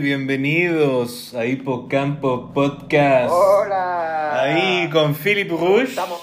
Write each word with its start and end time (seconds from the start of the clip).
Bienvenidos 0.00 1.34
a 1.34 1.46
Hipocampo 1.46 2.52
Podcast. 2.52 3.32
Hola. 3.32 4.42
Ahí 4.42 4.88
con 4.90 5.14
Philip 5.14 5.48
¿Cómo 5.50 5.66
Rush, 5.78 5.90
estamos? 5.90 6.18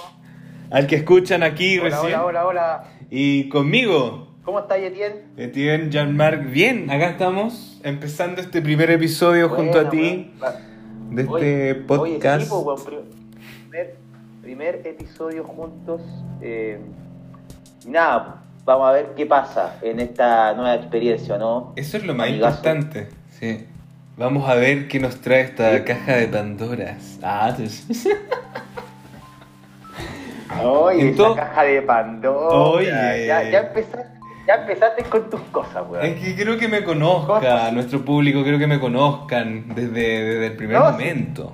al 0.70 0.88
que 0.88 0.98
escuchan 0.98 1.44
aquí 1.44 1.80
Hola, 1.80 1.90
recién. 2.02 2.20
hola, 2.20 2.26
hola, 2.26 2.48
hola. 2.48 2.84
Y 3.10 3.50
conmigo, 3.50 4.28
¿Cómo 4.44 4.60
estás, 4.60 4.80
Etienne? 4.80 5.22
Etienne 5.38 5.90
Jean-Marc. 5.90 6.52
Bien, 6.52 6.90
acá 6.90 7.10
estamos 7.12 7.80
empezando 7.84 8.42
este 8.42 8.62
primer 8.62 8.90
episodio 8.92 9.50
junto 9.50 9.80
a 9.80 9.90
ti 9.90 10.34
de 11.12 11.22
este 11.22 11.76
podcast. 11.76 12.50
Pues, 12.50 12.82
pri- 12.84 12.98
primer, 13.70 13.96
primer 14.42 14.82
episodio 14.86 15.44
juntos. 15.44 16.02
eh, 16.42 16.80
y 17.86 17.90
nada, 17.90 18.44
vamos 18.66 18.88
a 18.90 18.92
ver 18.92 19.14
qué 19.16 19.26
pasa 19.26 19.78
en 19.82 20.00
esta 20.00 20.54
nueva 20.54 20.76
experiencia, 20.76 21.38
¿no? 21.38 21.74
Eso 21.76 21.98
es 21.98 22.06
lo 22.06 22.14
más 22.14 22.28
Amigazo. 22.28 22.58
importante. 22.58 23.21
Sí. 23.42 23.68
Vamos 24.18 24.48
a 24.48 24.54
ver 24.56 24.88
qué 24.88 25.00
nos 25.00 25.20
trae 25.20 25.42
esta 25.42 25.84
caja 25.84 26.16
de 26.18 26.28
Pandoras. 26.28 27.18
Ah, 27.24 27.54
sí. 27.58 28.08
Oye, 30.64 31.10
Entonces- 31.10 31.38
esa 31.44 31.50
caja 31.50 31.64
de 31.64 31.82
Pandora. 31.82 32.56
Oye. 32.56 33.26
Ya, 33.26 33.44
ya, 33.50 33.60
empezaste, 33.62 34.10
ya 34.48 34.54
empezaste 34.56 35.04
con 35.06 35.30
tus 35.30 35.42
cosas, 35.52 35.84
weón. 35.90 36.06
Es 36.06 36.20
que 36.22 36.36
creo 36.36 36.58
que 36.58 36.68
me 36.68 36.84
conozca, 36.84 37.40
Cosas. 37.40 37.74
nuestro 37.74 38.04
público, 38.04 38.44
creo 38.44 38.60
que 38.60 38.68
me 38.68 38.80
conozcan 38.80 39.74
desde, 39.74 39.92
desde 40.24 40.48
el 40.48 40.56
primer 40.58 40.78
No, 40.78 40.92
momento. 40.92 41.54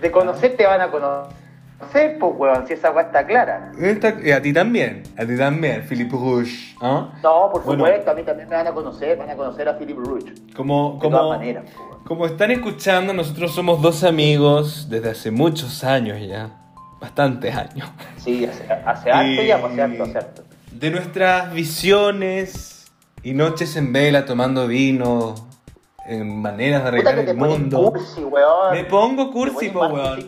De 0.00 0.10
conocer 0.10 0.56
te 0.56 0.66
van 0.66 0.80
a 0.80 0.88
conocer, 0.90 1.34
pues, 1.78 2.16
weón, 2.20 2.66
si 2.66 2.72
esa 2.72 2.90
weá 2.90 3.04
está 3.06 3.26
clara. 3.26 3.72
Esta- 3.78 4.08
eh, 4.22 4.32
a 4.32 4.40
ti 4.40 4.52
también, 4.52 5.02
a 5.18 5.26
ti 5.26 5.36
también, 5.36 5.82
Philippe 5.82 6.12
Rouge. 6.16 6.74
¿ah? 6.80 7.12
No, 7.22 7.50
por 7.52 7.62
Bueno. 7.64 7.84
supuesto, 7.84 8.10
a 8.10 8.14
mí 8.14 8.22
también 8.22 8.48
me 8.48 8.56
van 8.56 8.66
a 8.66 8.72
conocer, 8.72 9.16
van 9.18 9.30
a 9.30 9.36
conocer 9.36 9.68
a 9.68 9.76
Philip. 9.78 9.96
Como, 10.56 10.94
De 10.94 10.98
como, 11.00 11.00
todas 11.18 11.38
maneras, 11.38 11.64
pues, 11.66 11.76
weón. 11.90 12.04
como 12.04 12.26
están 12.26 12.50
escuchando, 12.50 13.12
nosotros 13.12 13.52
somos 13.54 13.82
dos 13.82 14.04
amigos 14.04 14.88
desde 14.88 15.10
hace 15.10 15.30
muchos 15.30 15.84
años 15.84 16.18
ya, 16.26 16.50
bastantes 17.00 17.54
años. 17.54 17.90
Sí, 18.16 18.46
hace, 18.46 18.64
hace 18.72 19.10
harto 19.10 19.42
Y- 19.42 19.46
ya, 19.46 19.60
pues 19.60 19.72
hace 19.72 19.82
harto, 19.82 20.02
hace 20.04 20.18
harto. 20.18 20.42
De 20.72 20.90
nuestras 20.90 21.52
visiones 21.52 22.86
y 23.22 23.32
noches 23.32 23.76
en 23.76 23.92
vela 23.92 24.24
tomando 24.24 24.66
vino, 24.66 25.34
en 26.08 26.40
maneras 26.40 26.82
de 26.82 26.88
arreglar 26.88 27.18
el 27.18 27.36
mundo. 27.36 27.92
cursi, 27.92 28.24
weón. 28.24 28.72
Me 28.72 28.84
pongo 28.84 29.30
cursi, 29.32 29.68
po, 29.70 29.86
weón. 29.86 30.24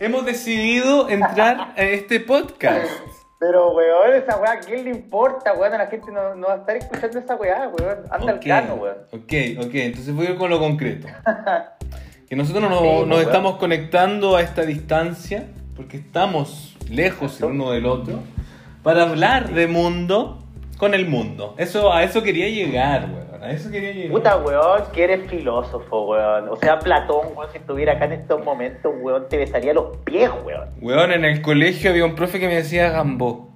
Hemos 0.00 0.24
decidido 0.24 1.08
entrar 1.08 1.74
a 1.76 1.82
este 1.82 2.20
podcast. 2.20 2.86
Pero, 3.38 3.72
weón, 3.72 4.14
esa 4.14 4.36
weá, 4.38 4.52
¿a 4.52 4.60
quién 4.60 4.84
le 4.84 4.90
importa, 4.90 5.52
weón? 5.54 5.72
A 5.74 5.78
la 5.78 5.86
gente 5.88 6.12
no, 6.12 6.36
no 6.36 6.46
va 6.46 6.54
a 6.54 6.56
estar 6.58 6.76
escuchando 6.76 7.18
esa 7.18 7.34
weá, 7.34 7.68
weón. 7.76 7.98
Anda 8.10 8.30
al 8.32 8.36
Ok, 8.38 8.44
grano, 8.44 8.74
weón. 8.74 8.96
ok, 9.10 9.66
ok, 9.66 9.74
entonces 9.74 10.14
voy 10.14 10.36
con 10.36 10.50
lo 10.50 10.58
concreto. 10.58 11.08
Que 12.28 12.36
nosotros 12.36 12.62
nos, 12.70 12.80
Sí, 12.80 12.86
nos 12.86 13.08
pues, 13.08 13.26
estamos 13.26 13.56
conectando 13.56 14.36
a 14.36 14.40
esta 14.40 14.62
distancia, 14.62 15.48
porque 15.76 15.98
estamos 15.98 16.78
lejos 16.88 17.38
el 17.40 17.48
uno 17.50 17.72
del 17.72 17.84
otro, 17.84 18.20
para 18.82 19.02
hablar 19.02 19.50
de 19.50 19.66
mundo 19.66 20.41
con 20.82 20.94
el 20.94 21.06
mundo. 21.06 21.54
Eso, 21.58 21.92
a 21.92 22.02
eso 22.02 22.24
quería 22.24 22.48
llegar, 22.48 23.08
weón. 23.08 23.40
A 23.40 23.52
eso 23.52 23.70
quería 23.70 23.92
llegar. 23.92 24.10
Puta, 24.10 24.36
weón, 24.38 24.82
que 24.92 25.04
eres 25.04 25.30
filósofo, 25.30 26.08
weón. 26.08 26.48
O 26.48 26.56
sea, 26.56 26.80
Platón, 26.80 27.28
weón, 27.36 27.48
si 27.52 27.58
estuviera 27.58 27.92
acá 27.92 28.06
en 28.06 28.14
estos 28.14 28.44
momentos, 28.44 28.92
weón, 29.00 29.28
te 29.28 29.36
besaría 29.36 29.72
los 29.74 29.96
pies, 29.98 30.28
weón. 30.44 30.70
Weón, 30.80 31.12
en 31.12 31.24
el 31.24 31.40
colegio 31.40 31.90
había 31.90 32.04
un 32.04 32.16
profe 32.16 32.40
que 32.40 32.48
me 32.48 32.56
decía 32.56 32.90
Gambó. 32.90 33.48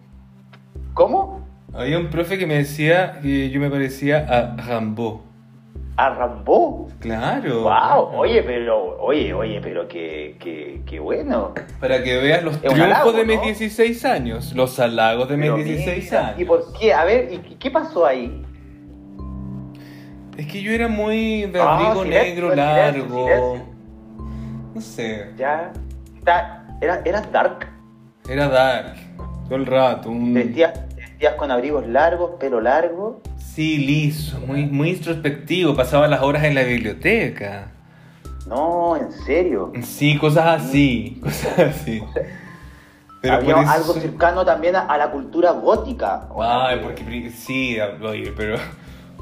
¿Cómo? 0.94 1.44
Había 1.74 1.98
un 1.98 2.10
profe 2.10 2.38
que 2.38 2.46
me 2.46 2.58
decía 2.58 3.18
que 3.20 3.50
yo 3.50 3.58
me 3.58 3.70
parecía 3.70 4.18
a 4.18 4.54
Gambó. 4.54 5.24
¿A? 5.98 6.14
Claro. 6.14 6.32
Wow, 6.44 6.90
claro. 7.00 8.10
oye, 8.18 8.42
pero, 8.42 8.98
oye, 9.00 9.32
oye, 9.32 9.60
pero 9.62 9.88
que, 9.88 10.36
que, 10.38 10.82
que 10.84 11.00
bueno. 11.00 11.54
Para 11.80 12.02
que 12.02 12.16
veas 12.18 12.42
los 12.42 12.60
triunfos 12.60 12.84
halago, 12.84 13.12
de 13.12 13.24
mis 13.24 13.36
¿no? 13.36 13.42
16 13.44 14.04
años, 14.04 14.52
los 14.54 14.78
halagos 14.78 15.28
de 15.28 15.36
mis 15.38 15.46
Pero 15.50 15.56
16 15.56 16.04
mira, 16.04 16.26
años. 16.28 16.40
¿Y 16.40 16.44
por 16.44 16.72
qué? 16.78 16.92
A 16.92 17.04
ver, 17.04 17.32
¿y 17.32 17.38
qué- 17.38 17.56
qué 17.58 17.70
pasó 17.70 18.04
ahí? 18.04 18.42
Es 20.36 20.46
que 20.46 20.60
yo 20.60 20.70
era 20.72 20.86
muy 20.88 21.46
de 21.46 21.60
Ah, 21.60 21.76
abrigo 21.76 22.02
silencio, 22.02 22.34
negro 22.34 22.50
silencio, 22.50 22.74
largo. 22.76 23.24
silencio. 23.26 23.66
No 24.74 24.80
sé. 24.82 25.30
Ya. 25.38 25.72
Está, 26.18 26.66
era, 26.82 27.00
eras 27.06 27.32
dark. 27.32 27.66
Era 28.28 28.48
dark. 28.48 28.96
Todo 29.48 29.56
el 29.56 29.64
rato. 29.64 30.10
Un... 30.10 30.34
Te 30.34 30.44
vestías 31.16 31.34
con 31.36 31.50
abrigos 31.50 31.86
largos, 31.86 32.32
pelo 32.38 32.60
largo. 32.60 33.22
Sí, 33.38 33.78
liso. 33.78 34.38
Muy, 34.40 34.66
muy 34.66 34.90
introspectivo. 34.90 35.74
Pasaba 35.74 36.06
las 36.08 36.20
horas 36.20 36.44
en 36.44 36.54
la 36.54 36.62
biblioteca. 36.62 37.72
No, 38.46 38.96
en 38.96 39.10
serio. 39.12 39.72
Sí, 39.82 40.18
cosas 40.18 40.62
así. 40.62 41.18
Cosas 41.22 41.58
así. 41.58 42.02
Pero 43.22 43.34
Había 43.34 43.62
eso- 43.62 43.70
algo 43.70 43.92
cercano 43.94 44.44
también 44.44 44.76
a, 44.76 44.80
a 44.82 44.98
la 44.98 45.10
cultura 45.10 45.52
gótica. 45.52 46.28
Ay, 46.38 46.80
porque 46.82 47.30
sí, 47.30 47.78
oye, 48.02 48.32
pero 48.36 48.56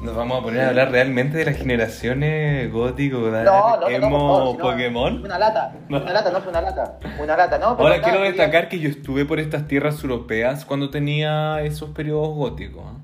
nos 0.01 0.15
vamos 0.15 0.39
a 0.39 0.43
poner 0.43 0.61
a 0.61 0.69
hablar 0.69 0.91
realmente 0.91 1.37
de 1.37 1.45
las 1.45 1.57
generaciones 1.57 2.71
gótico, 2.71 3.17
No, 3.19 3.77
no, 3.79 3.87
emo, 3.89 4.09
no, 4.09 4.17
favor, 4.19 4.57
Pokémon. 4.57 5.23
Una 5.23 5.39
lata, 5.39 5.73
No. 5.89 6.01
una 6.01 6.13
lata, 6.13 6.31
no 6.31 6.41
fue 6.41 6.49
una 6.51 6.61
lata. 6.61 6.99
Una 7.21 7.37
lata, 7.37 7.57
no. 7.57 7.65
Ahora 7.67 7.97
nada, 7.97 8.01
quiero 8.01 8.17
quería- 8.19 8.31
destacar 8.31 8.69
que 8.69 8.79
yo 8.79 8.89
estuve 8.89 9.25
por 9.25 9.39
estas 9.39 9.67
tierras 9.67 10.03
europeas 10.03 10.65
cuando 10.65 10.89
tenía 10.89 11.61
esos 11.63 11.89
periodos 11.91 12.29
góticos. 12.35 12.83
¿ah? 12.85 12.97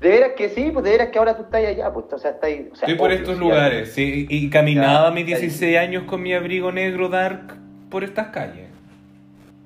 De 0.00 0.08
veras 0.10 0.30
que 0.36 0.48
sí, 0.48 0.70
pues 0.72 0.84
de 0.84 0.92
veras 0.92 1.08
que 1.08 1.18
ahora 1.18 1.36
tú 1.36 1.42
estás 1.42 1.64
allá, 1.64 1.92
pues, 1.92 2.06
o 2.12 2.18
sea, 2.18 2.30
estás 2.30 2.48
ahí. 2.48 2.68
O 2.72 2.76
sea, 2.76 2.86
Estoy 2.88 2.94
por 2.98 3.08
obvio, 3.10 3.18
estos 3.18 3.34
sí, 3.34 3.40
lugares, 3.40 3.92
sí, 3.92 4.26
y 4.30 4.48
caminaba 4.50 5.08
a 5.08 5.10
mis 5.10 5.26
ya, 5.26 5.36
16 5.38 5.76
años 5.76 6.04
con 6.04 6.22
mi 6.22 6.32
abrigo 6.34 6.70
negro 6.72 7.08
dark 7.08 7.54
por 7.90 8.04
estas 8.04 8.28
calles. 8.28 8.68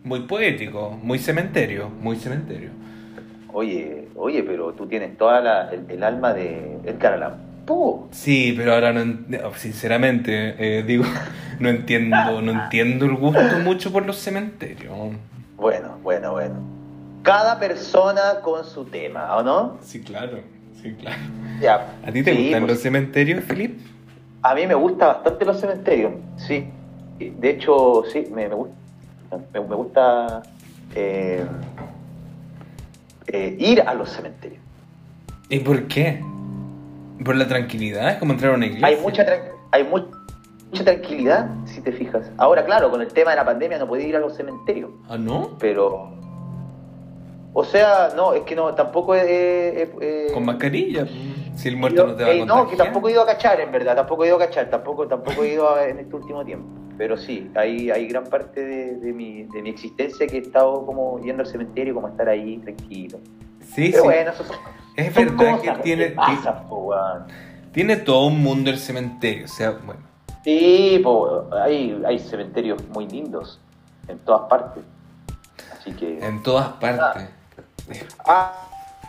Muy 0.04 0.20
poético, 0.20 0.98
muy 1.02 1.18
cementerio, 1.18 1.88
muy 2.00 2.16
cementerio. 2.16 2.70
Oye, 3.52 4.08
oye, 4.16 4.42
pero 4.42 4.72
tú 4.72 4.86
tienes 4.86 5.16
toda 5.18 5.40
la, 5.40 5.70
el, 5.70 5.84
el 5.90 6.02
alma 6.02 6.32
de 6.32 6.78
Edgar 6.84 7.14
Allan 7.14 7.34
Poe. 7.66 8.06
Sí, 8.10 8.54
pero 8.56 8.74
ahora 8.74 8.92
no, 8.92 9.04
no, 9.04 9.54
sinceramente, 9.54 10.54
eh, 10.58 10.82
digo, 10.82 11.04
no 11.60 11.68
entiendo, 11.68 12.40
no 12.42 12.52
entiendo 12.52 13.04
el 13.06 13.14
gusto 13.16 13.58
mucho 13.62 13.92
por 13.92 14.06
los 14.06 14.16
cementerios. 14.16 14.92
Bueno, 15.56 15.98
bueno, 16.02 16.32
bueno. 16.32 16.54
Cada 17.22 17.60
persona 17.60 18.40
con 18.42 18.64
su 18.64 18.84
tema, 18.86 19.36
¿o 19.36 19.42
no? 19.44 19.78
Sí, 19.82 20.00
claro, 20.00 20.38
sí, 20.82 20.92
claro. 20.98 21.18
Ya. 21.60 21.94
¿A 22.04 22.10
ti 22.10 22.22
te 22.24 22.34
Sí, 22.34 22.42
gustan 22.44 22.62
pues, 22.62 22.72
los 22.72 22.82
cementerios, 22.82 23.44
Filip? 23.44 23.78
A 24.42 24.54
mí 24.56 24.66
me 24.66 24.74
gusta 24.74 25.06
bastante 25.06 25.44
los 25.44 25.60
cementerios, 25.60 26.14
sí. 26.36 26.66
De 27.20 27.50
hecho, 27.50 28.02
sí, 28.12 28.26
me, 28.34 28.48
me 28.48 28.54
gusta. 28.56 28.74
Me, 29.54 29.60
me 29.60 29.74
gusta 29.76 30.42
eh, 30.96 31.44
eh, 33.32 33.56
ir 33.58 33.80
a 33.82 33.94
los 33.94 34.10
cementerios. 34.10 34.62
¿Y 35.48 35.58
por 35.60 35.86
qué? 35.88 36.22
¿Por 37.24 37.36
la 37.36 37.46
tranquilidad? 37.48 38.10
Es 38.10 38.16
como 38.18 38.32
entrar 38.32 38.52
a 38.52 38.56
una 38.56 38.66
iglesia. 38.66 38.86
Hay 38.88 38.96
mucha, 38.96 39.24
hay 39.70 39.84
mu- 39.84 40.04
mucha 40.70 40.84
tranquilidad, 40.84 41.48
si 41.66 41.80
te 41.80 41.92
fijas. 41.92 42.30
Ahora, 42.36 42.64
claro, 42.64 42.90
con 42.90 43.00
el 43.00 43.08
tema 43.08 43.30
de 43.32 43.36
la 43.36 43.44
pandemia 43.44 43.78
no 43.78 43.86
podía 43.86 44.06
ir 44.06 44.16
a 44.16 44.20
los 44.20 44.36
cementerios, 44.36 44.90
¿Ah, 45.08 45.16
no? 45.18 45.50
pero... 45.58 46.10
O 47.54 47.64
sea, 47.64 48.08
no, 48.16 48.32
es 48.32 48.42
que 48.44 48.56
no, 48.56 48.74
tampoco 48.74 49.14
es... 49.14 49.24
eh, 49.26 49.94
eh, 50.00 50.26
Con 50.32 50.46
mascarilla. 50.46 51.06
Si 51.54 51.68
el 51.68 51.76
muerto 51.76 52.06
no 52.06 52.14
te 52.14 52.22
va 52.24 52.30
a 52.30 52.32
Eh. 52.32 52.46
No, 52.46 52.66
que 52.66 52.76
tampoco 52.76 53.08
he 53.08 53.12
ido 53.12 53.20
a 53.22 53.26
cachar, 53.26 53.60
en 53.60 53.70
verdad, 53.70 53.94
tampoco 53.94 54.24
he 54.24 54.28
ido 54.28 54.36
a 54.36 54.38
cachar, 54.38 54.70
tampoco, 54.70 55.06
tampoco 55.06 55.42
he 55.44 55.52
ido 55.52 55.68
a- 55.74 55.86
en 55.86 55.98
este 55.98 56.16
último 56.16 56.42
tiempo. 56.46 56.66
Pero 56.98 57.16
sí, 57.16 57.50
hay, 57.54 57.90
hay 57.90 58.06
gran 58.06 58.24
parte 58.24 58.64
de, 58.64 58.96
de 58.96 59.12
mi, 59.12 59.44
de 59.44 59.62
mi 59.62 59.70
existencia 59.70 60.26
que 60.26 60.36
he 60.36 60.40
estado 60.40 60.84
como 60.84 61.18
yendo 61.20 61.42
al 61.42 61.48
cementerio, 61.48 61.94
como 61.94 62.08
estar 62.08 62.28
ahí 62.28 62.58
tranquilo. 62.58 63.18
Sí, 63.74 63.88
Pero 63.90 64.02
sí. 64.02 64.08
bueno, 64.08 64.30
eso 64.30 64.44
son, 64.44 64.56
Es 64.96 65.14
son 65.14 65.24
verdad 65.36 65.58
cosas 65.58 65.76
que 65.78 65.82
tiene, 65.82 66.06
pasa, 66.10 66.62
po, 66.68 66.76
weón. 66.78 67.24
tiene 67.72 67.96
todo 67.96 68.26
un 68.26 68.42
mundo 68.42 68.70
el 68.70 68.78
cementerio. 68.78 69.46
O 69.46 69.48
sea, 69.48 69.70
bueno. 69.84 70.00
Sí, 70.44 71.00
po, 71.02 71.48
hay, 71.52 72.00
hay 72.06 72.18
cementerios 72.18 72.86
muy 72.88 73.08
lindos 73.08 73.60
en 74.08 74.18
todas 74.18 74.48
partes. 74.48 74.82
Así 75.78 75.92
que... 75.92 76.18
En 76.24 76.42
todas 76.42 76.68
partes. 76.74 77.28
Ah, 78.26 78.52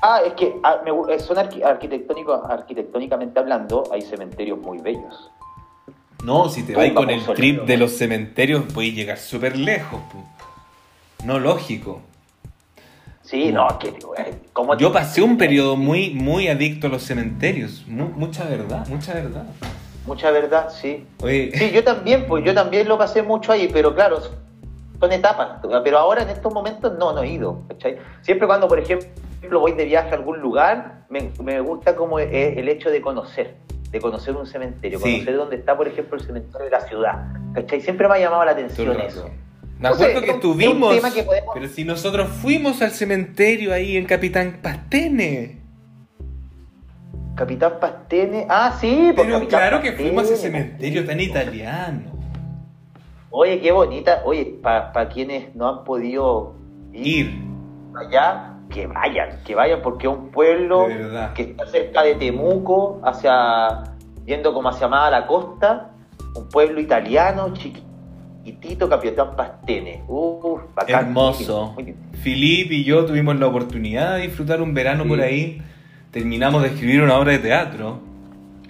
ah, 0.01 0.21
es 0.25 0.33
que 0.33 0.55
ah, 0.63 0.81
me 0.85 0.91
eh, 1.13 1.19
son 1.19 1.37
arqui- 1.37 1.63
arquitectónicos, 1.63 2.41
arquitectónicamente 2.49 3.39
hablando, 3.39 3.83
hay 3.91 4.01
cementerios 4.01 4.59
muy 4.59 4.77
bellos. 4.79 5.31
No, 6.23 6.47
si 6.49 6.63
te 6.63 6.75
vas 6.75 6.91
con 6.91 7.09
el 7.09 7.23
trip 7.25 7.63
de 7.63 7.77
los 7.77 7.91
cementerios, 7.97 8.63
puedes 8.73 8.93
llegar 8.95 9.17
súper 9.17 9.57
lejos. 9.57 9.99
No 11.25 11.37
lógico. 11.39 12.01
Sí, 13.21 13.51
no, 13.51 13.67
que 13.79 13.89
eh, 13.89 14.33
¿cómo 14.53 14.77
Yo 14.77 14.91
pasé 14.91 15.21
un 15.21 15.37
periodo 15.37 15.75
muy, 15.75 16.11
muy 16.11 16.47
adicto 16.47 16.87
a 16.87 16.89
los 16.89 17.03
cementerios. 17.03 17.85
Mu- 17.87 18.09
mucha 18.09 18.43
verdad, 18.45 18.87
mucha 18.87 19.13
verdad. 19.13 19.45
Mucha 20.05 20.31
verdad, 20.31 20.69
sí. 20.69 21.05
Oye, 21.21 21.51
Sí, 21.55 21.71
yo 21.71 21.83
también, 21.83 22.25
pues 22.27 22.43
yo 22.43 22.53
también 22.53 22.87
lo 22.87 22.97
pasé 22.97 23.21
mucho 23.21 23.51
ahí, 23.53 23.69
pero 23.71 23.93
claro, 23.95 24.19
son 24.99 25.11
etapas. 25.11 25.59
Pero 25.83 25.97
ahora 25.97 26.23
en 26.23 26.29
estos 26.29 26.53
momentos 26.53 26.93
no, 26.99 27.13
no 27.13 27.23
he 27.23 27.29
ido. 27.29 27.61
¿cachai? 27.69 27.97
Siempre 28.21 28.45
cuando, 28.47 28.67
por 28.67 28.79
ejemplo, 28.79 29.59
voy 29.59 29.71
de 29.73 29.85
viaje 29.85 30.09
a 30.09 30.15
algún 30.15 30.39
lugar, 30.39 31.05
me, 31.09 31.31
me 31.41 31.61
gusta 31.61 31.95
como 31.95 32.19
eh, 32.19 32.59
el 32.59 32.67
hecho 32.67 32.89
de 32.89 33.01
conocer. 33.01 33.55
De 33.93 34.01
conocer 34.01 34.35
un 34.35 34.45
cementerio, 34.47 34.99
Sí. 34.99 35.13
conocer 35.13 35.37
dónde 35.37 35.55
está, 35.55 35.77
por 35.77 35.87
ejemplo, 35.87 36.17
el 36.17 36.23
cementerio 36.25 36.65
de 36.65 36.71
la 36.71 36.81
ciudad. 36.81 37.27
¿Cachai? 37.53 37.79
Siempre 37.79 38.07
me 38.07 38.15
ha 38.15 38.19
llamado 38.19 38.43
la 38.43 38.51
atención 38.51 38.99
eso. 38.99 39.29
Me 39.79 39.87
acuerdo 39.89 40.21
que 40.21 40.31
estuvimos, 40.31 40.95
tema 40.95 41.13
que 41.13 41.23
podemos- 41.23 41.51
pero 41.53 41.67
si 41.67 41.83
nosotros 41.85 42.27
fuimos 42.29 42.81
al 42.81 42.91
cementerio 42.91 43.71
ahí 43.73 43.95
en 43.95 44.05
Capitán 44.05 44.59
Pastene. 44.63 45.61
Capitán 47.35 47.73
Pastene. 47.79 48.45
Ah, 48.49 48.75
sí, 48.79 49.11
pues 49.15 49.27
Pero 49.27 49.39
Capitán 49.39 49.59
claro 49.59 49.81
que 49.81 49.91
fuimos 49.93 50.23
a 50.29 50.33
ese 50.33 50.37
cementerio 50.37 51.05
tan 51.05 51.19
italiano. 51.19 52.11
Oye, 53.29 53.59
qué 53.59 53.71
bonita. 53.71 54.21
Oye, 54.25 54.59
para 54.61 55.09
quienes 55.09 55.53
no 55.55 55.67
han 55.67 55.83
podido 55.83 56.55
ir, 56.91 57.07
Ir. 57.27 57.43
allá, 57.95 58.52
que 58.73 58.87
vayan, 58.87 59.39
que 59.45 59.53
vayan, 59.55 59.81
porque 59.81 60.07
es 60.07 60.13
un 60.13 60.29
pueblo 60.29 60.87
que 61.35 61.43
está 61.43 61.65
cerca 61.67 62.01
de 62.03 62.15
Temuco, 62.15 62.99
hacia 63.03 63.83
yendo 64.25 64.53
como 64.53 64.69
hacia 64.69 64.87
más 64.87 65.07
a 65.07 65.11
la 65.11 65.27
costa, 65.27 65.91
un 66.35 66.49
pueblo 66.49 66.81
italiano, 66.81 67.53
chiquitito, 67.53 68.89
Capitán 68.89 69.35
Pastene. 69.35 70.03
Uf, 70.07 70.61
bacán. 70.73 71.07
Hermoso. 71.07 71.75
Filip 72.21 72.71
y 72.71 72.83
yo 72.83 73.05
tuvimos 73.05 73.39
la 73.39 73.47
oportunidad 73.47 74.15
de 74.15 74.21
disfrutar 74.23 74.61
un 74.61 74.73
verano 74.73 75.03
Sí. 75.03 75.09
por 75.09 75.21
ahí. 75.21 75.61
Terminamos 76.11 76.61
de 76.63 76.69
escribir 76.69 77.01
una 77.01 77.17
obra 77.17 77.33
de 77.33 77.39
teatro. 77.39 77.99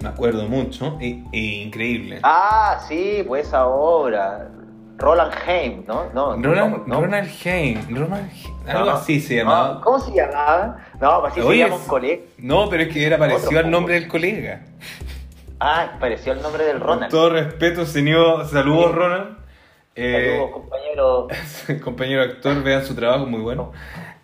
Me 0.02 0.08
acuerdo 0.08 0.46
mucho. 0.48 0.98
E, 1.00 1.22
e 1.32 1.38
increíble. 1.62 2.18
Ah, 2.22 2.78
sí, 2.88 3.24
pues 3.26 3.46
esa 3.46 3.66
obra. 3.66 4.50
Roland 4.96 5.32
Heim, 5.46 5.84
¿no? 5.86 6.10
no 6.14 6.32
Ronald, 6.36 6.86
no, 6.86 6.86
no. 6.86 7.00
Ronald 7.00 7.28
Hain. 7.44 7.96
Ronald 7.96 8.30
Algo 8.68 8.90
así 8.90 9.20
se 9.20 9.36
llamaba. 9.36 9.80
¿Cómo 9.80 9.98
se 9.98 10.12
llamaba? 10.14 10.78
No, 11.00 11.20
pues 11.20 11.32
así 11.32 11.40
Oye, 11.40 11.62
se 11.64 11.68
llama 11.68 11.80
un 11.82 11.88
colega. 11.88 12.22
No, 12.38 12.68
pero 12.68 12.82
es 12.84 12.88
que 12.90 13.06
era 13.06 13.18
parecido 13.18 13.58
al 13.60 13.70
nombre 13.70 13.94
del 13.94 14.08
colega. 14.08 14.62
Ah, 15.60 15.92
pareció 15.98 16.32
el 16.32 16.42
nombre 16.42 16.64
del 16.64 16.78
Con 16.78 16.86
Ronald. 16.88 17.10
todo 17.10 17.30
respeto, 17.30 17.86
señor. 17.86 18.46
Saludos, 18.48 18.90
Sí. 18.90 18.92
Ronald. 18.96 19.36
Eh, 19.96 20.30
Saludos, 20.30 20.50
compañero. 20.52 21.28
compañero 21.84 22.22
actor, 22.22 22.62
vean 22.62 22.84
su 22.84 22.94
trabajo, 22.94 23.26
muy 23.26 23.40
bueno. 23.40 23.72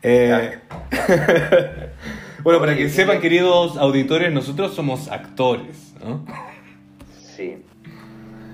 Eh, 0.02 0.58
bueno, 2.42 2.58
para 2.60 2.74
que 2.76 2.88
sepan, 2.88 3.20
queridos 3.20 3.76
auditores, 3.76 4.32
nosotros 4.32 4.74
somos 4.74 5.08
actores, 5.08 5.94
¿no? 6.04 6.24
Sí, 7.36 7.64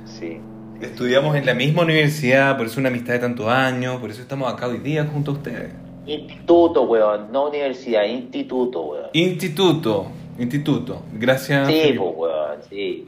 sí. 0.04 0.40
Estudiamos 0.80 1.34
en 1.36 1.46
la 1.46 1.54
misma 1.54 1.82
universidad, 1.82 2.56
por 2.56 2.66
eso 2.66 2.80
una 2.80 2.88
amistad 2.90 3.14
de 3.14 3.18
tantos 3.20 3.48
años, 3.48 3.98
por 4.00 4.10
eso 4.10 4.20
estamos 4.22 4.52
acá 4.52 4.66
hoy 4.68 4.78
día 4.78 5.06
junto 5.10 5.30
a 5.30 5.34
ustedes. 5.34 5.72
Instituto, 6.06 6.82
weón, 6.82 7.32
no 7.32 7.48
universidad, 7.48 8.04
instituto, 8.04 8.82
weón. 8.82 9.06
Instituto, 9.12 10.06
instituto, 10.38 11.02
gracias. 11.14 11.66
Sí, 11.68 11.94
pues, 11.96 12.10
weón, 12.16 12.58
sí. 12.68 13.06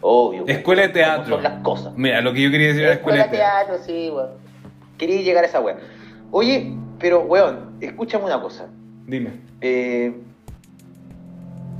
Obvio. 0.00 0.44
Escuela 0.46 0.82
de 0.82 0.88
weón, 0.88 0.92
teatro. 0.94 1.34
Son 1.36 1.42
las 1.42 1.62
cosas. 1.62 1.92
Mira, 1.96 2.20
lo 2.20 2.32
que 2.34 2.42
yo 2.42 2.50
quería 2.50 2.68
decir 2.68 2.82
era 2.82 2.94
Escuela, 2.94 3.22
escuela 3.22 3.32
de 3.32 3.44
teatro. 3.48 3.74
teatro, 3.76 3.86
sí, 3.86 4.10
weón. 4.10 4.30
Quería 4.98 5.22
llegar 5.22 5.44
a 5.44 5.46
esa 5.46 5.60
weón. 5.60 5.78
Oye, 6.30 6.72
pero, 6.98 7.20
weón, 7.22 7.76
escúchame 7.80 8.24
una 8.24 8.40
cosa. 8.40 8.66
Dime, 9.06 9.30
Eh, 9.60 10.12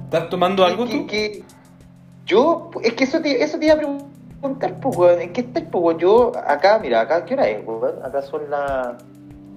¿estás 0.04 0.28
tomando 0.31 0.64
algo 0.64 0.86
que- 0.86 0.92
tú? 0.92 1.06
que- 1.06 1.42
yo, 2.25 2.70
es 2.82 2.92
que 2.94 3.04
eso 3.04 3.20
te, 3.20 3.42
eso 3.42 3.58
te 3.58 3.66
iba 3.66 3.75
a 3.75 3.78
preguntar, 3.78 4.08
pues, 4.52 4.96
weón. 4.96 5.20
¿En 5.20 5.32
qué 5.32 5.41
estás, 5.43 5.62
pues, 5.70 5.82
weón? 5.85 5.99
Yo, 5.99 6.32
acá, 6.46 6.79
mira, 6.81 7.00
acá, 7.00 7.25
¿qué 7.25 7.35
hora 7.35 7.49
es, 7.49 7.67
weón? 7.67 7.94
Acá 8.05 8.23
son 8.23 8.50
las. 8.50 8.94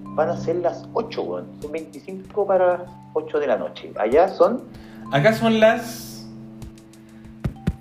Van 0.04 0.30
a 0.30 0.36
ser 0.36 0.56
las 0.56 0.88
8, 0.94 1.22
weón. 1.22 1.46
Son 1.60 1.70
25 1.70 2.46
para 2.46 2.78
las 2.78 2.80
8 3.12 3.38
de 3.38 3.46
la 3.46 3.56
noche. 3.56 3.92
Allá 3.98 4.28
son. 4.28 4.62
Acá 5.12 5.32
son 5.32 5.60
las. 5.60 6.26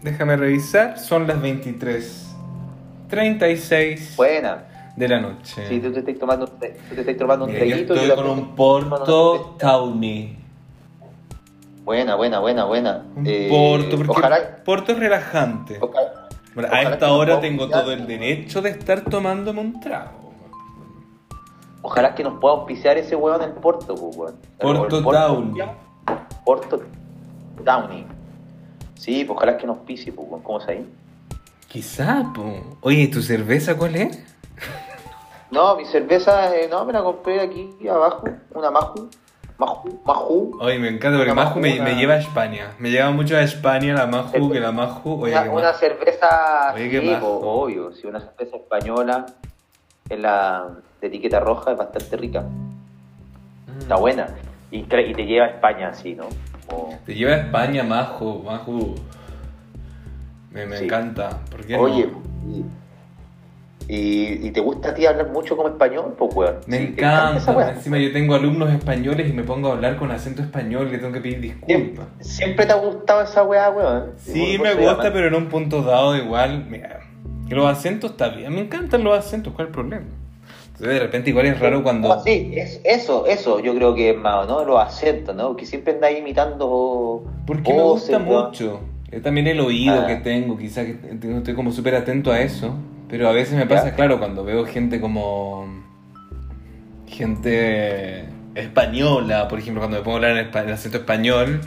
Déjame 0.03 0.37
revisar, 0.37 0.99
son 0.99 1.25
las 1.27 1.37
23.36 3.09 4.15
Buena. 4.15 4.63
de 4.95 5.07
la 5.07 5.19
noche. 5.19 5.67
Sí, 5.67 5.79
tú 5.79 5.91
te 5.91 5.99
estás 5.99 6.17
tomando, 6.19 6.45
un 6.45 6.59
te- 6.59 6.77
tú 6.89 6.95
te 6.95 7.01
estás 7.01 7.17
tomando 7.17 7.45
un 7.45 7.51
Mira, 7.51 7.65
yo 7.65 7.71
traguito. 7.85 7.93
estoy 7.95 8.15
con 8.15 8.29
un 8.29 8.55
Porto 8.55 9.55
Tawny. 9.59 10.37
Buena, 11.83 12.15
buena, 12.15 12.39
buena, 12.39 12.65
buena. 12.65 13.05
Un 13.15 13.25
Eh, 13.27 13.47
Porto, 13.49 13.97
porque 13.97 14.11
Ojalá. 14.11 14.63
Porto 14.63 14.91
es 14.91 14.99
relajante. 14.99 15.77
ojalá- 15.81 16.16
Bueno, 16.57 16.73
a 16.73 16.81
esta 16.81 17.11
hora 17.11 17.39
tengo 17.39 17.69
todo 17.69 17.91
el 17.91 18.07
derecho 18.07 18.63
de 18.63 18.71
estar 18.71 19.01
tomándome 19.01 19.61
un 19.61 19.79
trago. 19.79 20.33
Ojalá 21.83 22.15
que 22.15 22.23
nos 22.23 22.39
pueda 22.39 22.55
auspiciar 22.55 22.97
ese 22.97 23.15
weón 23.15 23.43
en 23.43 23.53
Porto, 23.53 23.93
pues, 23.93 24.17
weón. 24.17 24.35
Porto 24.59 24.97
El 24.97 25.03
Downey. 25.03 25.63
Porto 26.43 26.81
Downey. 27.63 28.07
Sí, 28.95 29.23
pues 29.23 29.37
ojalá 29.37 29.55
que 29.55 29.67
nos 29.67 29.77
pise, 29.85 30.11
pues, 30.11 30.27
weón. 30.27 30.41
¿Cómo 30.41 30.59
se 30.59 30.71
ahí? 30.71 30.89
Quizá, 31.67 32.23
po. 32.33 32.77
Oye, 32.81 33.07
¿tu 33.07 33.21
cerveza 33.21 33.77
cuál 33.77 33.95
es? 33.95 34.17
No, 35.51 35.77
mi 35.77 35.85
cerveza, 35.85 36.53
eh, 36.57 36.67
no, 36.69 36.83
me 36.83 36.91
la 36.91 37.03
compré 37.03 37.39
aquí 37.39 37.69
abajo. 37.87 38.27
Una 38.53 38.69
Maju. 38.69 39.09
Maju. 39.57 39.99
Maju. 40.05 40.57
Oye, 40.61 40.77
me 40.79 40.87
encanta 40.89 41.17
porque 41.17 41.33
Maju 41.33 41.59
me, 41.59 41.79
Maju, 41.79 41.95
lleva 41.95 42.13
a 42.13 42.17
España. 42.19 42.71
Me 42.79 42.91
lleva 42.91 43.09
mucho 43.11 43.35
a 43.35 43.41
España 43.41 43.93
la 43.95 44.05
Maju, 44.05 44.47
Sí. 44.47 44.51
que 44.53 44.59
la 44.59 44.71
Maju. 44.71 45.21
Oye, 45.23 45.33
una, 45.39 45.51
una 45.51 45.73
cerveza, 45.73 46.73
Oye, 46.75 47.01
sí, 47.01 47.07
majo. 47.09 47.39
pues, 47.39 47.41
obvio. 47.43 47.91
Sí, 47.93 48.07
una 48.07 48.19
cerveza 48.19 48.57
española 48.57 49.25
en 50.09 50.21
la 50.21 50.67
de 51.01 51.07
etiqueta 51.07 51.39
roja 51.39 51.71
es 51.71 51.77
bastante 51.77 52.17
rica. 52.17 52.41
Mm. 52.41 53.79
Está 53.79 53.95
buena. 53.95 54.27
Y, 54.69 54.83
te 54.83 55.25
lleva 55.25 55.45
a 55.45 55.49
España 55.49 55.89
así, 55.89 56.13
¿no? 56.13 56.25
Te 57.05 57.15
lleva 57.15 57.31
a 57.33 57.37
España, 57.37 57.83
Maju, 57.83 58.43
Maju. 58.43 58.95
Me, 60.51 60.65
me 60.65 60.77
Sí. 60.77 60.85
encanta. 60.85 61.29
¿Por 61.49 61.65
qué 61.65 61.77
no? 61.77 61.83
Oye, 61.83 62.09
y- 63.89 64.45
y 64.47 64.51
te 64.51 64.59
gusta 64.59 64.89
a 64.89 64.93
ti 64.93 65.05
hablar 65.05 65.29
mucho 65.31 65.55
como 65.55 65.69
español, 65.69 66.13
pues, 66.17 66.35
weón. 66.35 66.55
Me 66.67 66.77
Sí, 66.77 66.83
encanta. 66.97 67.71
Encima 67.71 67.97
yo 67.97 68.11
tengo 68.11 68.35
alumnos 68.35 68.71
españoles 68.73 69.29
y 69.29 69.33
me 69.33 69.43
pongo 69.43 69.69
a 69.69 69.71
hablar 69.73 69.95
con 69.97 70.11
acento 70.11 70.41
español 70.41 70.87
y 70.89 70.91
le 70.91 70.97
tengo 70.97 71.13
que 71.13 71.21
pedir 71.21 71.39
disculpas. 71.41 72.07
siempre 72.19 72.65
te 72.65 72.73
ha 72.73 72.75
gustado 72.75 73.21
esa 73.21 73.43
weá, 73.43 73.69
weón. 73.69 74.11
Sí, 74.17 74.57
me 74.61 74.73
gusta, 74.75 75.11
pero 75.13 75.27
en 75.27 75.35
un 75.35 75.47
punto 75.47 75.81
dado 75.83 76.15
igual, 76.17 76.65
mira, 76.69 76.99
los 77.49 77.65
acentos 77.65 78.11
está 78.11 78.29
bien, 78.29 78.53
me 78.53 78.61
encantan 78.61 79.03
los 79.03 79.17
acentos, 79.17 79.53
¿cuál 79.53 79.67
es 79.67 79.69
el 79.69 79.73
problema? 79.75 80.05
Entonces 80.73 80.93
de 80.93 80.99
repente 80.99 81.29
igual 81.31 81.45
es 81.47 81.59
raro 81.59 81.81
cuando... 81.81 82.07
No, 82.09 82.21
sí, 82.21 82.51
es, 82.55 82.81
eso, 82.83 83.25
eso 83.25 83.59
yo 83.61 83.73
creo 83.73 83.95
que 83.95 84.11
es 84.11 84.17
más, 84.17 84.47
¿no? 84.47 84.63
Los 84.63 84.79
acentos, 84.79 85.35
¿no? 85.35 85.55
Que 85.55 85.65
siempre 85.65 85.93
andáis 85.93 86.19
imitando 86.19 87.23
Porque 87.47 87.73
me 87.73 87.81
gusta 87.81 88.19
¿no? 88.19 88.45
mucho. 88.45 88.81
Es 89.09 89.23
también 89.23 89.47
el 89.47 89.59
oído 89.61 90.01
Ah. 90.03 90.05
que 90.05 90.17
tengo, 90.17 90.55
quizás 90.57 90.85
que 90.85 90.97
estoy 91.37 91.55
como 91.55 91.71
súper 91.71 91.95
atento 91.95 92.31
a 92.31 92.41
eso. 92.41 92.75
Pero 93.09 93.29
a 93.29 93.31
veces 93.31 93.55
me 93.55 93.65
pasa, 93.65 93.89
Ya. 93.89 93.95
claro, 93.95 94.19
cuando 94.19 94.43
veo 94.43 94.65
gente 94.65 94.99
como... 94.99 95.65
Gente 97.07 98.25
española, 98.55 99.47
por 99.47 99.59
ejemplo, 99.59 99.81
cuando 99.81 99.97
me 99.97 100.03
pongo 100.03 100.17
a 100.17 100.19
hablar 100.29 100.37
en 100.37 100.55
en 100.67 100.69
acento 100.73 100.97
español, 100.97 101.61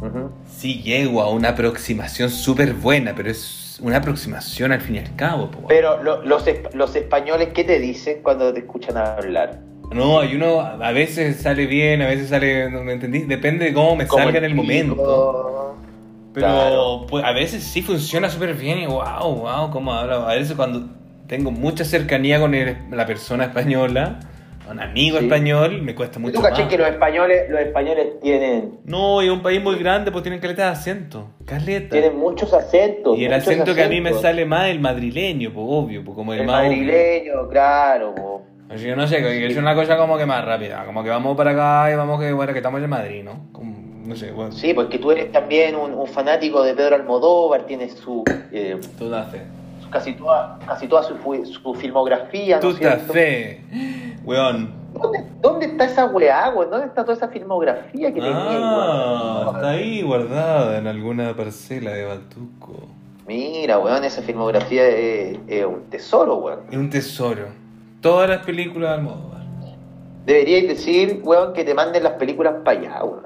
Ujú. 0.00 0.30
sí 0.50 0.82
llego 0.82 1.22
a 1.22 1.30
una 1.30 1.50
aproximación 1.50 2.30
súper 2.30 2.72
buena, 2.74 3.14
pero 3.14 3.30
es 3.30 3.78
una 3.82 3.98
aproximación 3.98 4.72
al 4.72 4.80
fin 4.80 4.96
y 4.96 4.98
al 4.98 5.14
cabo. 5.14 5.50
po. 5.50 5.66
Pero 5.68 6.02
lo- 6.02 6.22
los, 6.24 6.44
los 6.74 6.96
españoles, 6.96 7.48
¿qué 7.54 7.64
te 7.64 7.78
dicen 7.78 8.18
cuando 8.22 8.52
te 8.52 8.60
escuchan 8.60 8.96
hablar? 8.96 9.60
No, 9.92 10.18
hay 10.20 10.34
uno, 10.34 10.60
a 10.60 10.90
veces 10.90 11.36
sale 11.36 11.66
bien, 11.66 12.02
a 12.02 12.06
veces 12.06 12.30
sale, 12.30 12.68
¿no 12.70 12.82
me 12.82 12.92
entendí? 12.94 13.20
Depende 13.20 13.66
de 13.66 13.72
cómo 13.72 13.94
me 13.94 14.06
Como 14.08 14.24
salga 14.24 14.38
en 14.38 14.44
el 14.44 14.54
momento. 14.54 15.76
Pero 16.36 16.48
Claro. 16.48 17.06
pues, 17.08 17.24
a 17.24 17.32
veces 17.32 17.64
sí 17.64 17.80
funciona 17.80 18.28
súper 18.28 18.52
bien 18.52 18.78
y 18.80 18.86
wow, 18.86 19.34
wow, 19.36 19.70
cómo 19.70 19.94
habla. 19.94 20.16
A 20.30 20.34
veces 20.34 20.54
cuando 20.54 20.82
tengo 21.26 21.50
mucha 21.50 21.82
cercanía 21.82 22.38
con 22.38 22.54
el- 22.54 22.76
la 22.90 23.06
persona 23.06 23.44
española, 23.44 24.20
un 24.70 24.78
amigo 24.78 25.16
Sí. 25.18 25.24
español, 25.24 25.80
me 25.80 25.94
cuesta 25.94 26.18
¿Y 26.18 26.22
mucho 26.22 26.34
tú 26.34 26.42
caché 26.42 26.68
que 26.68 26.76
los 26.76 26.88
españoles, 26.88 27.48
los 27.48 27.58
españoles 27.58 28.20
tienen, 28.20 28.80
No, 28.84 29.22
y 29.22 29.28
es 29.28 29.32
un 29.32 29.40
país 29.40 29.62
muy 29.62 29.76
grande, 29.76 30.12
pues 30.12 30.24
tienen 30.24 30.38
caleta 30.38 30.64
de 30.66 30.68
acento. 30.72 31.28
Caleta. 31.46 31.88
tienen 31.88 32.18
muchos 32.18 32.52
acentos? 32.52 33.16
y 33.16 33.24
el 33.24 33.32
acento 33.32 33.74
que 33.74 33.82
a 33.84 33.88
mí 33.88 34.02
me 34.02 34.10
acentos. 34.10 34.20
sale 34.20 34.44
más 34.44 34.68
el 34.68 34.78
madrileño, 34.80 35.52
pues 35.54 35.66
obvio, 35.66 36.04
pues 36.04 36.14
como 36.14 36.34
el, 36.34 36.40
El 36.40 36.46
más 36.48 36.66
obvio. 36.66 36.70
madrileño, 36.76 37.48
claro. 37.48 38.14
po. 38.14 38.42
Así 38.68 38.84
que 38.84 38.94
no 38.94 39.06
sé, 39.06 39.22
que 39.22 39.46
es 39.46 39.56
una 39.56 39.74
cosa 39.74 39.96
como 39.96 40.18
que 40.18 40.26
más 40.26 40.44
rápida, 40.44 40.84
como 40.84 41.02
que 41.02 41.08
vamos 41.08 41.34
para 41.34 41.52
acá 41.52 41.90
y 41.92 41.96
vamos 41.96 42.20
que, 42.20 42.30
bueno, 42.34 42.52
que 42.52 42.58
estamos 42.58 42.82
en 42.82 42.90
Madrid, 42.90 43.22
¿no? 43.24 43.46
Como, 43.52 43.85
no 44.06 44.16
sé, 44.16 44.30
bueno, 44.32 44.52
Sí, 44.52 44.72
porque 44.74 44.98
tú 44.98 45.10
eres 45.10 45.30
también 45.32 45.74
un, 45.76 45.92
un 45.92 46.06
fanático 46.06 46.62
de 46.62 46.74
Pedro 46.74 46.96
Almodóvar, 46.96 47.64
tienes 47.66 47.94
su, 47.94 48.24
eh, 48.52 48.80
toda 48.98 49.24
fe. 49.24 49.42
casi 49.90 50.14
toda, 50.14 50.58
casi 50.66 50.86
toda 50.88 51.02
su, 51.02 51.16
filmografía, 51.74 52.60
¿no 52.60 52.72
cierto? 52.72 53.12
fe. 53.12 53.62
Weón. 54.24 54.70
¿Dónde, 54.94 55.24
dónde 55.42 55.66
está 55.66 55.84
esa 55.84 56.06
weá, 56.06 56.50
weón? 56.54 56.70
¿Dónde 56.70 56.86
está 56.86 57.02
toda 57.04 57.14
esa 57.16 57.28
filmografía 57.28 58.08
que 58.14 58.20
tenía, 58.20 58.34
Ah, 58.34 59.42
weón? 59.44 59.56
está 59.56 59.68
ahí 59.70 60.02
guardada 60.02 60.78
en 60.78 60.86
alguna 60.86 61.34
parcela 61.36 61.90
de 61.92 62.04
Batuco. 62.06 62.72
Mira, 63.26 63.78
weón, 63.78 64.04
esa 64.04 64.22
filmografía 64.22 64.86
es, 64.88 65.38
es 65.48 65.64
un 65.66 65.82
tesoro, 65.90 66.36
weón. 66.36 66.60
Es 66.70 66.76
un 66.78 66.88
tesoro. 66.90 67.48
Todas 68.00 68.28
las 68.30 68.44
películas 68.46 68.90
de 68.90 68.94
Almodóvar. 68.96 69.36
Deberíais 70.24 70.66
decir, 70.68 71.20
weón, 71.24 71.52
que 71.52 71.62
te 71.64 71.74
manden 71.74 72.02
las 72.02 72.14
películas 72.14 72.54
para 72.64 72.78
allá, 72.80 73.04
weón. 73.04 73.22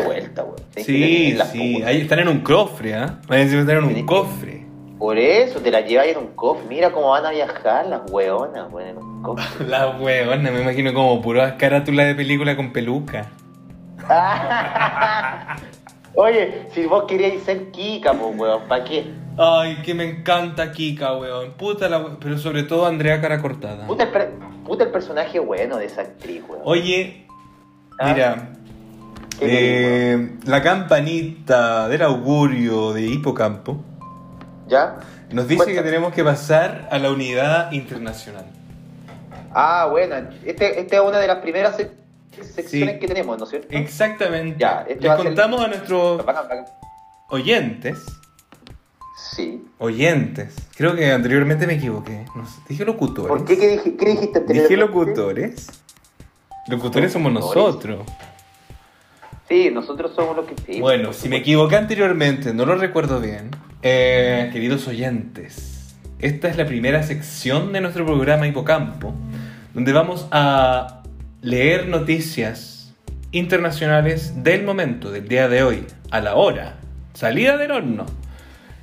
De 0.00 0.06
vuelta, 0.06 0.44
weón. 0.44 0.56
Sí, 0.76 1.36
sí, 1.52 1.74
weón. 1.76 1.88
ahí 1.88 2.00
están 2.02 2.18
en 2.20 2.28
un 2.28 2.40
cofre, 2.40 2.94
¿ah? 2.94 3.18
Que 3.28 3.42
están 3.42 3.76
en 3.78 3.84
un 3.84 4.06
cofre. 4.06 4.66
Por 4.98 5.18
eso 5.18 5.60
te 5.60 5.70
la 5.70 5.82
lleváis 5.82 6.12
en 6.16 6.18
un 6.22 6.28
cofre. 6.34 6.64
Mira 6.68 6.90
cómo 6.90 7.10
van 7.10 7.26
a 7.26 7.30
viajar 7.30 7.86
las 7.86 8.10
weonas, 8.10 8.72
weón, 8.72 8.88
en 8.88 8.96
un 8.98 9.22
cofre. 9.22 9.66
La 9.68 9.88
huevona, 9.98 10.50
me 10.50 10.62
imagino 10.62 10.94
como 10.94 11.20
puras 11.20 11.52
carátulas 11.58 12.06
de 12.06 12.14
película 12.14 12.56
con 12.56 12.72
peluca. 12.72 13.26
Oye, 16.14 16.62
si 16.72 16.86
vos 16.86 17.04
queríais 17.04 17.42
ser 17.42 17.70
Kika, 17.72 18.14
pues, 18.14 18.38
weón, 18.38 18.62
¿para 18.68 18.84
qué? 18.84 19.04
Ay, 19.36 19.76
que 19.84 19.92
me 19.94 20.04
encanta 20.04 20.72
Kika, 20.72 21.14
weón. 21.16 21.52
Puta 21.52 21.88
la 21.90 21.98
we- 21.98 22.16
Pero 22.18 22.38
sobre 22.38 22.62
todo 22.62 22.86
Andrea 22.86 23.20
Cara 23.20 23.40
Cortada. 23.42 23.86
Puta 23.86 24.04
el, 24.04 24.10
per- 24.10 24.32
puta 24.64 24.84
el 24.84 24.90
personaje 24.90 25.38
bueno 25.40 25.76
de 25.76 25.84
esa 25.86 26.00
actriz, 26.02 26.42
weón. 26.48 26.62
Oye, 26.64 27.26
Ah, 27.98 28.12
mira, 28.12 28.34
¿qué 28.34 28.40
querés, 28.40 28.55
eh, 29.40 30.36
la 30.44 30.62
campanita 30.62 31.88
del 31.88 32.02
augurio 32.02 32.92
de 32.92 33.02
Hipocampo? 33.02 33.82
¿Ya? 34.68 34.96
nos 35.30 35.48
dice 35.48 35.64
Cuéntame. 35.64 35.76
que 35.78 35.82
tenemos 35.90 36.12
que 36.14 36.22
pasar 36.24 36.88
a 36.90 36.98
la 36.98 37.10
unidad 37.10 37.72
internacional. 37.72 38.46
Ah, 39.52 39.88
bueno, 39.90 40.14
este, 40.44 40.78
esta 40.80 40.96
es 40.96 41.02
una 41.02 41.18
de 41.18 41.26
las 41.26 41.38
primeras 41.38 41.76
sec- 41.78 41.90
secciones 42.54 42.94
Sí. 42.94 43.00
que 43.00 43.08
tenemos, 43.08 43.36
¿no 43.38 43.44
es 43.44 43.50
cierto? 43.50 43.68
Exactamente. 43.70 44.56
Ya, 44.60 44.84
este 44.88 45.08
Les 45.08 45.16
contamos 45.16 45.60
a 45.64 45.68
nuestros 45.68 46.22
oyentes. 47.30 47.98
Sí. 49.34 49.64
Oyentes. 49.78 50.54
Creo 50.76 50.94
que 50.94 51.10
anteriormente 51.10 51.66
me 51.66 51.74
equivoqué. 51.74 52.24
No 52.36 52.46
sé, 52.46 52.60
dije 52.68 52.84
locutores. 52.84 53.28
¿Por 53.28 53.44
qué? 53.44 53.58
¿Qué, 53.58 53.68
dije, 53.68 53.96
qué 53.96 54.06
dijiste 54.06 54.40
Dije 54.40 54.60
anteriormente? 54.62 54.76
locutores. 54.76 55.66
Locutores 56.68 57.12
somos 57.12 57.32
nosotros. 57.32 58.06
Sí, 59.48 59.70
nosotros 59.70 60.12
somos 60.14 60.36
los 60.36 60.46
que 60.46 60.54
sí. 60.66 60.80
Bueno, 60.80 61.12
si 61.12 61.28
me 61.28 61.36
equivoqué 61.36 61.76
anteriormente, 61.76 62.52
no 62.52 62.66
lo 62.66 62.74
recuerdo 62.76 63.20
bien. 63.20 63.50
Eh, 63.82 64.50
queridos 64.52 64.88
oyentes, 64.88 65.96
esta 66.18 66.48
es 66.48 66.56
la 66.56 66.66
primera 66.66 67.02
sección 67.04 67.72
de 67.72 67.80
nuestro 67.80 68.04
programa 68.04 68.48
Hipocampo, 68.48 69.14
donde 69.72 69.92
vamos 69.92 70.26
a 70.32 71.02
leer 71.42 71.86
noticias 71.86 72.92
internacionales 73.30 74.42
del 74.42 74.64
momento, 74.64 75.12
del 75.12 75.28
día 75.28 75.48
de 75.48 75.62
hoy, 75.62 75.84
a 76.10 76.20
la 76.20 76.34
hora, 76.34 76.78
salida 77.14 77.56
del 77.56 77.70
horno. 77.70 78.06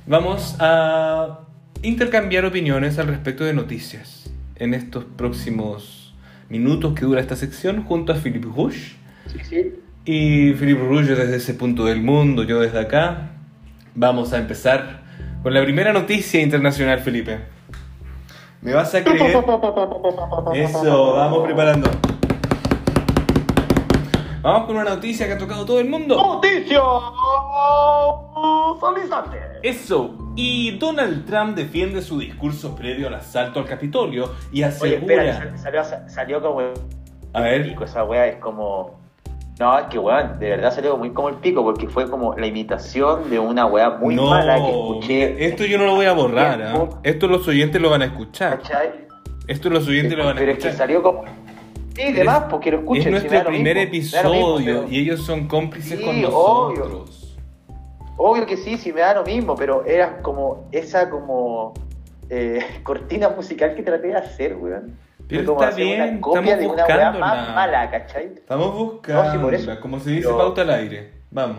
Vamos 0.06 0.56
a 0.60 1.40
intercambiar 1.82 2.46
opiniones 2.46 2.98
al 2.98 3.08
respecto 3.08 3.44
de 3.44 3.52
noticias 3.52 4.30
en 4.56 4.72
estos 4.72 5.04
próximos 5.04 6.14
minutos 6.48 6.94
que 6.94 7.04
dura 7.04 7.20
esta 7.20 7.36
sección 7.36 7.84
junto 7.84 8.12
a 8.12 8.16
Philip 8.16 8.44
Rush. 8.44 8.92
Sí, 9.26 9.38
sí. 9.42 9.72
Y 10.04 10.52
Philip 10.52 10.78
Rullo 10.78 11.16
desde 11.16 11.36
ese 11.36 11.54
punto 11.54 11.86
del 11.86 12.02
mundo, 12.02 12.42
yo 12.42 12.60
desde 12.60 12.78
acá. 12.78 13.30
Vamos 13.94 14.32
a 14.32 14.38
empezar 14.38 15.02
con 15.42 15.54
la 15.54 15.62
primera 15.62 15.92
noticia 15.92 16.42
internacional, 16.42 17.00
Felipe. 17.00 17.38
¿Me 18.60 18.74
vas 18.74 18.94
a 18.94 19.02
creer? 19.02 19.36
Eso, 20.54 21.14
vamos 21.14 21.44
preparando. 21.44 21.90
Vamos 24.42 24.66
con 24.66 24.76
una 24.76 24.90
noticia 24.90 25.26
que 25.26 25.32
ha 25.32 25.38
tocado 25.38 25.64
todo 25.64 25.80
el 25.80 25.88
mundo. 25.88 26.16
¡Noticia! 26.16 26.80
¡Solizante! 28.78 29.38
Eso. 29.62 30.18
Y 30.36 30.76
Donald 30.76 31.24
Trump 31.24 31.56
defiende 31.56 32.02
su 32.02 32.18
discurso 32.18 32.76
previo 32.76 33.08
al 33.08 33.14
asalto 33.14 33.60
al 33.60 33.64
Capitolio 33.64 34.32
y 34.52 34.62
Oye, 34.62 34.96
espera, 34.96 35.30
asegura... 35.30 35.58
salió, 35.58 36.08
salió 36.08 36.42
como 36.42 36.60
A 37.32 37.40
ver. 37.40 37.74
esa 37.82 38.04
wea 38.04 38.26
es 38.26 38.36
como... 38.36 39.03
No, 39.58 39.78
es 39.78 39.86
que 39.86 39.98
weón, 40.00 40.38
de 40.40 40.50
verdad 40.50 40.74
salió 40.74 40.96
muy 40.96 41.10
como 41.10 41.28
el 41.28 41.36
pico, 41.36 41.62
porque 41.62 41.88
fue 41.88 42.10
como 42.10 42.34
la 42.36 42.46
imitación 42.46 43.30
de 43.30 43.38
una 43.38 43.66
wea 43.66 43.90
muy 43.90 44.16
no, 44.16 44.30
mala 44.30 44.56
que 44.56 44.68
escuché. 44.70 45.46
esto 45.46 45.64
yo 45.64 45.78
no 45.78 45.84
lo 45.86 45.94
voy 45.94 46.06
a 46.06 46.12
borrar. 46.12 46.56
Tiempo. 46.72 46.98
Esto 47.04 47.28
los 47.28 47.46
oyentes 47.46 47.80
lo 47.80 47.88
van 47.90 48.02
a 48.02 48.06
escuchar. 48.06 48.58
¿Cachai? 48.60 49.06
Esto 49.46 49.70
los 49.70 49.86
oyentes 49.86 50.18
lo 50.18 50.24
van 50.24 50.36
a 50.36 50.40
Pero 50.40 50.52
es 50.52 50.58
que 50.58 50.68
escuchar. 50.68 50.86
salió 50.88 51.02
como... 51.02 51.24
Sí, 51.94 52.12
de 52.12 52.24
más, 52.24 52.44
porque 52.50 52.72
lo 52.72 52.78
escuchen. 52.78 53.14
es 53.14 53.22
si 53.22 53.28
nuestro 53.28 53.50
primer 53.52 53.76
mismo, 53.76 53.92
mismo, 53.92 54.18
episodio 54.18 54.80
pero- 54.80 54.86
y 54.92 54.98
ellos 54.98 55.24
son 55.24 55.46
cómplices 55.46 55.98
Sí, 56.00 56.04
con 56.04 56.16
obvio. 56.16 56.28
nosotros. 56.30 57.36
Obvio 58.16 58.46
que 58.46 58.56
sí, 58.56 58.76
sí 58.76 58.92
me 58.92 59.00
da 59.02 59.14
lo 59.14 59.22
mismo, 59.24 59.54
pero 59.54 59.84
era 59.86 60.20
como 60.22 60.68
esa 60.72 61.08
como 61.10 61.74
eh, 62.30 62.58
cortina 62.82 63.28
musical 63.28 63.76
que 63.76 63.82
traté 63.84 64.08
de 64.08 64.16
hacer, 64.16 64.56
weón. 64.56 64.96
Fue 65.38 65.44
como 65.46 65.60
está 65.62 65.72
hacer 65.74 65.84
bien, 65.84 66.00
una 66.02 66.20
copia 66.20 66.40
estamos 66.40 66.58
de 66.60 66.66
una 66.66 66.86
weá 66.86 66.96
buscándola. 67.10 67.26
más 67.26 67.54
mala, 67.54 67.90
¿cachai? 67.90 68.24
Estamos 68.34 68.74
buscando, 68.74 69.22
No, 69.24 69.32
sí, 69.32 69.38
por 69.38 69.54
eso. 69.54 69.80
como 69.80 70.00
se 70.00 70.10
dice, 70.10 70.28
pauta 70.28 70.62
al 70.62 70.70
aire. 70.70 71.12
Vamos. 71.30 71.58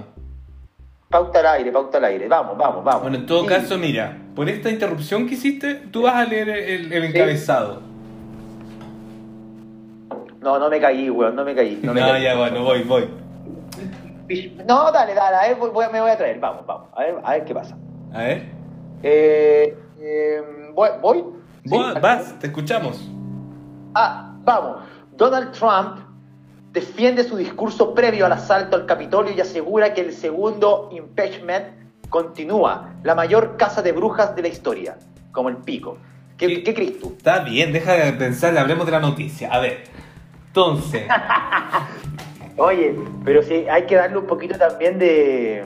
Pauta 1.10 1.40
al 1.40 1.46
aire, 1.48 1.72
pauta 1.72 1.98
al 1.98 2.06
aire, 2.06 2.28
vamos, 2.28 2.58
vamos, 2.58 2.84
vamos. 2.84 3.02
Bueno, 3.04 3.18
en 3.18 3.26
todo 3.26 3.42
Sí. 3.42 3.48
caso, 3.48 3.78
mira, 3.78 4.18
por 4.36 4.50
esta 4.50 4.70
interrupción 4.70 5.28
que 5.28 5.36
hiciste, 5.36 5.76
tú 5.92 6.02
vas 6.04 6.16
a 6.16 6.26
leer 6.26 6.50
el, 6.50 6.92
encabezado. 7.04 7.82
No, 10.42 10.60
no 10.60 10.70
me 10.70 10.80
caí, 10.80 11.10
weón, 11.10 11.36
no 11.36 11.44
me 11.44 11.56
caí. 11.56 11.80
No, 11.82 11.94
No, 11.94 11.94
me 11.94 12.02
caí. 12.12 12.24
ya, 12.24 12.36
bueno, 12.38 12.64
voy, 12.64 12.84
voy. 12.84 13.08
No, 14.68 14.92
dale, 14.92 15.14
dale, 15.14 15.36
a 15.38 15.42
ver, 15.48 15.58
voy- 15.72 15.86
me 15.92 16.02
voy 16.02 16.10
a 16.12 16.18
traer, 16.18 16.40
vamos, 16.40 16.66
vamos, 16.66 16.88
a 16.96 17.02
ver, 17.02 17.16
a 17.24 17.32
ver 17.34 17.46
qué 17.46 17.54
pasa. 17.54 17.78
A 18.14 18.20
ver. 18.24 18.44
Eh, 19.04 19.78
eh, 20.00 20.42
voy, 20.74 20.90
¿voy? 21.02 21.24
Vas, 22.02 22.38
te 22.40 22.48
escuchamos. 22.48 23.12
Ah, 23.96 24.34
vamos. 24.44 24.84
Donald 25.16 25.52
Trump 25.52 26.00
defiende 26.72 27.24
su 27.24 27.38
discurso 27.38 27.94
previo 27.94 28.26
al 28.26 28.34
asalto 28.34 28.76
al 28.76 28.86
Capitolio 28.86 29.34
y 29.34 29.40
asegura 29.42 29.94
que 29.94 30.02
el 30.02 30.14
segundo 30.14 30.90
impeachment 30.92 31.66
continúa, 32.10 32.94
la 33.04 33.16
mayor 33.16 33.58
casa 33.58 33.82
de 33.82 33.94
brujas 33.94 34.36
de 34.36 34.42
la 34.42 34.48
historia, 34.50 34.98
como 35.32 35.50
el 35.50 35.58
pico. 35.58 35.98
¿Qué. 36.38 36.64
¿qué 36.64 36.74
crees 36.74 37.00
tú? 37.00 37.16
Está 37.18 37.40
bien, 37.40 37.72
deja 37.72 37.94
de 37.94 38.14
pensar, 38.14 38.58
hablemos 38.58 38.86
de 38.86 38.92
la 38.92 39.00
noticia. 39.00 39.50
A 39.52 39.60
ver. 39.60 39.86
Entonces, 40.48 41.04
Oye, 42.58 42.96
pero 43.26 43.44
sí, 43.44 43.66
hay 43.70 43.86
que 43.86 43.96
darle 43.96 44.18
un 44.18 44.28
poquito 44.28 44.58
también 44.58 44.98
de... 44.98 45.66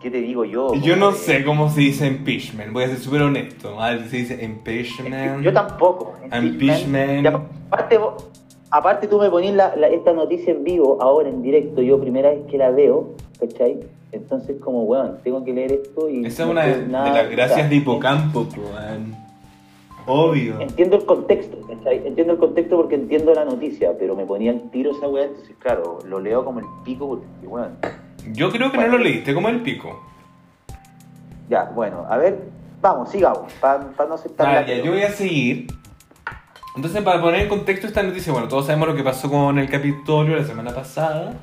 ¿Qué 0.00 0.10
te 0.10 0.18
digo 0.22 0.44
yo? 0.46 0.72
yo 0.76 0.96
no 0.96 1.12
sé 1.12 1.44
cómo 1.44 1.68
se 1.68 1.80
dice 1.80 2.06
impeachment, 2.06 2.72
voy 2.72 2.84
a 2.84 2.88
ser 2.88 2.98
súper 2.98 3.22
honesto. 3.22 3.78
A 3.80 3.90
ver, 3.90 4.08
se 4.08 4.16
dice 4.18 4.42
impeachment. 4.44 5.42
Yo 5.42 5.52
tampoco. 5.52 6.14
Impeachment. 6.32 7.26
Aparte, 7.70 7.98
aparte 8.70 9.06
tú 9.08 9.18
me 9.18 9.28
ponís 9.28 9.52
la- 9.52 9.76
la- 9.76 9.88
esta 9.88 10.12
noticia 10.14 10.52
en 10.54 10.64
vivo, 10.64 10.96
ahora 11.02 11.28
en 11.28 11.42
directo, 11.42 11.82
yo 11.82 12.00
primera 12.00 12.30
vez 12.30 12.40
que 12.50 12.56
la 12.56 12.70
veo, 12.70 13.14
¿cachai? 13.38 13.80
Entonces 14.12 14.56
como, 14.60 14.84
weón, 14.84 15.18
tengo 15.22 15.44
que 15.44 15.52
leer 15.52 15.72
esto 15.72 16.08
y... 16.08 16.24
Esa 16.24 16.42
es 16.42 16.46
no 16.46 16.52
una 16.52 16.64
de, 16.64 16.74
sé 16.74 16.80
de 16.80 16.86
nada, 16.88 17.22
las 17.22 17.30
gracias 17.30 17.68
de 17.70 17.76
hipocampo, 17.76 18.44
po, 18.44 18.60
weón. 18.60 19.14
Obvio. 20.06 20.58
Entiendo 20.60 20.96
el 20.96 21.04
contexto, 21.04 21.58
¿cachai? 21.68 22.04
Entiendo 22.06 22.32
el 22.32 22.38
contexto 22.38 22.76
porque 22.76 22.94
entiendo 22.94 23.32
la 23.34 23.44
noticia, 23.44 23.92
pero 23.98 24.16
me 24.16 24.24
ponía 24.24 24.50
el 24.50 24.62
tiro 24.70 24.92
esa 24.92 25.06
weá, 25.08 25.24
entonces 25.26 25.54
claro, 25.58 25.98
lo 26.08 26.18
leo 26.20 26.42
como 26.44 26.58
el 26.60 26.66
pico 26.84 27.06
porque, 27.06 27.46
weón. 27.46 27.76
Yo 28.32 28.50
creo 28.50 28.70
que 28.70 28.78
no 28.78 28.86
lo 28.88 28.98
leíste 28.98 29.34
como 29.34 29.48
el 29.48 29.60
pico. 29.60 30.02
Ya, 31.48 31.64
bueno, 31.64 32.06
a 32.08 32.16
ver, 32.16 32.38
vamos, 32.80 33.10
sigamos, 33.10 33.52
para 33.54 33.84
no 34.08 34.14
aceptar 34.14 34.46
Ah, 34.48 34.52
la 34.60 34.66
ya, 34.66 34.76
yo 34.82 34.92
voy 34.92 35.02
a 35.02 35.10
seguir. 35.10 35.66
Entonces, 36.76 37.02
para 37.02 37.20
poner 37.20 37.40
en 37.42 37.48
contexto 37.48 37.86
esta 37.88 38.02
noticia, 38.02 38.32
bueno, 38.32 38.46
todos 38.46 38.66
sabemos 38.66 38.88
lo 38.88 38.94
que 38.94 39.02
pasó 39.02 39.28
con 39.28 39.58
el 39.58 39.68
Capitolio 39.68 40.36
la 40.36 40.44
semana 40.44 40.72
pasada. 40.72 41.34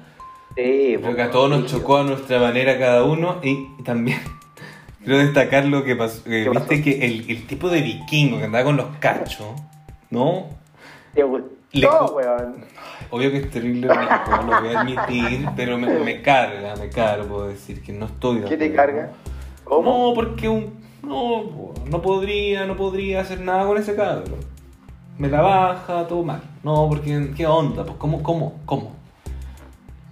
Sí, 0.56 0.98
Creo 1.02 1.16
que 1.16 1.22
a 1.22 1.30
todos 1.32 1.50
nos 1.50 1.66
chocó 1.70 1.98
a 1.98 2.04
nuestra 2.04 2.40
manera 2.40 2.80
cada 2.80 3.04
uno 3.04 3.38
y 3.44 3.68
también 3.84 4.20
quiero 5.04 5.18
destacar 5.20 5.66
lo 5.66 5.84
que 5.84 5.96
pasó. 5.96 6.24
que 6.24 6.30
¿Qué 6.46 6.50
Viste 6.50 6.76
pasó? 6.78 6.84
que 6.84 7.06
el, 7.06 7.30
el 7.30 7.46
tipo 7.46 7.70
de 7.70 7.82
vikingo 7.82 8.38
que 8.40 8.46
andaba 8.46 8.64
con 8.64 8.78
los 8.78 8.88
cachos, 9.00 9.48
¿no? 10.10 10.46
¿Te 11.14 11.24
gustó, 11.24 11.50
Le- 11.74 11.88
weón? 11.88 12.66
Obvio 13.10 13.32
que 13.32 13.38
es 13.38 13.52
terrible 13.52 13.88
rico, 13.88 14.44
lo 14.48 14.62
voy 14.62 14.74
a 14.76 14.80
admitir, 14.82 15.48
pero 15.56 15.78
me, 15.78 15.88
me 16.00 16.22
carga, 16.22 16.76
me 16.76 16.90
carga, 16.90 17.24
puedo 17.26 17.48
decir 17.48 17.82
que 17.82 17.94
no 17.94 18.06
estoy 18.06 18.40
de 18.40 18.48
¿Qué 18.50 18.58
te 18.58 18.74
carga? 18.74 19.12
¿Cómo? 19.64 20.08
No, 20.10 20.14
porque 20.14 20.50
un, 20.50 20.74
no, 21.04 21.74
no 21.90 22.02
podría, 22.02 22.66
no 22.66 22.76
podría 22.76 23.22
hacer 23.22 23.40
nada 23.42 23.66
con 23.66 23.78
ese 23.78 23.96
cabro. 23.96 24.36
Me 25.18 25.28
la 25.30 25.42
baja, 25.42 26.06
todo 26.08 26.24
mal. 26.24 26.42
No, 26.64 26.88
porque, 26.90 27.32
¿qué 27.36 27.48
onda? 27.48 27.84
Pues, 27.84 27.98
¿cómo, 27.98 28.22
cómo, 28.24 28.60
cómo? 28.66 28.94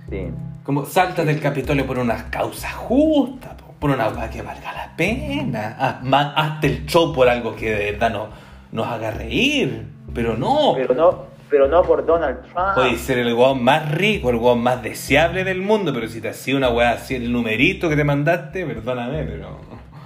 Sí. 0.09 0.27
Como 0.63 0.85
saltas 0.85 1.25
del 1.25 1.39
Capitolio 1.39 1.85
por 1.85 1.99
unas 1.99 2.23
causas 2.23 2.73
justas, 2.73 3.53
po, 3.53 3.73
por 3.79 3.91
una 3.91 4.07
cosa 4.09 4.29
que 4.29 4.41
valga 4.41 4.73
la 4.73 4.95
pena. 4.95 5.99
Ma- 6.03 6.33
hazte 6.33 6.67
el 6.67 6.85
show 6.85 7.13
por 7.13 7.29
algo 7.29 7.55
que 7.55 7.69
de 7.75 7.91
verdad 7.91 8.09
no, 8.11 8.27
nos 8.71 8.87
haga 8.87 9.11
reír. 9.11 9.87
Pero 10.13 10.35
no, 10.37 10.73
Pero 10.75 10.93
no, 10.95 11.23
pero 11.49 11.67
no 11.67 11.83
por 11.83 12.05
Donald 12.05 12.41
Trump. 12.41 12.73
Puedes 12.75 13.01
ser 13.01 13.19
el 13.19 13.33
weón 13.33 13.63
más 13.63 13.91
rico, 13.91 14.29
el 14.29 14.37
weón 14.37 14.61
más 14.61 14.81
deseable 14.81 15.43
del 15.43 15.61
mundo, 15.61 15.93
pero 15.93 16.07
si 16.07 16.21
te 16.21 16.29
hacía 16.29 16.55
una 16.57 16.69
weá 16.69 16.91
así, 16.91 17.15
el 17.15 17.31
numerito 17.31 17.87
que 17.89 17.95
te 17.95 18.03
mandaste, 18.03 18.65
perdóname, 18.65 19.23
pero. 19.23 19.59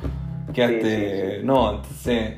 Quedaste. 0.54 0.82
Sí, 0.82 1.32
sí, 1.32 1.38
sí. 1.40 1.46
No, 1.46 1.76
entonces. 1.76 2.34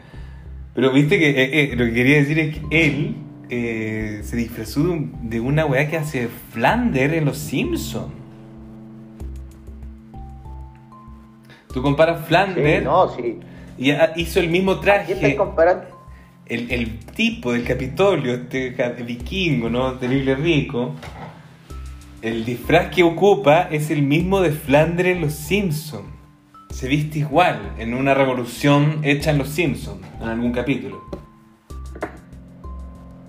Pero 0.73 0.91
viste 0.91 1.19
que 1.19 1.29
eh, 1.31 1.63
eh, 1.73 1.75
lo 1.75 1.85
que 1.85 1.93
quería 1.93 2.17
decir 2.17 2.39
es 2.39 2.57
que 2.57 2.85
él 2.85 3.15
eh, 3.49 4.21
se 4.23 4.35
disfrazó 4.37 4.83
de, 4.83 4.89
un- 4.89 5.29
de 5.29 5.39
una 5.41 5.65
weá 5.65 5.89
que 5.89 5.97
hace 5.97 6.29
Flander 6.51 7.13
en 7.13 7.25
Los 7.25 7.37
Simpsons. 7.37 8.13
Tú 11.73 11.81
comparas 11.81 12.19
Sí, 12.19 12.25
Flanders 12.27 12.83
no, 12.83 13.09
sí. 13.15 13.39
y 13.77 13.91
hizo 14.17 14.39
el 14.39 14.49
mismo 14.49 14.79
¿Qué 14.81 14.91
estás 14.91 15.07
traje. 15.19 15.35
comparando? 15.35 15.83
El, 16.51 16.69
el 16.69 16.99
tipo 16.99 17.53
del 17.53 17.63
Capitolio, 17.63 18.33
este 18.33 18.75
vikingo, 19.05 19.69
¿no? 19.69 19.93
Terrible 19.93 20.35
rico. 20.35 20.95
El 22.21 22.43
disfraz 22.43 22.93
que 22.93 23.03
ocupa 23.03 23.69
es 23.71 23.89
el 23.89 24.01
mismo 24.01 24.41
de 24.41 24.51
Flandre 24.51 25.11
en 25.11 25.21
Los 25.21 25.31
Simpsons. 25.31 26.09
Se 26.69 26.89
viste 26.89 27.19
igual 27.19 27.71
en 27.77 27.93
una 27.93 28.13
revolución 28.13 28.99
hecha 29.03 29.31
en 29.31 29.37
Los 29.37 29.47
Simpsons, 29.47 30.05
en 30.21 30.27
algún 30.27 30.51
capítulo. 30.51 31.01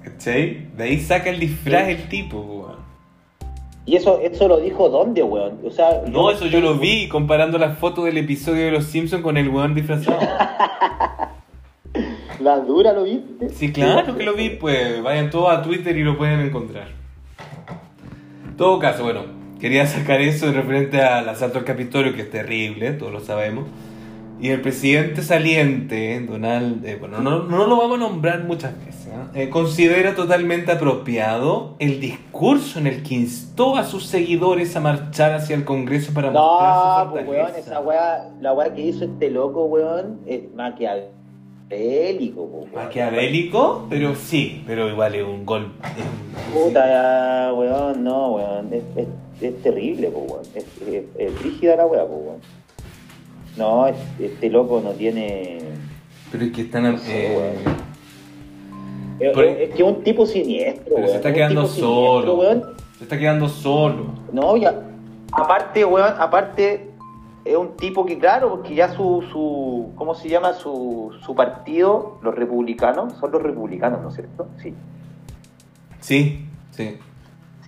¿Cachai? 0.02 0.66
De 0.76 0.82
ahí 0.82 0.98
saca 0.98 1.30
el 1.30 1.38
disfraz 1.38 1.90
el 1.90 2.08
tipo, 2.08 2.40
weón. 2.40 2.78
¿Y 3.86 3.94
eso, 3.94 4.18
eso 4.20 4.48
lo 4.48 4.58
dijo 4.58 4.88
dónde, 4.88 5.22
weón? 5.22 5.60
O 5.64 5.70
sea, 5.70 6.02
No, 6.08 6.32
eso 6.32 6.46
yo 6.46 6.60
lo 6.60 6.74
vi 6.74 7.06
comparando 7.06 7.56
las 7.56 7.78
fotos 7.78 8.04
del 8.04 8.18
episodio 8.18 8.64
de 8.64 8.72
Los 8.72 8.86
Simpsons 8.86 9.22
con 9.22 9.36
el 9.36 9.48
weón 9.48 9.76
disfrazado. 9.76 10.18
La 12.42 12.58
dura 12.58 12.92
lo 12.92 13.04
viste. 13.04 13.50
Sí, 13.50 13.72
claro 13.72 14.16
que 14.16 14.25
lo 14.25 14.34
vi, 14.34 14.50
pues 14.50 15.02
vayan 15.02 15.30
todos 15.30 15.52
a 15.52 15.62
Twitter 15.62 15.96
y 15.96 16.02
lo 16.02 16.18
pueden 16.18 16.40
encontrar. 16.40 16.88
En 18.49 18.56
todo 18.56 18.78
caso, 18.78 19.04
bueno, 19.04 19.22
quería 19.61 19.87
sacar 19.87 20.20
eso 20.20 20.46
de 20.46 20.52
referente 20.52 21.00
al 21.00 21.28
asalto 21.28 21.58
al 21.58 21.64
Capitolio, 21.64 22.14
que 22.14 22.22
es 22.22 22.30
terrible, 22.30 22.92
todos 22.92 23.12
lo 23.12 23.20
sabemos. 23.20 23.66
Y 24.40 24.49
el 24.49 24.61
presidente 24.61 25.22
saliente, 25.22 26.18
Donald, 26.28 26.84
eh, 26.84 26.96
bueno, 26.96 27.20
no, 27.20 27.44
no 27.44 27.66
lo 27.68 27.76
vamos 27.76 27.96
a 27.96 28.00
nombrar 28.00 28.42
muchas 28.42 28.76
veces, 28.84 29.06
¿eh? 29.06 29.44
Eh, 29.44 29.50
considera 29.50 30.16
totalmente 30.16 30.72
apropiado 30.72 31.76
el 31.78 32.00
discurso 32.00 32.80
en 32.80 32.88
el 32.88 33.04
que 33.04 33.14
instó 33.14 33.76
a 33.76 33.84
sus 33.84 34.06
seguidores 34.06 34.75
a 34.75 34.80
marchar 34.80 35.32
hacia 35.34 35.54
el 35.54 35.64
Congreso 35.64 36.12
para 36.12 36.32
mostrar 36.32 37.04
su 37.04 37.04
No, 37.04 37.11
pues 37.12 37.28
weón, 37.28 37.50
esa 37.56 37.78
weá, 37.80 38.30
la 38.40 38.52
weá 38.52 38.75
que 38.75 38.80
hizo 38.80 39.04
este 39.04 39.30
loco, 39.30 39.66
weón, 39.66 40.18
es 40.26 40.52
maquiavélico, 40.56 41.12
weón. 41.76 42.68
Maquiavélico, 42.74 43.86
pero 43.88 44.14
sí, 44.14 44.62
pero 44.66 44.88
igual 44.88 45.14
es 45.14 45.24
un 45.24 45.44
gol. 45.46 45.72
Puta, 46.52 46.86
ya, 46.86 47.52
weón, 47.54 48.04
no, 48.04 48.32
weón, 48.32 48.72
es, 48.72 48.82
es, 48.96 49.08
es 49.40 49.62
terrible, 49.62 50.10
pues, 50.10 50.30
weón. 50.30 50.42
Es, 50.54 50.64
es, 50.88 51.04
es 51.18 51.42
rígida 51.42 51.76
la 51.76 51.86
weá, 51.86 52.04
weón. 52.04 52.36
No, 53.56 53.86
es- 53.86 53.96
este 54.20 54.48
loco 54.50 54.80
no 54.82 54.90
tiene... 54.92 55.58
Pero 56.30 56.44
es 56.44 56.52
que 56.52 56.62
están. 56.62 56.98
Sí, 56.98 57.10
eh, 57.12 57.36
weón. 57.36 57.82
Es, 59.58 59.68
que 59.70 59.82
es 59.82 59.88
un 59.88 60.02
tipo 60.02 60.26
siniestro, 60.26 60.84
pero 60.84 60.96
weón. 60.96 61.08
se 61.10 61.16
está 61.16 61.32
quedando 61.32 61.66
siniestro, 61.66 61.86
solo. 62.22 62.34
weón. 62.34 62.64
Se 62.98 63.04
está 63.04 63.18
quedando 63.18 63.48
solo. 63.48 64.06
No, 64.32 64.56
ya. 64.56 64.74
Aparte, 65.32 65.84
weón, 65.84 66.14
aparte, 66.18 66.88
es 67.44 67.56
un 67.56 67.76
tipo 67.76 68.06
que, 68.06 68.18
claro, 68.18 68.50
porque 68.50 68.75
ya 68.75 68.90
su, 68.90 69.25
su 69.32 69.92
¿cómo 69.96 70.14
se 70.14 70.28
llama? 70.28 70.52
Su, 70.52 71.16
su 71.25 71.34
partido, 71.34 72.18
los 72.22 72.34
republicanos, 72.34 73.14
son 73.14 73.32
los 73.32 73.42
republicanos, 73.42 74.00
¿no 74.00 74.08
es 74.08 74.14
cierto? 74.14 74.49
Sí. 74.58 74.75
Sí, 76.00 76.46
sí. 76.70 76.99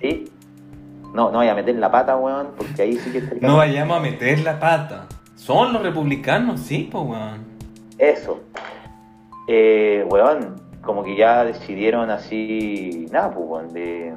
Sí. 0.01 0.31
No, 1.13 1.31
no 1.31 1.39
vaya 1.39 1.53
a 1.53 1.55
meter 1.55 1.77
la 1.77 1.91
pata, 1.91 2.17
weón, 2.17 2.49
porque 2.57 2.83
ahí 2.83 2.97
sí 2.97 3.11
que 3.11 3.19
está 3.19 3.35
el 3.35 3.41
No 3.41 3.57
vayamos 3.57 3.97
a 3.97 4.01
meter 4.01 4.41
la 4.41 4.59
pata. 4.59 5.07
Son 5.37 5.73
los 5.73 5.83
republicanos, 5.83 6.61
sí, 6.61 6.89
pues, 6.91 7.05
weón. 7.05 7.45
Eso. 7.99 8.41
Eh, 9.49 10.07
weón, 10.09 10.61
como 10.83 11.05
que 11.05 11.17
ya 11.17 11.45
decidieron 11.45 12.11
así, 12.11 13.07
nada, 13.13 13.33
pues, 13.33 13.47
weón, 13.49 13.73
de 13.73 14.15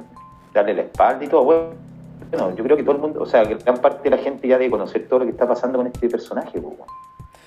darle 0.52 0.74
la 0.74 0.82
espalda 0.82 1.24
y 1.24 1.28
todo, 1.28 1.42
weón. 1.42 1.87
Bueno, 2.30 2.54
yo 2.56 2.62
creo 2.64 2.76
que 2.76 2.82
todo 2.82 2.96
el 2.96 3.00
mundo, 3.00 3.22
o 3.22 3.26
sea, 3.26 3.44
que 3.44 3.54
gran 3.56 3.78
parte 3.78 4.08
de 4.08 4.16
la 4.16 4.22
gente 4.22 4.46
ya 4.48 4.58
debe 4.58 4.70
conocer 4.70 5.06
todo 5.08 5.20
lo 5.20 5.24
que 5.24 5.30
está 5.32 5.46
pasando 5.48 5.78
con 5.78 5.86
este 5.86 6.08
personaje, 6.08 6.60
pues. 6.60 6.74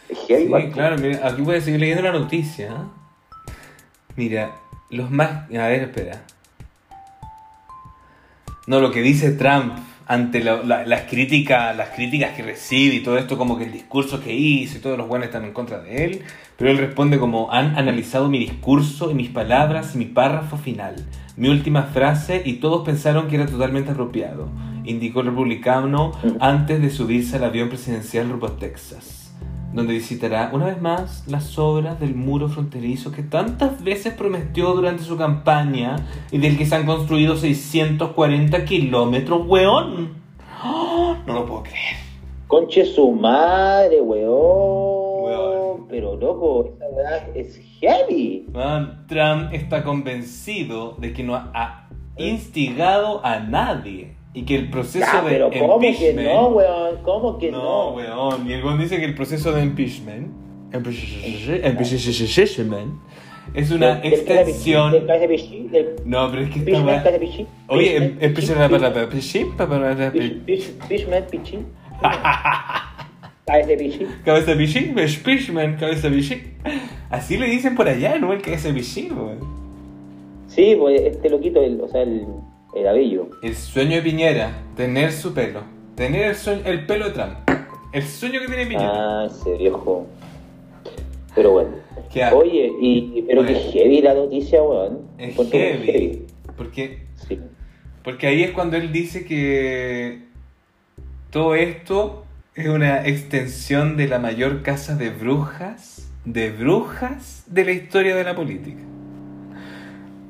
Es 0.10 0.17
heavy, 0.28 0.41
Sí, 0.41 0.46
igual, 0.48 0.72
claro, 0.72 0.98
mira, 0.98 1.28
aquí 1.28 1.41
voy 1.41 1.56
a 1.58 1.62
seguir 1.62 1.80
leyendo 1.80 2.02
la 2.04 2.12
noticia. 2.12 2.67
¿eh? 2.67 3.52
Mira, 4.15 4.52
los 4.89 5.10
más. 5.12 5.30
A 5.52 5.67
ver, 5.67 5.84
espera. 5.84 6.22
No, 8.67 8.80
lo 8.80 8.91
que 8.91 9.02
dice 9.02 9.32
Trump 9.32 9.74
ante 10.08 10.44
la- 10.44 10.62
la- 10.63 10.86
las 10.86 11.02
críticas 11.04 11.76
las 11.76 11.89
críticas 11.89 12.32
que 12.36 12.44
recibe 12.44 12.96
y 12.96 13.04
todo 13.04 13.17
esto, 13.17 13.38
como 13.38 13.58
que 13.58 13.63
el 13.65 13.72
discurso 13.72 14.22
que 14.22 14.34
hizo 14.34 14.78
y 14.78 14.82
todos 14.82 14.98
los 14.98 15.08
buenos 15.08 15.28
están 15.28 15.46
en 15.46 15.54
contra 15.54 15.80
de 15.80 16.04
él, 16.06 16.22
pero 16.58 16.70
él 16.70 16.78
responde 16.78 17.17
como 17.17 17.52
han 17.52 17.78
analizado 17.78 18.28
mi 18.28 18.39
discurso 18.39 19.10
y 19.10 19.13
mis 19.13 19.30
palabras 19.30 19.96
y 19.96 19.98
mi 19.98 20.06
párrafo 20.06 20.58
final, 20.58 20.96
mi 21.38 21.50
última 21.50 21.84
frase 21.84 22.41
y 22.46 22.54
todos 22.54 22.86
pensaron 22.86 23.28
que 23.28 23.36
era 23.36 23.46
totalmente 23.46 23.91
apropiado, 23.91 24.50
indicó 24.84 25.22
el 25.22 25.28
republicano 25.28 26.12
antes 26.39 26.82
de 26.82 26.89
subirse 26.89 27.38
al 27.38 27.44
avión 27.46 27.70
presidencial 27.70 28.30
rumbo 28.30 28.48
a 28.48 28.58
Texas 28.58 29.22
donde 29.74 29.94
visitará 29.94 30.50
una 30.54 30.65
vez 30.65 30.82
más 30.82 31.24
las 31.28 31.58
obras 31.58 32.00
del 32.00 32.15
muro 32.15 32.50
fronterizo 32.50 33.12
que 33.12 33.24
tantas 33.24 33.84
veces 33.84 34.13
prometió 34.13 34.74
durante 34.74 35.04
su 35.04 35.17
campaña 35.17 35.96
y 36.32 36.39
del 36.39 36.58
que 36.58 36.65
se 36.65 36.76
han 36.76 36.86
construido 36.86 37.38
640 37.38 38.65
kilómetros, 38.65 39.48
weón. 39.48 40.10
¡Oh! 40.63 41.15
no 41.26 41.34
lo 41.34 41.46
puedo 41.46 41.63
creer. 41.63 41.96
Conche 42.48 42.86
su 42.86 43.12
madre, 43.12 44.02
weón. 44.02 45.01
Pero 45.89 46.15
loco, 46.17 46.69
esa 46.75 46.86
weá 46.89 47.29
es 47.36 47.60
heavy. 47.79 48.45
Weón, 48.53 49.05
Trump 49.07 49.53
está 49.53 49.84
convencido 49.84 50.95
de 50.99 51.13
que 51.13 51.23
no 51.23 51.36
ha- 51.36 51.88
instigado 52.17 53.25
a 53.25 53.39
nadie 53.39 54.15
y 54.34 54.43
que 54.43 54.55
el 54.55 54.69
proceso 54.69 55.05
Ya, 55.12 55.21
de 55.21 55.29
pero 55.29 55.49
¿cómo 55.49 55.79
que 55.79 55.89
impeachment... 55.89 56.27
no, 56.27 56.47
weón? 56.49 56.97
¿Cómo 57.03 57.38
que 57.38 57.51
No, 57.51 57.91
no? 57.91 57.95
weón. 57.95 58.49
Y 58.49 58.53
el 58.53 58.63
weón 58.63 58.79
dice 58.79 58.97
que 58.97 59.05
el 59.05 59.15
proceso 59.15 59.51
de 59.51 59.63
impeachment, 59.63 60.27
impeachment 60.73 61.23
es 63.53 63.71
una 63.71 63.99
extensión. 64.03 64.91
De 64.91 65.95
No, 66.05 66.29
pero 66.31 66.43
es 66.43 66.49
que 66.51 66.60
de 66.62 67.19
pichí. 67.19 67.47
Oye, 67.67 67.89
Fishman, 67.89 68.03
em- 68.12 68.17
empieza 68.21 68.55
la 68.55 68.67
pichí, 68.67 68.79
palabra 68.79 69.10
pichín, 69.10 69.51
pa- 69.57 69.67
para 69.67 70.12
Cabeza 73.52 73.68
de 73.70 73.78
pichí. 73.78 74.08
cabeza 74.26 74.52
de 74.52 74.58
pichín, 74.58 74.84
impeachment, 74.98 75.80
cabeza 75.80 76.10
de 76.10 76.16
pichín. 76.18 76.42
Así 77.10 77.38
le 77.38 77.48
dicen 77.48 77.76
por 77.76 77.88
allá, 77.88 78.18
¿no? 78.18 78.32
El 78.34 78.42
cabeza 78.42 78.70
de 78.70 78.74
pichín, 78.76 79.12
weón. 79.18 79.40
Sí, 80.48 80.76
pues 80.80 81.02
este 81.02 81.30
loquito, 81.30 81.62
el, 81.64 81.80
o 81.82 81.88
sea, 81.88 82.02
el, 82.02 82.26
el 82.76 82.88
abello. 82.88 83.30
El 83.42 83.56
sueño 83.56 83.96
de 83.98 84.02
Piñera, 84.02 84.52
tener 84.76 85.12
su 85.12 85.34
pelo. 85.34 85.62
Tener 85.96 86.24
el, 86.30 86.36
sueño- 86.36 86.62
el 86.66 86.86
pelo 86.86 87.06
de 87.06 87.12
Trump. 87.12 87.34
El 87.94 88.04
sueño 88.04 88.40
que 88.42 88.48
tiene 88.48 88.66
Piñera. 88.66 88.92
Ah, 88.94 89.28
ese 89.28 89.58
viejo. 89.58 90.08
Pero 91.36 91.52
bueno. 91.52 91.70
Oye, 92.34 92.72
y, 92.82 93.24
pero 93.28 93.46
que 93.46 93.54
Bueno. 93.54 93.72
heavy 93.72 94.02
la 94.02 94.14
noticia, 94.14 94.62
weón. 94.62 95.00
es 95.18 95.30
Encuentro 95.30 95.58
muy 95.60 95.86
heavy. 95.86 96.26
Porque, 96.58 97.00
Sí. 97.28 97.40
porque 98.04 98.28
ahí 98.28 98.44
es 98.44 98.52
cuando 98.52 98.76
él 98.78 98.92
dice 98.92 99.24
que 99.26 100.24
todo 101.30 101.56
esto 101.56 102.26
es 102.56 102.68
una 102.68 103.06
extensión 103.08 103.96
de 103.98 104.08
la 104.08 104.20
mayor 104.20 104.62
casa 104.62 104.96
de 104.96 105.10
brujas, 105.10 106.12
de 106.26 106.52
brujas 106.52 107.44
de 107.48 107.66
la 107.66 107.72
historia 107.72 108.16
de 108.16 108.24
la 108.24 108.36
política. 108.36 108.82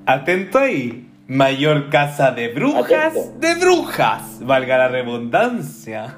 Atento 0.05 0.59
ahí. 0.59 1.07
Mayor 1.27 1.89
casa 1.89 2.31
de 2.31 2.49
brujas, 2.49 3.13
Atento. 3.15 3.39
de 3.39 3.55
brujas, 3.55 4.39
valga 4.45 4.77
la 4.77 4.89
redundancia, 4.89 6.17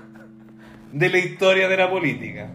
de 0.92 1.10
la 1.10 1.18
historia 1.20 1.68
de 1.68 1.78
la 1.78 1.88
política, 1.92 2.48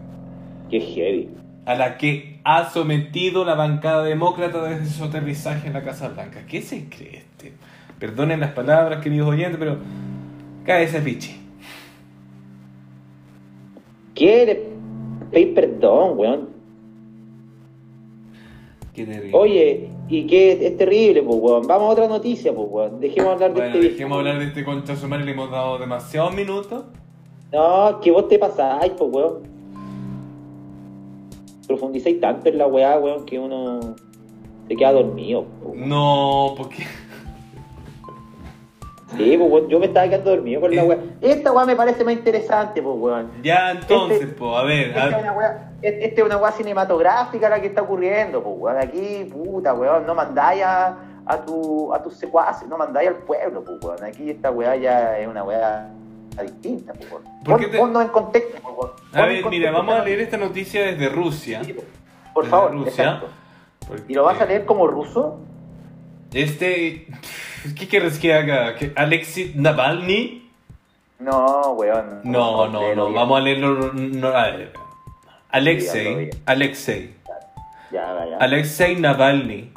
Qué 0.69 0.81
heavy. 0.81 1.29
a 1.67 1.77
la 1.77 1.97
que 1.99 2.41
ha 2.43 2.69
sometido 2.71 3.45
la 3.45 3.55
bancada 3.55 4.03
demócrata 4.03 4.65
desde 4.65 4.87
su 4.87 5.05
aterrizaje 5.05 5.69
en 5.69 5.75
la 5.75 5.85
Casa 5.85 6.09
Blanca. 6.09 6.41
¿Qué 6.49 6.61
se 6.61 6.89
cree 6.89 7.19
este? 7.19 7.53
Perdonen 8.01 8.41
las 8.41 8.51
palabras, 8.53 9.05
queridos 9.05 9.29
oyentes, 9.29 9.57
pero 9.61 9.79
cabeza 10.67 10.99
de 10.99 11.05
piche. 11.05 11.37
¿Quiere 14.19 14.65
pedir 15.31 15.55
perdón, 15.55 16.19
weón? 16.19 16.49
Qué 18.93 19.07
terrible. 19.07 19.31
Oye, 19.33 19.91
y 20.09 20.27
que 20.27 20.67
es 20.67 20.77
terrible, 20.77 21.23
pues, 21.23 21.39
weón. 21.41 21.69
Vamos 21.69 21.89
a 21.89 21.93
otra 21.93 22.09
noticia, 22.09 22.53
pues, 22.53 22.67
weón. 22.69 22.99
Dejemos 22.99 23.35
hablar 23.35 23.55
de 23.55 23.61
Bueno, 23.61 23.77
este 23.77 23.89
dejemos 23.91 24.19
hablar 24.19 24.41
de 24.41 24.47
este 24.47 24.65
concha 24.65 24.97
su 24.97 25.07
madre, 25.07 25.25
le 25.25 25.31
hemos 25.31 25.53
dado 25.53 25.79
demasiados 25.79 26.35
minutos. 26.35 26.83
No, 27.53 28.01
que 28.01 28.11
vos 28.11 28.27
te 28.27 28.41
pasáis, 28.41 28.93
pues, 28.99 29.09
weón. 29.13 29.43
Profundizáis 31.69 32.21
tanto 32.21 32.49
en 32.49 32.59
la 32.59 32.67
weá, 32.67 32.99
weón, 32.99 33.25
que 33.25 33.39
uno 33.39 33.95
se 34.67 34.75
queda 34.75 34.95
dormido. 34.95 35.45
po, 35.45 35.69
weón. 35.69 35.89
No, 35.89 36.55
porque. 36.57 36.83
Sí, 39.17 39.37
pues, 39.39 39.51
weón, 39.51 39.69
yo 39.69 39.79
me 39.79 39.87
estaba 39.87 40.07
quedando 40.07 40.31
dormido 40.31 40.61
con 40.61 40.75
la 40.77 40.83
Eh. 40.83 40.87
weá. 40.87 40.99
Esta 41.23 41.51
weá 41.53 41.65
me 41.65 41.75
parece 41.77 42.05
más 42.05 42.13
interesante, 42.15 42.83
pues, 42.83 42.97
weón. 42.99 43.31
Ya 43.43 43.71
entonces, 43.71 44.21
Este- 44.21 44.35
pues, 44.35 44.57
a 44.57 44.63
ver. 44.65 44.89
Esta 44.89 45.09
es 45.09 45.23
una 45.23 45.33
weá, 45.33 45.73
es- 45.81 45.95
esta 46.05 46.21
es 46.21 46.27
una 46.27 46.37
weá 46.37 46.53
cinematográfica 46.53 47.49
la 47.49 47.61
que 47.61 47.69
está 47.69 47.83
ocurriendo, 47.83 48.43
pues, 48.43 48.55
weón. 48.59 48.77
Aquí, 48.79 49.25
puta, 49.33 49.73
weón, 49.75 50.07
no 50.07 50.15
mandáis 50.15 50.63
a, 50.63 50.97
a, 51.25 51.39
tu, 51.45 51.93
a 51.95 52.03
tus 52.03 52.15
secuaces, 52.15 52.69
no 52.69 52.77
mandáis 52.77 53.09
al 53.09 53.15
pueblo, 53.17 53.65
pues, 53.65 53.83
weón. 53.83 54.05
Aquí 54.05 54.29
esta 54.31 54.51
weá 54.51 54.77
ya 54.77 55.19
es 55.19 55.27
una 55.27 55.43
weá 55.43 55.89
distinta, 56.43 56.93
po, 56.93 57.05
weón. 57.17 57.23
¿Por 57.45 57.59
qué 57.61 57.67
te- 57.69 57.79
en 57.79 58.09
contexto, 58.09 58.61
po, 58.63 58.71
weón. 58.73 58.91
A 59.15 59.27
ver, 59.27 59.45
mira, 59.47 59.71
vamos 59.73 59.95
a 59.95 60.05
leer 60.05 60.21
esta 60.21 60.37
noticia 60.37 60.83
desde 60.85 61.09
Rusia. 61.09 61.61
noticia. 61.61 61.83
Por 62.35 62.45
Desde 62.45 62.51
favor, 62.57 62.73
Rusia. 62.73 63.23
porque 63.89 64.03
¿Y 64.07 64.15
lo 64.15 64.25
vas 64.25 64.39
a 64.41 64.45
leer 64.45 64.67
como 64.67 64.87
ruso? 64.87 65.41
Este. 66.33 67.07
¿Qué 67.77 67.89
quieres 67.89 68.19
que 68.19 68.35
haga? 68.35 68.75
¿Que 68.77 68.93
Alexei 68.95 69.53
Navalny? 69.55 70.51
No, 71.19 71.73
weón. 71.73 72.21
No, 72.25 72.69
no, 72.69 72.95
no. 72.95 73.13
Vamos 73.13 73.39
a 73.39 73.41
leerlo. 73.41 73.93
No, 73.93 74.29
a 74.29 74.51
ver. 74.51 74.73
Alexei. 75.51 76.31
Alexei. 76.47 77.15
Ya, 77.91 78.27
ya. 78.29 78.37
Alexei 78.39 78.97
Navalny 78.97 79.73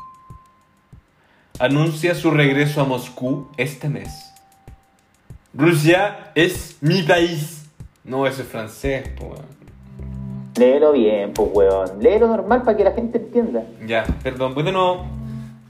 anuncia 1.59 2.13
su 2.13 2.31
regreso 2.31 2.81
a 2.81 2.85
Moscú 2.85 3.49
este 3.57 3.87
mes. 3.89 4.31
Rusia 5.53 6.31
es 6.35 6.77
mi 6.81 7.03
país. 7.03 7.69
No, 8.03 8.25
eso 8.25 8.41
es 8.41 8.47
francés, 8.47 9.07
po, 9.17 9.25
weón. 9.25 9.61
Léelo 10.57 10.91
bien, 10.91 11.33
pues, 11.33 11.49
weón. 11.53 12.03
Léelo 12.03 12.27
normal 12.27 12.63
para 12.63 12.77
que 12.77 12.83
la 12.83 12.91
gente 12.91 13.17
entienda. 13.17 13.63
Ya, 13.85 14.05
perdón, 14.23 14.53
pues 14.53 14.65
de 14.65 14.71
nuevo. 14.71 15.05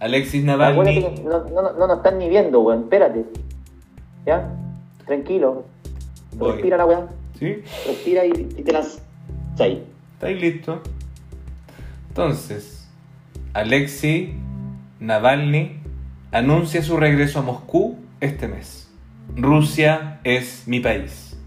Alexis 0.02 0.44
Navalny. 0.44 0.96
que 0.96 1.22
no, 1.24 1.44
no, 1.48 1.74
no 1.74 1.88
nos 1.88 1.98
están 1.98 2.18
ni 2.18 2.28
viendo, 2.28 2.62
weón. 2.62 2.84
Espérate. 2.84 3.24
¿Ya? 4.26 4.50
Tranquilo. 5.06 5.64
Voy. 6.36 6.54
Respira 6.54 6.78
la 6.78 6.86
weón. 6.88 7.08
¿Sí? 7.38 7.62
Respira 7.86 8.26
y, 8.26 8.32
y 8.32 8.64
te 8.64 8.72
lanzas 8.72 9.04
ahí. 9.60 9.86
¿Estáis 10.14 10.42
listo? 10.42 10.82
Entonces, 12.10 12.90
Alexei 13.54 14.34
Navalny 15.00 15.80
anuncia 16.32 16.82
su 16.82 16.98
regreso 16.98 17.40
a 17.40 17.42
Moscú 17.44 17.98
este 18.22 18.48
mes. 18.48 18.92
Rusia 19.36 20.20
es 20.24 20.68
mi 20.68 20.80
país. 20.80 21.38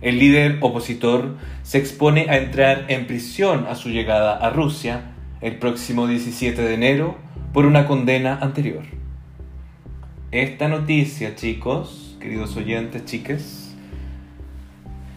El 0.00 0.18
líder 0.18 0.58
opositor 0.62 1.34
se 1.62 1.76
expone 1.76 2.30
a 2.30 2.38
entrar 2.38 2.86
en 2.88 3.06
prisión 3.06 3.66
a 3.66 3.74
su 3.74 3.90
llegada 3.90 4.34
a 4.38 4.48
Rusia 4.48 5.12
el 5.42 5.58
próximo 5.58 6.06
17 6.06 6.62
de 6.62 6.74
enero 6.74 7.27
por 7.58 7.66
una 7.66 7.88
condena 7.88 8.38
anterior. 8.40 8.84
Esta 10.30 10.68
noticia, 10.68 11.34
chicos, 11.34 12.16
queridos 12.20 12.56
oyentes, 12.56 13.04
chiques, 13.04 13.74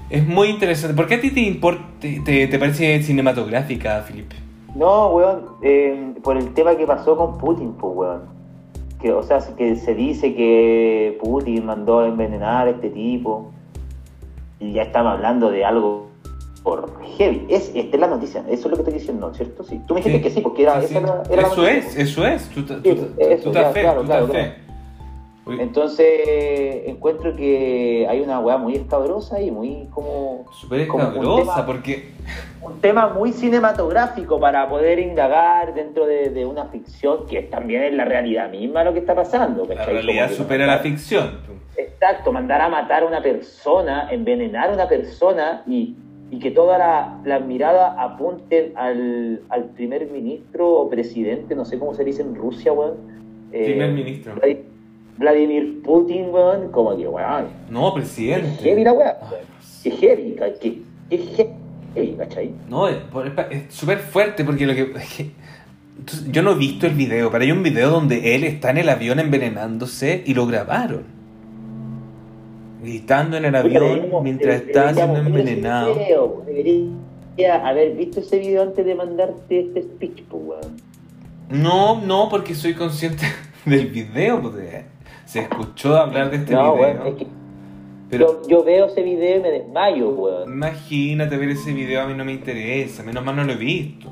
es 0.10 0.28
muy 0.28 0.48
interesante. 0.48 0.96
¿Por 0.96 1.06
qué 1.06 1.14
a 1.14 1.22
ti 1.22 1.30
te, 1.30 1.42
import- 1.42 2.00
te, 2.00 2.20
te- 2.22 2.48
te 2.48 2.58
parece 2.58 3.04
cinematográfica, 3.04 4.02
Felipe? 4.02 4.38
No, 4.74 5.10
weón, 5.10 5.50
eh, 5.62 6.16
por 6.24 6.36
el 6.36 6.52
tema 6.56 6.76
que 6.76 6.88
pasó 6.88 7.16
con 7.16 7.38
Putin, 7.38 7.74
pues, 7.74 7.94
weón. 7.96 8.22
Que, 9.00 9.12
o 9.12 9.22
sea, 9.22 9.38
que 9.56 9.76
se 9.76 9.94
dice 9.94 10.34
que 10.34 11.20
Putin 11.22 11.64
mandó 11.64 12.00
a 12.00 12.08
envenenar 12.08 12.66
a 12.66 12.72
este 12.72 12.90
tipo. 12.90 13.52
Y 14.60 14.72
ya 14.72 14.82
estamos 14.82 15.14
hablando 15.14 15.52
de 15.52 15.64
algo 15.64 16.08
por 16.64 17.02
heavy. 17.18 17.46
Es, 17.50 17.72
esta 17.76 17.98
es 17.98 18.00
la 18.02 18.08
noticia, 18.08 18.42
eso 18.48 18.54
es 18.54 18.66
lo 18.66 18.72
que 18.72 18.82
estoy 18.84 18.94
diciendo, 18.94 19.34
¿cierto? 19.34 19.64
Sí. 19.64 19.82
Tú 19.88 19.96
me 19.96 20.00
dijiste 20.02 20.18
Sí. 20.20 20.24
que 20.24 20.30
sí, 20.32 20.42
porque 20.42 20.64
era, 20.64 20.80
Sí, 20.82 20.86
esa 20.86 21.00
sí. 21.00 21.06
era, 21.06 21.24
era 21.32 21.42
la 21.42 21.48
eso 21.48 21.68
es, 21.68 21.96
eso 21.98 22.28
es. 22.28 22.50
Tú, 22.50 22.64
te- 22.64 22.76
Sí, 22.76 22.82
tú, 22.96 23.06
te- 23.18 23.34
eso, 23.34 23.44
tú 23.46 23.52
te 23.52 23.60
ya, 23.62 23.70
fe, 23.72 23.82
claro, 23.82 24.02
tú 24.02 24.08
claro, 24.08 24.26
te 24.28 24.32
claro. 24.32 24.50
fe. 24.52 24.62
Uy, 25.44 25.58
Entonces, 25.60 26.84
encuentro 26.86 27.36
que 27.36 28.06
hay 28.08 28.20
una 28.22 28.40
weá 28.40 28.58
muy 28.58 28.76
escabrosa 28.76 29.42
y 29.42 29.50
muy 29.50 29.88
como... 29.90 30.46
Súper 30.52 30.82
escabrosa, 30.82 31.66
porque 31.66 32.12
un 32.62 32.80
tema 32.80 33.10
muy 33.10 33.32
cinematográfico 33.34 34.40
para 34.40 34.70
poder 34.70 35.00
indagar 35.00 35.74
dentro 35.74 36.06
de, 36.06 36.30
de 36.30 36.46
una 36.46 36.66
ficción 36.66 37.26
que 37.26 37.42
también 37.42 37.82
es 37.82 37.94
la 37.96 38.06
realidad 38.06 38.52
misma 38.52 38.84
lo 38.84 38.94
que 38.94 39.00
está 39.00 39.16
pasando. 39.16 39.66
la 39.66 39.84
realidad 39.84 40.26
Como 40.26 40.38
supera 40.38 40.68
la 40.68 40.78
ficción. 40.78 41.40
Exacto, 41.76 42.32
mandar 42.32 42.62
a 42.62 42.70
matar 42.70 43.02
a 43.02 43.08
una 43.08 43.24
persona, 43.24 44.10
envenenar 44.12 44.70
a 44.70 44.74
una 44.74 44.88
persona 44.88 45.64
y, 45.66 45.96
y 46.32 46.40
que 46.40 46.50
todas 46.50 46.80
la- 46.80 47.20
las 47.26 47.46
miradas 47.46 47.94
apunten 48.00 48.72
al, 48.76 49.42
al 49.50 49.66
primer 49.76 50.10
ministro 50.10 50.68
o 50.70 50.90
presidente, 50.90 51.54
no 51.56 51.66
sé 51.66 51.78
cómo 51.78 51.94
se 51.94 52.04
dice 52.04 52.22
en 52.24 52.34
Rusia, 52.36 52.72
weón. 52.74 52.96
Eh, 53.52 53.66
Primer 53.66 53.92
ministro. 53.92 54.34
Vladi- 54.36 54.60
Vladimir 55.18 55.82
Putin, 55.84 56.30
weón, 56.32 56.72
como 56.72 56.96
que, 56.98 57.08
weón, 57.08 57.46
No, 57.70 57.94
presidente. 57.94 58.48
heavy 58.64 58.84
la 58.84 58.92
Ay, 58.92 58.98
weón. 58.98 59.12
Qué 59.84 59.92
heavy, 59.92 60.36
qué, 60.62 60.82
qué 61.10 61.50
heavy, 61.96 62.16
¿cachai? 62.18 62.52
No, 62.70 62.88
es, 62.88 62.96
súper 63.70 64.00
fuerte 64.00 64.44
porque 64.46 64.66
lo 64.66 64.74
que... 64.74 64.92
que- 64.94 65.32
yo 66.32 66.42
no 66.42 66.54
he 66.54 66.56
visto 66.56 66.88
el 66.88 66.94
video, 66.94 67.30
pero 67.30 67.44
hay 67.44 67.52
un 67.52 67.62
video 67.62 67.90
donde 67.92 68.34
él 68.36 68.44
está 68.46 68.72
en 68.72 68.78
el 68.78 68.90
avión 68.90 69.20
envenenándose 69.20 70.24
y 70.26 70.34
lo 70.34 70.48
grabaron. 70.48 71.04
Gritando 72.82 73.38
en 73.38 73.46
el 73.46 73.56
avión 73.56 74.10
mientras 74.24 74.62
está 74.62 74.94
siendo 74.94 75.20
envenenado. 75.20 75.94
video, 75.94 76.44
Debería 76.46 77.68
haber 77.68 77.96
visto 77.96 78.22
ese 78.22 78.40
video 78.40 78.64
antes 78.64 78.84
de 78.84 78.96
mandarte 78.96 79.60
este 79.60 79.84
speech, 79.84 80.24
pues, 80.24 80.44
weón. 80.44 80.78
No, 81.50 82.02
no, 82.02 82.28
porque 82.30 82.56
soy 82.56 82.74
consciente 82.74 83.26
del 83.66 83.88
video. 83.88 84.42
pues, 84.42 84.56
se 85.26 85.42
escuchó 85.42 85.96
hablar 85.96 86.32
de 86.32 86.38
este 86.38 86.54
no, 86.54 86.74
video. 86.74 86.88
weón, 86.94 87.08
es 87.08 87.16
que 87.16 87.28
Pero 88.10 88.42
yo, 88.44 88.50
yo 88.50 88.64
veo 88.64 88.88
ese 88.88 89.04
video 89.04 89.38
y 89.38 89.42
me 89.42 89.50
desmayo, 89.52 90.10
weón. 90.10 90.52
imagínate 90.52 91.38
ver 91.38 91.50
ese 91.50 91.74
video, 91.74 92.02
a 92.02 92.08
mí 92.08 92.16
no 92.16 92.26
me 92.26 92.32
interesa, 92.32 93.04
menos 93.04 93.24
mal 93.24 93.36
no 93.36 93.44
lo 93.44 93.54
he 93.54 93.58
visto. 93.58 94.12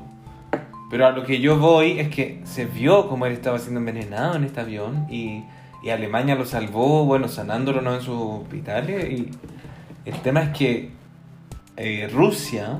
Pero 0.90 1.06
a 1.06 1.10
lo 1.10 1.24
que 1.24 1.40
yo 1.40 1.58
voy 1.58 2.00
es 2.00 2.08
que 2.08 2.40
se 2.44 2.66
vio 2.66 3.08
como 3.08 3.26
él 3.26 3.32
estaba 3.32 3.58
siendo 3.58 3.78
envenenado 3.80 4.34
en 4.36 4.44
este 4.44 4.60
avión 4.60 5.06
y, 5.08 5.44
y 5.82 5.90
Alemania 5.90 6.34
lo 6.34 6.44
salvó, 6.44 7.04
bueno, 7.04 7.28
sanándolo 7.28 7.80
¿no? 7.80 7.94
en 7.94 8.02
sus 8.02 8.16
hospitales. 8.16 9.10
Y 9.10 9.30
el 10.04 10.20
tema 10.20 10.42
es 10.42 10.56
que 10.56 10.90
eh, 11.76 12.10
Rusia 12.12 12.78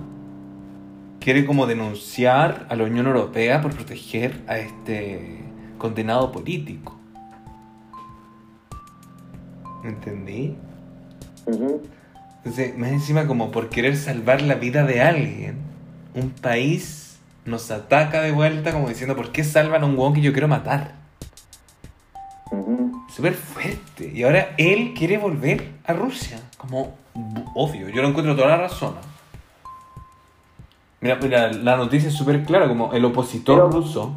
quiere 1.21 1.47
como 1.47 1.67
denunciar 1.67 2.67
a 2.69 2.77
la 2.77 2.85
Unión 2.85 3.07
Europea 3.07 3.61
por 3.61 3.75
proteger 3.75 4.43
a 4.47 4.59
este 4.59 5.39
condenado 5.79 6.31
político. 6.33 6.99
¿Entendí? 9.85 10.57
Ujú. 11.47 11.83
Entonces, 12.39 12.77
más 12.77 12.91
encima 12.91 13.27
como 13.27 13.51
por 13.51 13.69
querer 13.69 13.97
salvar 13.97 14.43
la 14.43 14.55
vida 14.55 14.85
de 14.85 15.03
alguien, 15.03 15.57
un 16.15 16.31
país 16.31 17.19
nos 17.45 17.71
ataca 17.71 18.21
de 18.23 18.33
vuelta 18.33 18.73
como 18.73 18.89
diciendo, 18.89 19.17
¿por 19.17 19.33
qué 19.33 19.45
salvan 19.45 19.83
a 19.83 19.87
un 19.87 19.93
huevón 19.93 20.15
que 20.15 20.21
yo 20.21 20.33
quiero 20.33 20.49
matar? 20.49 20.95
Ujú. 22.51 22.90
Súper 23.15 23.35
fuerte. 23.35 24.11
Y 24.15 24.23
ahora 24.23 24.55
él 24.57 24.95
quiere 24.97 25.19
volver 25.19 25.69
a 25.87 25.93
Rusia. 25.93 26.41
Como, 26.57 26.95
obvio, 27.55 27.89
yo 27.89 28.03
lo 28.03 28.09
encuentro 28.09 28.35
toda 28.37 28.49
la 28.49 28.57
razón. 28.59 28.95
Mira, 31.01 31.17
mira, 31.23 31.53
la 31.53 31.77
noticia 31.77 32.09
es 32.09 32.15
súper 32.15 32.45
clara, 32.45 32.69
como 32.69 32.93
el 32.93 33.05
opositor 33.05 33.57
Pero- 33.57 33.71
ruso. 33.71 34.13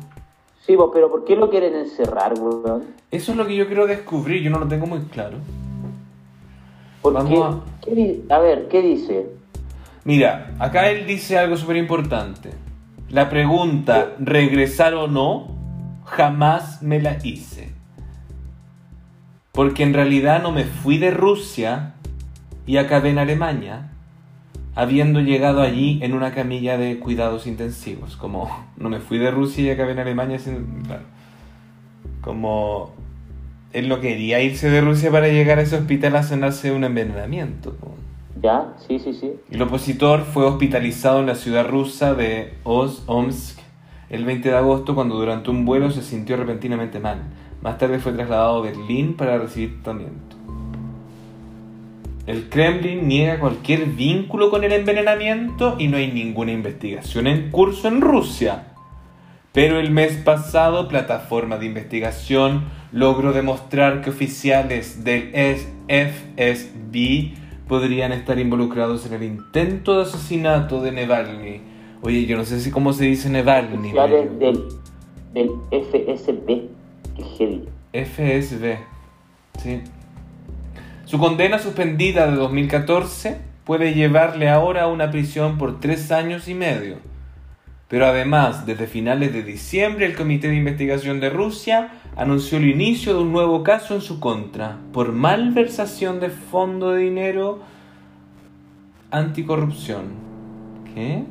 Sí, 0.65 0.77
pero 0.93 1.11
¿por 1.11 1.25
qué 1.25 1.35
lo 1.35 1.49
quieren 1.49 1.75
encerrar, 1.75 2.33
weón? 2.39 2.85
Eso 3.11 3.31
es 3.31 3.37
lo 3.37 3.45
que 3.45 3.55
yo 3.55 3.67
quiero 3.67 3.85
descubrir, 3.85 4.41
yo 4.41 4.49
no 4.49 4.59
lo 4.59 4.67
tengo 4.67 4.85
muy 4.85 4.99
claro. 5.01 5.37
¿Por 7.01 7.11
Vamos 7.13 7.29
qué? 7.29 7.91
a- 7.91 7.93
¿Qué 7.93 8.21
a 8.29 8.39
ver, 8.39 8.67
¿qué 8.69 8.81
dice? 8.81 9.27
Mira, 10.05 10.55
acá 10.59 10.89
él 10.89 11.05
dice 11.05 11.37
algo 11.37 11.57
súper 11.57 11.75
importante. 11.75 12.51
La 13.09 13.29
pregunta, 13.29 14.13
¿regresar 14.19 14.93
o 14.93 15.07
no? 15.07 15.47
Jamás 16.05 16.81
me 16.81 17.01
la 17.01 17.17
hice. 17.25 17.72
Porque 19.53 19.83
en 19.83 19.93
realidad 19.93 20.41
no 20.41 20.51
me 20.51 20.63
fui 20.63 20.97
de 20.97 21.11
Rusia 21.11 21.93
y 22.65 22.77
acabé 22.77 23.11
en 23.11 23.19
Alemania, 23.19 23.91
habiendo 24.73 25.19
llegado 25.21 25.61
allí 25.61 25.99
en 26.01 26.13
una 26.13 26.33
camilla 26.33 26.75
de 26.79 26.97
cuidados 26.97 27.45
intensivos. 27.45 28.15
Como 28.17 28.49
no 28.77 28.89
me 28.89 28.99
fui 28.99 29.19
de 29.19 29.29
Rusia 29.29 29.63
y 29.63 29.69
acabé 29.69 29.91
en 29.91 29.99
Alemania 29.99 30.39
sin... 30.39 30.81
Claro. 30.83 31.03
Como 32.21 32.93
él 33.73 33.89
no 33.89 33.99
quería 33.99 34.41
irse 34.41 34.71
de 34.71 34.81
Rusia 34.81 35.11
para 35.11 35.27
llegar 35.27 35.59
a 35.59 35.61
ese 35.61 35.75
hospital 35.75 36.15
a 36.15 36.23
sanarse 36.23 36.69
de 36.71 36.75
un 36.75 36.83
envenenamiento. 36.83 37.75
¿Ya? 38.41 38.73
Sí, 38.87 38.97
sí, 38.97 39.13
sí. 39.13 39.33
El 39.51 39.61
opositor 39.61 40.21
fue 40.21 40.45
hospitalizado 40.45 41.19
en 41.19 41.27
la 41.27 41.35
ciudad 41.35 41.67
rusa 41.67 42.15
de 42.15 42.55
Oz- 42.63 43.03
Omsk 43.05 43.59
el 44.09 44.25
20 44.25 44.49
de 44.49 44.57
agosto 44.57 44.95
cuando 44.95 45.15
durante 45.15 45.49
un 45.51 45.63
vuelo 45.65 45.91
se 45.91 46.01
sintió 46.01 46.37
repentinamente 46.37 46.99
mal. 46.99 47.21
Más 47.63 47.77
tarde 47.77 47.99
fue 47.99 48.11
trasladado 48.11 48.57
a 48.57 48.61
Berlín 48.61 49.13
para 49.13 49.37
recibir 49.37 49.75
tratamiento. 49.75 50.35
El 52.27 52.49
Kremlin 52.49 53.07
niega 53.07 53.39
cualquier 53.39 53.85
vínculo 53.85 54.49
con 54.49 54.65
el 54.65 54.73
envenenamiento 54.73 55.77
y 55.79 55.87
no 55.87 55.95
hay 55.95 56.11
ninguna 56.11 56.51
investigación 56.51 57.25
en 57.25 57.51
curso 57.51 57.87
en 57.87 58.01
Rusia. 58.01 58.73
Pero 59.53 59.79
el 59.79 59.91
mes 59.91 60.17
pasado, 60.17 60.89
plataforma 60.89 61.57
de 61.57 61.67
investigación 61.67 62.65
logró 62.91 63.31
demostrar 63.31 64.01
que 64.01 64.09
oficiales 64.09 65.05
del 65.05 65.31
FSB 65.87 67.33
podrían 67.69 68.11
estar 68.11 68.39
involucrados 68.39 69.05
en 69.05 69.13
el 69.13 69.23
intento 69.23 69.95
de 69.95 70.03
asesinato 70.03 70.81
de 70.81 70.91
Navalny. 70.91 71.61
Oye, 72.01 72.25
yo 72.25 72.35
no 72.35 72.43
sé 72.43 72.59
si 72.59 72.71
cómo 72.71 72.91
se 72.91 73.05
dice 73.05 73.29
Navalny. 73.29 73.93
Oficiales 73.97 74.37
del, 74.37 74.67
del 75.33 75.49
FSB. 75.71 76.82
FSB. 77.93 78.77
Sí. 79.61 79.81
Su 81.05 81.19
condena 81.19 81.59
suspendida 81.59 82.27
de 82.27 82.35
2014 82.35 83.37
puede 83.65 83.93
llevarle 83.93 84.49
ahora 84.49 84.83
a 84.83 84.87
una 84.87 85.11
prisión 85.11 85.57
por 85.57 85.79
tres 85.79 86.11
años 86.11 86.47
y 86.47 86.53
medio. 86.53 86.97
Pero 87.87 88.07
además, 88.07 88.65
desde 88.65 88.87
finales 88.87 89.33
de 89.33 89.43
diciembre, 89.43 90.05
el 90.07 90.15
Comité 90.15 90.47
de 90.47 90.55
Investigación 90.55 91.19
de 91.19 91.29
Rusia 91.29 91.91
anunció 92.15 92.57
el 92.57 92.67
inicio 92.69 93.13
de 93.13 93.21
un 93.21 93.31
nuevo 93.31 93.61
caso 93.61 93.93
en 93.93 94.01
su 94.01 94.19
contra 94.19 94.79
por 94.91 95.11
malversación 95.11 96.19
de 96.19 96.29
fondo 96.29 96.91
de 96.91 97.03
dinero 97.03 97.59
anticorrupción. 99.11 100.05
¿Qué? 100.95 101.23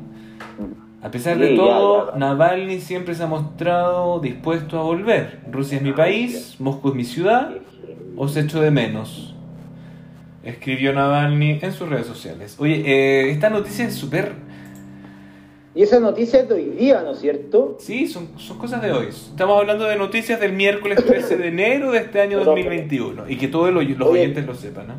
A 1.03 1.11
pesar 1.11 1.37
de 1.37 1.49
Sí, 1.49 1.55
todo, 1.57 2.07
ya, 2.07 2.13
ya. 2.13 2.17
Navalny 2.19 2.79
siempre 2.79 3.13
se 3.13 3.23
ha 3.23 3.27
mostrado 3.27 4.19
dispuesto 4.21 4.79
a 4.79 4.83
volver. 4.83 5.41
Rusia 5.51 5.77
es 5.77 5.83
mi 5.83 5.91
país, 5.91 6.55
Moscú 6.59 6.89
es 6.89 6.95
mi 6.95 7.03
ciudad, 7.03 7.51
os 8.15 8.37
echo 8.37 8.61
de 8.61 8.71
menos. 8.71 9.35
Escribió 10.45 10.93
Navalny 10.93 11.59
en 11.61 11.73
sus 11.73 11.89
redes 11.89 12.07
sociales. 12.07 12.55
Oye, 12.57 12.83
eh, 12.85 13.31
esta 13.31 13.49
noticia 13.49 13.85
es 13.85 13.93
súper... 13.95 14.31
Y 15.75 15.81
esa 15.81 15.99
noticia 15.99 16.41
es 16.41 16.47
de 16.47 16.53
hoy 16.55 16.65
día, 16.77 17.01
¿no 17.01 17.11
es 17.11 17.19
cierto? 17.19 17.77
Sí, 17.79 18.07
son, 18.07 18.29
son 18.37 18.57
cosas 18.59 18.81
de 18.81 18.91
hoy. 18.91 19.07
Estamos 19.07 19.59
hablando 19.59 19.85
de 19.85 19.97
noticias 19.97 20.39
del 20.39 20.53
miércoles 20.53 21.03
13 21.03 21.35
de 21.35 21.47
enero 21.47 21.91
de 21.91 21.97
este 21.97 22.21
año 22.21 22.43
2021. 22.45 23.27
Y 23.27 23.37
que 23.37 23.47
todos 23.47 23.73
los, 23.73 23.83
los 23.83 24.07
Oye. 24.07 24.21
oyentes 24.21 24.45
lo 24.45 24.53
sepan, 24.53 24.87
¿no? 24.87 24.93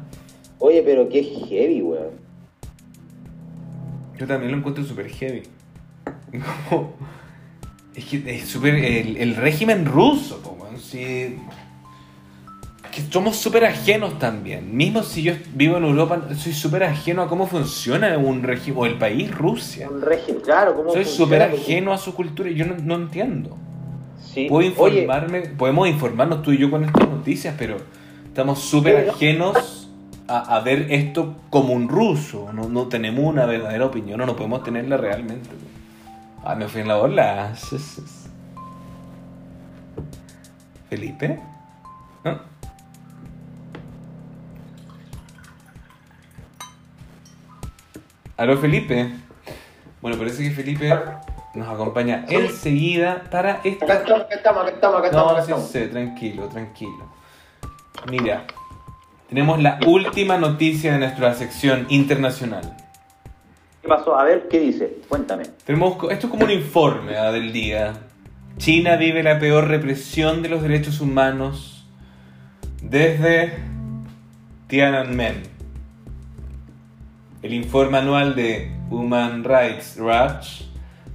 Oye, 0.59 0.83
pero 0.85 1.09
qué 1.09 1.23
heavy, 1.23 1.81
weón. 1.81 2.11
Yo 4.19 4.27
también 4.27 4.51
lo 4.53 4.59
encuentro 4.59 4.83
súper 4.85 5.09
heavy. 5.09 5.43
Como- 6.69 6.95
Es 7.95 8.05
que 8.07 8.23
es 8.27 8.49
súper. 8.49 8.75
El, 8.75 9.17
el 9.19 9.37
régimen 9.37 9.87
ruso, 9.87 10.41
weón, 10.59 10.79
sí. 10.79 11.37
Que 12.91 13.03
somos 13.11 13.37
súper 13.37 13.65
ajenos 13.65 14.19
también. 14.21 14.77
Mismo 14.77 15.03
si 15.03 15.23
yo 15.23 15.35
vivo 15.55 15.77
en 15.79 15.85
Europa, 15.85 16.29
soy 16.37 16.53
súper 16.53 16.85
ajeno 16.85 17.23
a 17.23 17.29
cómo 17.29 17.47
funciona 17.47 18.17
un 18.19 18.43
régimen. 18.43 18.79
O 18.81 18.87
el 18.87 18.99
país 18.99 19.33
Rusia. 19.33 19.89
Un 19.91 20.01
régimen, 20.01 20.43
claro, 20.43 20.75
¿cómo 20.77 20.93
Soy 20.93 21.05
súper 21.05 21.43
ajeno 21.43 21.93
a 21.93 21.99
su 21.99 22.15
cultura 22.15 22.51
y 22.51 22.55
yo 22.55 22.67
no, 22.67 22.77
no 22.83 22.95
entiendo. 22.95 23.57
Sí. 24.33 24.47
Puedo 24.49 24.69
Oye, 24.81 25.01
informarme, 25.03 25.41
podemos 25.43 25.89
informarnos 25.89 26.43
tú 26.43 26.53
y 26.53 26.59
yo 26.59 26.71
con 26.71 26.85
estas 26.85 27.09
noticias, 27.09 27.55
pero 27.59 27.77
estamos 28.27 28.61
súper 28.61 29.09
ajenos 29.11 29.89
a, 30.27 30.57
a 30.57 30.61
ver 30.61 30.87
esto 30.91 31.37
como 31.51 31.73
un 31.75 31.89
ruso. 31.89 32.53
No, 32.53 32.69
no 32.69 32.87
tenemos 32.89 33.25
una 33.25 33.45
verdadera 33.47 33.87
opinión, 33.87 34.19
no, 34.19 34.27
no 34.27 34.35
podemos 34.37 34.63
tenerla 34.65 34.97
realmente. 34.97 35.49
Ah, 36.47 36.55
me 36.55 36.69
fui 36.69 36.83
en 36.83 36.89
la 36.89 36.97
bola. 36.97 37.55
Felipe. 40.91 41.41
¿No? 42.23 42.39
Aló 48.37 48.59
Felipe. 48.59 49.11
Bueno, 50.03 50.19
parece 50.19 50.43
que 50.43 50.51
Felipe 50.51 50.93
nos 51.55 51.69
acompaña 51.69 52.27
enseguida 52.29 53.23
para 53.31 53.53
Acá 53.53 53.61
esta 53.65 53.95
estamos, 53.95 54.21
acá 54.25 54.35
estamos, 54.35 54.63
acá 54.63 54.71
estamos, 54.75 54.99
acá 54.99 55.07
estamos. 55.07 55.27
no, 55.27 55.31
acá 55.31 55.43
sí 55.47 55.51
estamos. 55.53 55.71
sé, 55.71 55.89
tranquilo, 55.89 56.49
tranquilo. 56.49 57.11
Mira, 58.11 58.45
tenemos 59.31 59.63
la 59.63 59.79
última 59.87 60.37
noticia 60.37 60.93
de 60.93 60.99
nuestra 60.99 61.33
sección 61.33 61.87
internacional. 61.89 62.84
¿Qué 63.85 63.89
pasó? 63.89 64.19
A 64.19 64.25
ver, 64.25 64.49
¿qué 64.49 64.61
dice? 64.61 64.97
Cuéntame. 65.11 65.45
Tenemos, 65.67 65.99
esto 66.11 66.27
es 66.27 66.31
como 66.31 66.47
un 66.47 66.51
informe 66.51 67.19
ah, 67.19 67.31
del 67.31 67.53
día. 67.53 67.93
China 68.57 68.97
vive 68.97 69.23
la 69.23 69.39
peor 69.39 69.69
represión 69.69 70.41
de 70.41 70.49
los 70.49 70.63
derechos 70.63 71.03
humanos 71.03 71.87
desde 72.81 73.59
Tiananmen. 74.69 75.43
El 77.43 77.53
informe 77.53 77.99
anual 77.99 78.35
de 78.35 78.75
Human 78.89 79.45
Rights 79.45 79.99
Watch 80.01 80.63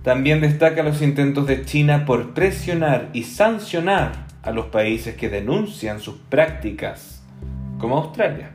también 0.04 0.40
destaca 0.40 0.84
los 0.84 1.02
intentos 1.02 1.48
de 1.48 1.66
China 1.66 2.06
por 2.06 2.36
presionar 2.36 3.10
y 3.14 3.24
sancionar 3.24 4.28
a 4.44 4.52
los 4.52 4.68
países 4.68 5.16
que 5.16 5.28
denuncian 5.28 6.00
sus 6.00 6.18
prácticas, 6.30 7.24
como 7.80 7.98
Australia. 7.98 8.52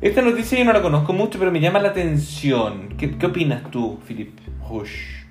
Esta 0.00 0.22
noticia 0.22 0.56
yo 0.56 0.64
no 0.64 0.72
la 0.72 0.80
conozco 0.80 1.12
mucho, 1.12 1.40
pero 1.40 1.50
me 1.50 1.58
llama 1.58 1.80
la 1.80 1.88
atención. 1.88 2.90
¿Qué, 2.96 3.16
opinas 3.26 3.68
tú, 3.72 3.98
Philip 4.06 4.38
Rush? 4.68 5.24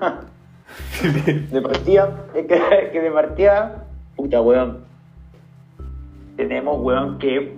De 1.50 1.60
partida, 1.60 2.24
es 2.34 2.46
que, 2.46 3.00
de 3.00 3.10
partida, 3.10 3.84
puta 4.16 4.40
weón. 4.40 4.84
Tenemos, 6.36 6.80
weón, 6.80 7.18
que 7.18 7.54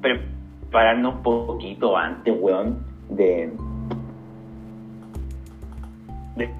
prepararnos 0.00 1.14
un 1.14 1.22
poquito 1.22 1.96
antes, 1.96 2.34
weón, 2.36 2.84
de, 3.08 3.52
de, 6.34 6.50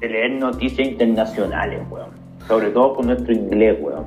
de 0.00 0.08
leer 0.08 0.32
noticias 0.32 0.88
internacionales, 0.88 1.80
weón. 1.88 2.23
Sobre 2.48 2.70
todo 2.70 2.94
con 2.94 3.06
nuestro 3.06 3.32
inglés, 3.32 3.78
weón. 3.80 4.04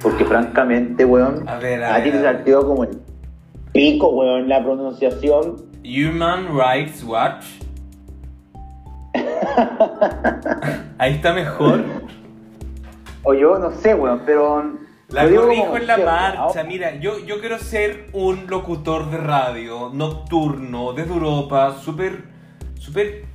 Porque 0.00 0.24
francamente, 0.24 1.04
weón, 1.04 1.48
A 1.48 1.58
ver, 1.58 1.82
a 1.82 1.96
a 1.96 2.02
ti 2.02 2.10
ver, 2.10 2.18
te 2.18 2.24
saltó 2.24 2.66
como 2.66 2.84
el 2.84 3.00
pico, 3.72 4.08
weón, 4.10 4.48
la 4.48 4.62
pronunciación. 4.62 5.56
Human 5.84 6.48
Rights 6.56 7.02
Watch. 7.04 7.44
Ahí 10.98 11.14
está 11.14 11.32
mejor. 11.32 11.82
O 13.24 13.34
yo 13.34 13.58
no 13.58 13.70
sé, 13.72 13.94
weón, 13.94 14.22
pero. 14.24 14.80
La 15.08 15.28
corrijo 15.28 15.76
en 15.76 15.86
la 15.86 15.98
marcha. 15.98 16.62
¿no? 16.62 16.68
Mira, 16.68 16.94
yo, 16.94 17.18
yo 17.18 17.38
quiero 17.40 17.58
ser 17.58 18.06
un 18.14 18.46
locutor 18.46 19.10
de 19.10 19.18
radio 19.18 19.90
nocturno 19.92 20.94
desde 20.94 21.12
Europa, 21.12 21.76
súper, 21.78 22.24
súper 22.78 23.26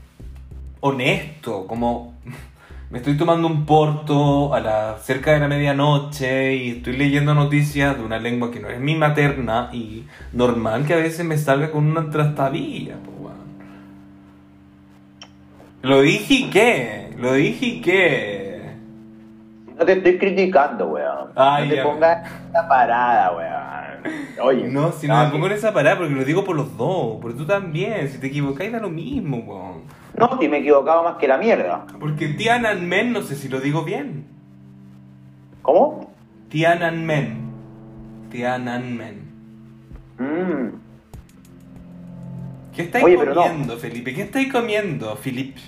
honesto, 0.79 1.67
como 1.67 2.15
me 2.89 2.99
estoy 2.99 3.17
tomando 3.17 3.47
un 3.47 3.65
porto 3.65 4.53
a 4.53 4.61
la 4.61 4.97
cerca 4.99 5.33
de 5.33 5.39
la 5.39 5.47
medianoche 5.49 6.55
y 6.55 6.69
estoy 6.77 6.95
leyendo 6.95 7.33
noticias 7.33 7.97
de 7.97 8.03
una 8.03 8.17
lengua 8.17 8.49
que 8.49 8.61
no 8.61 8.69
es 8.69 8.79
mi 8.79 8.95
materna 8.95 9.69
y 9.73 10.05
normal 10.31 10.85
que 10.85 10.93
a 10.93 10.97
veces 10.97 11.25
me 11.25 11.37
salga 11.37 11.69
con 11.69 11.85
una 11.85 12.09
trastabilla, 12.09 12.95
weón. 13.19 13.35
Lo 15.81 16.01
dije 16.01 16.33
y 16.33 16.49
qué, 16.49 17.13
lo 17.17 17.33
dije 17.33 17.65
y 17.65 17.81
qué. 17.81 18.71
No 19.77 19.85
te 19.85 19.93
estoy 19.93 20.17
criticando, 20.17 20.87
weón. 20.87 21.31
Ay, 21.35 21.67
no 21.67 21.75
te 21.75 21.81
pongas 21.81 22.31
esta 22.47 22.67
parada, 22.69 23.35
weón. 23.35 23.76
Oye. 24.41 24.67
No, 24.69 24.91
si 24.91 25.07
no 25.07 25.23
me 25.23 25.31
pongo 25.31 25.47
en 25.47 25.53
esa 25.53 25.73
parada 25.73 25.97
porque 25.97 26.13
lo 26.13 26.23
digo 26.23 26.43
por 26.43 26.55
los 26.55 26.75
dos, 26.77 27.17
porque 27.21 27.37
tú 27.37 27.45
también, 27.45 28.09
si 28.09 28.19
te 28.19 28.27
equivocáis 28.27 28.71
da 28.71 28.79
lo 28.79 28.89
mismo, 28.89 29.37
weón. 29.37 29.81
No, 30.15 30.39
si 30.39 30.47
me 30.47 30.57
he 30.57 30.59
equivocado 30.61 31.03
más 31.03 31.17
que 31.17 31.27
la 31.27 31.37
mierda. 31.37 31.85
Porque 31.99 32.29
Tiananmen, 32.29 33.13
no 33.13 33.21
sé 33.21 33.35
si 33.35 33.49
lo 33.49 33.59
digo 33.59 33.83
bien. 33.83 34.25
¿Cómo? 35.61 36.11
Tiananmen. 36.49 37.37
Tiananmen. 38.31 39.27
Mm. 40.17 40.77
¿Qué 42.75 42.83
estáis 42.83 43.05
Oye, 43.05 43.17
pero 43.17 43.33
no. 43.33 43.41
comiendo, 43.43 43.77
Felipe? 43.77 44.13
¿Qué 44.13 44.21
estáis 44.23 44.51
comiendo, 44.51 45.15
Felipe? 45.15 45.59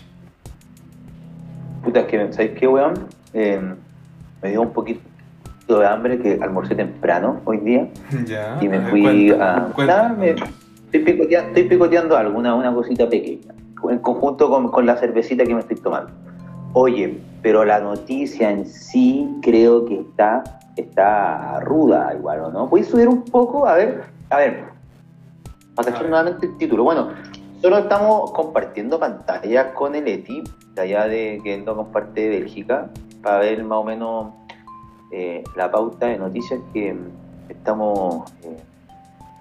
Puta, 1.84 2.02
es 2.02 2.06
que, 2.08 2.34
¿sabes 2.34 2.52
qué, 2.60 2.68
weón? 2.68 3.08
Eh, 3.34 3.60
me 4.42 4.50
dio 4.50 4.62
un 4.62 4.74
poquito 4.74 5.02
de 5.77 5.86
hambre 5.86 6.19
que 6.19 6.39
almorcé 6.41 6.73
temprano 6.73 7.41
hoy 7.45 7.58
día 7.60 7.88
ya. 8.25 8.58
y 8.60 8.67
me 8.67 8.79
fui 8.89 9.29
cuéntame, 9.29 9.43
a. 9.43 9.65
cuéntame. 9.73 9.88
Nada, 9.88 10.10
me- 10.13 10.29
estoy, 10.86 10.99
picoteando, 11.01 11.47
estoy 11.49 11.63
picoteando 11.69 12.17
algo, 12.17 12.39
una, 12.39 12.55
una 12.55 12.73
cosita 12.73 13.08
pequeña, 13.08 13.53
en 13.89 13.99
conjunto 13.99 14.49
con, 14.49 14.69
con 14.71 14.86
la 14.88 14.95
cervecita 14.97 15.43
que 15.43 15.53
me 15.53 15.60
estoy 15.60 15.77
tomando. 15.77 16.12
Oye, 16.73 17.19
pero 17.43 17.63
la 17.63 17.79
noticia 17.79 18.49
en 18.49 18.65
sí 18.65 19.29
creo 19.41 19.86
que 19.86 19.99
está, 19.99 20.43
está 20.75 21.60
ruda 21.60 22.13
igual, 22.17 22.41
¿o 22.41 22.51
no? 22.51 22.69
¿Puedes 22.69 22.88
subir 22.88 23.08
un 23.08 23.23
poco? 23.23 23.67
A 23.67 23.75
ver, 23.75 24.03
a 24.32 24.38
ver, 24.38 24.63
para 25.75 25.91
cachar 25.91 26.10
nuevamente 26.10 26.45
el 26.47 26.58
título. 26.58 26.84
Bueno, 26.84 27.10
solo 27.62 27.77
estamos 27.77 28.32
compartiendo 28.32 28.99
pantalla 28.99 29.73
con 29.73 29.95
el 29.95 30.08
ETI, 30.08 30.43
allá 30.77 31.08
de 31.08 31.39
que 31.43 31.53
él 31.55 31.63
lo 31.65 31.75
comparte 31.75 32.21
de 32.21 32.29
Bélgica, 32.29 32.89
para 33.21 33.39
ver 33.39 33.63
más 33.63 33.79
o 33.79 33.84
menos 33.84 34.34
eh, 35.12 35.43
la 35.56 35.69
pauta 35.72 36.08
de 36.08 36.17
noticias 36.17 36.60
que 36.74 36.93
mm, 36.93 37.52
estamos 37.52 38.32
eh, 38.43 38.58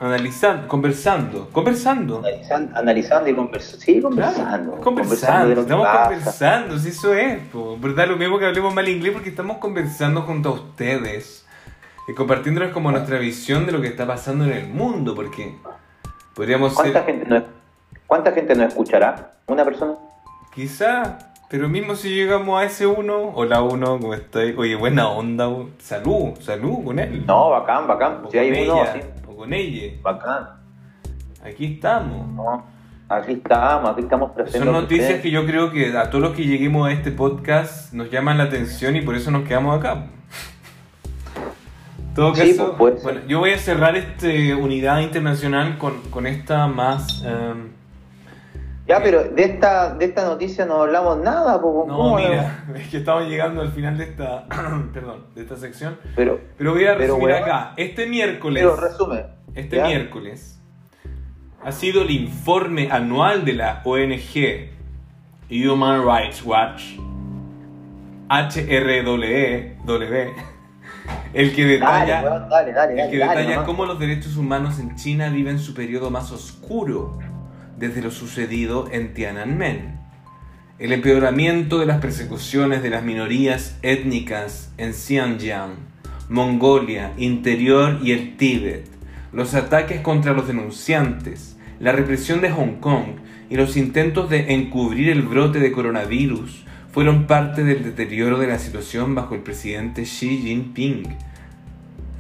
Analizando, 0.01 0.69
conversando, 0.69 1.49
conversando. 1.51 2.19
analizando, 2.19 2.77
analizando 2.79 3.31
y 3.31 3.35
conversando. 3.35 3.81
Sí, 3.85 4.01
Claro, 4.01 4.13
conversando. 4.15 4.81
conversando, 4.81 5.49
de 5.49 5.55
lo 5.55 5.55
que 5.57 5.61
estamos 5.73 5.89
conversando, 5.89 6.79
si 6.79 6.89
eso 6.91 7.15
es, 7.15 7.39
po. 7.49 7.77
¿verdad? 7.81 8.07
Lo 8.07 8.17
mismo 8.17 8.39
que 8.39 8.47
hablemos 8.47 8.73
mal 8.73 8.89
inglés 8.89 9.13
porque 9.13 9.31
estamos 9.31 9.59
conversando 9.59 10.23
junto 10.23 10.51
a 10.51 10.53
ustedes 10.53 11.45
y 12.07 12.15
compartiéndoles 12.15 12.73
como 12.73 12.93
nuestra 12.93 13.19
visión 13.19 13.67
de 13.67 13.73
lo 13.73 13.81
que 13.81 13.89
está 13.89 14.07
pasando 14.07 14.45
en 14.45 14.53
el 14.53 14.69
mundo, 14.69 15.17
porque 15.17 15.57
podríamos 16.35 16.75
¿Cuánta 16.75 17.05
ser, 17.05 17.15
gente, 17.15 17.27
nos, 17.29 17.43
¿Cuánta 18.07 18.31
gente 18.33 18.55
nos 18.55 18.69
escuchará? 18.69 19.33
¿Una 19.49 19.65
persona? 19.65 19.95
quizá, 20.55 21.19
Pero 21.51 21.69
mismo 21.69 21.95
si 21.95 22.11
llegamos 22.15 22.61
a 22.61 22.65
ese 22.65 22.87
uno, 22.87 23.31
hola 23.35 23.63
uno, 23.63 23.99
¿cómo 23.99 24.13
estáis? 24.13 24.55
Oye, 24.59 24.75
buena 24.75 25.09
onda, 25.09 25.49
salud, 25.79 26.35
salud 26.41 26.85
con 26.85 26.99
él. 26.99 27.25
No, 27.27 27.51
bacán, 27.51 27.87
bacán. 27.87 28.21
o 28.27 28.31
Si 28.31 28.37
hay 28.39 28.51
uno, 28.65 28.83
ella, 28.83 28.93
sí, 28.93 29.01
o 29.27 29.35
con 29.37 29.53
ella. 29.55 29.93
bacán. 30.03 30.49
Aquí 31.43 31.75
estamos. 31.75 32.27
No, 32.35 32.67
aquí 33.09 33.33
estamos, 33.33 33.91
aquí 33.93 34.01
estamos 34.03 34.29
Son 34.29 34.35
presentes. 34.45 34.71
noticias 34.73 35.21
que 35.23 35.31
yo 35.31 35.47
creo 35.47 35.71
que 35.71 35.97
a 35.97 36.11
todos 36.11 36.23
los 36.23 36.37
que 36.37 36.45
lleguemos 36.45 36.87
a 36.87 36.93
este 36.93 37.13
podcast 37.13 37.95
nos 37.95 38.11
llaman 38.11 38.37
la 38.37 38.45
atención 38.45 38.97
y 38.97 39.01
por 39.01 39.15
eso 39.15 39.31
nos 39.31 39.49
quedamos 39.49 39.79
acá. 39.79 40.05
Todo 42.15 42.35
Sí, 42.35 42.51
caso, 42.57 42.75
pues, 42.77 43.03
bueno, 43.03 43.21
yo 43.27 43.39
voy 43.39 43.53
a 43.53 43.59
cerrar 43.59 43.97
esta 43.97 44.27
unidad 44.57 45.01
internacional 45.01 45.79
con, 45.79 46.03
con 46.11 46.27
esta 46.27 46.67
más... 46.67 47.23
em, 47.25 47.78
Ya, 48.89 49.03
pero 49.03 49.23
de 49.23 49.43
esta, 49.43 49.95
de 49.95 50.07
esta 50.07 50.25
noticia 50.25 50.65
no 50.65 50.81
hablamos 50.81 51.19
nada, 51.19 51.61
po, 51.61 51.85
no, 51.87 51.95
¿cómo 51.95 52.17
mira, 52.17 52.65
es 52.75 52.89
que 52.89 52.97
estamos 52.97 53.29
llegando 53.29 53.61
al 53.61 53.71
final 53.71 53.99
de 53.99 54.05
esta, 54.05 54.47
perdón, 54.95 55.27
de 55.35 55.43
esta 55.43 55.57
sección. 55.57 55.99
Pero, 56.17 56.41
Pero 56.57 56.73
voy 56.73 56.87
a 56.87 56.95
resumir 56.95 57.33
acá. 57.33 57.75
Este 57.77 58.07
miércoles, 58.07 58.63
pero 58.63 58.77
resume. 58.77 59.27
este 59.55 59.77
¿ya? 59.77 59.87
miércoles, 59.87 60.59
ha 61.63 61.71
sido 61.71 62.01
el 62.01 62.11
informe 62.11 62.89
anual 62.91 63.45
de 63.45 63.53
la 63.53 63.83
ONG 63.85 64.71
Human 65.51 66.03
Rights 66.07 66.43
Watch, 66.43 66.97
HRW, 68.31 69.85
el 71.35 71.55
que 71.55 71.65
detalla, 71.67 72.23
Dale, 72.23 72.49
dale, 72.49 72.73
dale, 72.73 73.03
el 73.03 73.11
que 73.11 73.19
detalla 73.19 73.65
cómo 73.65 73.85
los 73.85 73.99
derechos 73.99 74.39
humanos 74.39 74.79
en 74.79 74.97
China 74.97 75.29
viven 75.29 75.59
su 75.59 75.75
periodo 75.75 76.11
más 76.11 76.33
oscuro 76.33 77.19
desde 77.79 78.03
lo 78.03 78.11
sucedido 78.11 78.89
en 78.91 79.15
Tiananmen. 79.15 79.99
El 80.79 80.93
empeoramiento 80.93 81.79
de 81.79 81.87
las 81.87 82.01
persecuciones 82.01 82.83
de 82.83 82.91
las 82.91 83.03
minorías 83.03 83.79
étnicas 83.83 84.73
en 84.79 84.93
Xinjiang, 84.93 85.77
Mongolia, 86.29 87.13
Interior 87.17 87.99
y 88.03 88.13
el 88.13 88.37
Tíbet, 88.37 88.87
los 89.33 89.55
ataques 89.55 90.01
contra 90.01 90.33
los 90.33 90.47
denunciantes, 90.47 91.57
la 91.81 91.93
represión 91.93 92.41
de 92.41 92.51
Hong 92.51 92.81
Kong 92.81 93.17
y 93.51 93.57
los 93.57 93.77
intentos 93.77 94.29
de 94.31 94.53
encubrir 94.53 95.11
el 95.11 95.23
brote 95.23 95.59
de 95.59 95.73
coronavirus 95.73 96.65
fueron 96.93 97.27
parte 97.27 97.65
del 97.65 97.85
deterioro 97.85 98.39
de 98.39 98.49
la 98.49 98.59
situación 98.59 99.15
bajo 99.15 99.35
el 99.35 99.43
presidente 99.43 100.03
Xi 100.03 100.39
Jinping. 100.43 101.17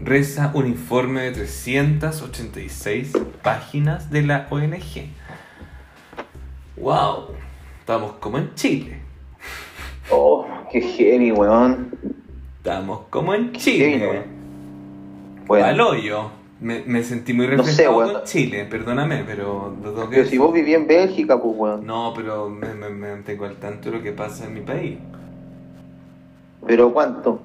Reza 0.01 0.53
un 0.55 0.67
informe 0.67 1.23
de 1.23 1.33
386 1.33 3.13
páginas 3.43 4.11
de 4.11 4.23
la 4.23 4.47
ONG. 4.51 5.11
¡Wow! 6.81 7.35
Estamos 7.81 8.13
como 8.21 8.39
en 8.39 8.55
Chile. 8.55 8.99
Oh, 10.11 10.47
qué 10.71 10.81
heavy, 10.81 11.33
weón. 11.33 11.91
Estamos 12.59 13.01
como 13.11 13.35
en 13.35 13.53
Chile. 13.53 13.91
heavy, 13.99 14.07
weón. 14.07 14.25
Bueno, 15.47 15.67
Al 15.67 15.81
hoyo. 15.81 16.31
Me, 16.61 16.83
me 16.87 17.05
sentí 17.05 17.33
muy 17.33 17.47
No 17.47 17.63
sé, 17.63 17.89
weón. 17.89 18.13
con 18.15 18.25
Chile, 18.25 18.65
perdóname, 18.65 19.23
pero 19.25 19.77
lo 19.83 19.91
tengo 19.93 20.11
que 20.11 20.17
pero 20.17 20.29
si 20.29 20.39
vos 20.39 20.53
vivís 20.53 20.75
en 20.75 20.87
Bélgica, 20.89 21.41
pues, 21.41 21.55
weón. 21.57 21.87
No, 21.87 22.13
pero 22.17 22.49
me, 22.51 22.75
me, 22.75 22.89
me 22.91 23.11
mantengo 23.11 23.45
al 23.45 23.57
tanto 23.57 23.91
de 23.91 23.99
lo 23.99 24.03
que 24.03 24.11
pasa 24.13 24.45
en 24.47 24.55
mi 24.55 24.61
país. 24.61 24.99
Pero 26.67 26.93
¿cuánto? 26.93 27.41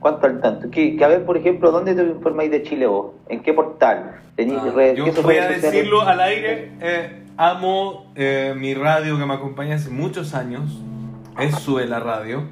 ¿Cuánto 0.00 0.26
al 0.26 0.40
tanto? 0.40 0.70
Que, 0.70 0.96
que 0.96 1.04
a 1.04 1.08
ver, 1.08 1.24
por 1.24 1.36
ejemplo, 1.36 1.70
¿dónde 1.70 1.94
te 1.94 2.02
informáis 2.02 2.50
de 2.50 2.62
Chile 2.64 2.86
vos? 2.86 3.12
¿En 3.28 3.40
qué 3.42 3.52
portal? 3.54 4.16
¿Tenís 4.34 4.58
Ah, 4.60 4.72
redes- 4.74 4.96
yo 4.96 5.22
voy 5.22 5.36
a 5.36 5.48
decirlo 5.48 6.02
al 6.02 6.20
aire. 6.20 6.72
eh, 6.80 7.22
amo 7.40 8.12
eh, 8.16 8.54
mi 8.56 8.74
radio 8.74 9.18
que 9.18 9.24
me 9.24 9.34
acompaña 9.34 9.76
hace 9.76 9.88
muchos 9.90 10.34
años. 10.34 10.78
Es 11.38 11.54
Sube 11.56 11.86
la 11.86 11.98
Radio. 12.00 12.42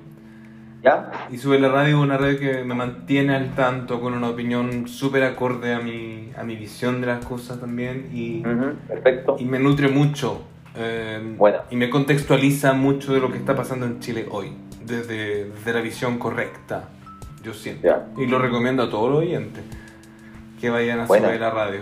¿Ya? 0.82 1.10
Y 1.30 1.36
Sube 1.38 1.58
la 1.58 1.68
Radio 1.68 1.98
es 1.98 2.02
una 2.04 2.16
radio 2.16 2.38
que 2.38 2.64
me 2.64 2.74
mantiene 2.74 3.34
al 3.34 3.54
tanto 3.54 4.00
con 4.00 4.14
una 4.14 4.28
opinión 4.28 4.88
súper 4.88 5.24
acorde 5.24 5.74
a 5.74 5.80
mi, 5.80 6.30
a 6.38 6.42
mi 6.44 6.56
visión 6.56 7.00
de 7.02 7.08
las 7.08 7.24
cosas 7.24 7.60
también. 7.60 8.08
Y, 8.14 8.40
Ujú, 8.46 8.76
perfecto. 8.88 9.36
y 9.38 9.44
me 9.44 9.58
nutre 9.58 9.88
mucho. 9.88 10.42
eh, 10.74 11.34
Bueno. 11.36 11.58
Y 11.70 11.76
me 11.76 11.90
contextualiza 11.90 12.72
mucho 12.72 13.12
de 13.12 13.20
lo 13.20 13.30
que 13.30 13.38
está 13.38 13.54
pasando 13.54 13.84
en 13.86 14.00
Chile 14.00 14.26
hoy. 14.30 14.52
Desde, 14.86 15.50
desde 15.50 15.72
la 15.74 15.80
visión 15.82 16.18
correcta. 16.18 16.88
Yo 17.42 17.52
siento. 17.52 17.86
Ya. 17.86 18.06
Y 18.16 18.26
lo 18.26 18.38
recomiendo 18.38 18.84
a 18.84 18.88
todos 18.90 19.10
los 19.10 19.18
oyentes. 19.20 19.62
Que 20.60 20.70
vayan 20.70 21.00
a 21.00 21.04
Bueno. 21.06 21.26
Sube 21.26 21.38
la 21.38 21.50
Radio. 21.50 21.80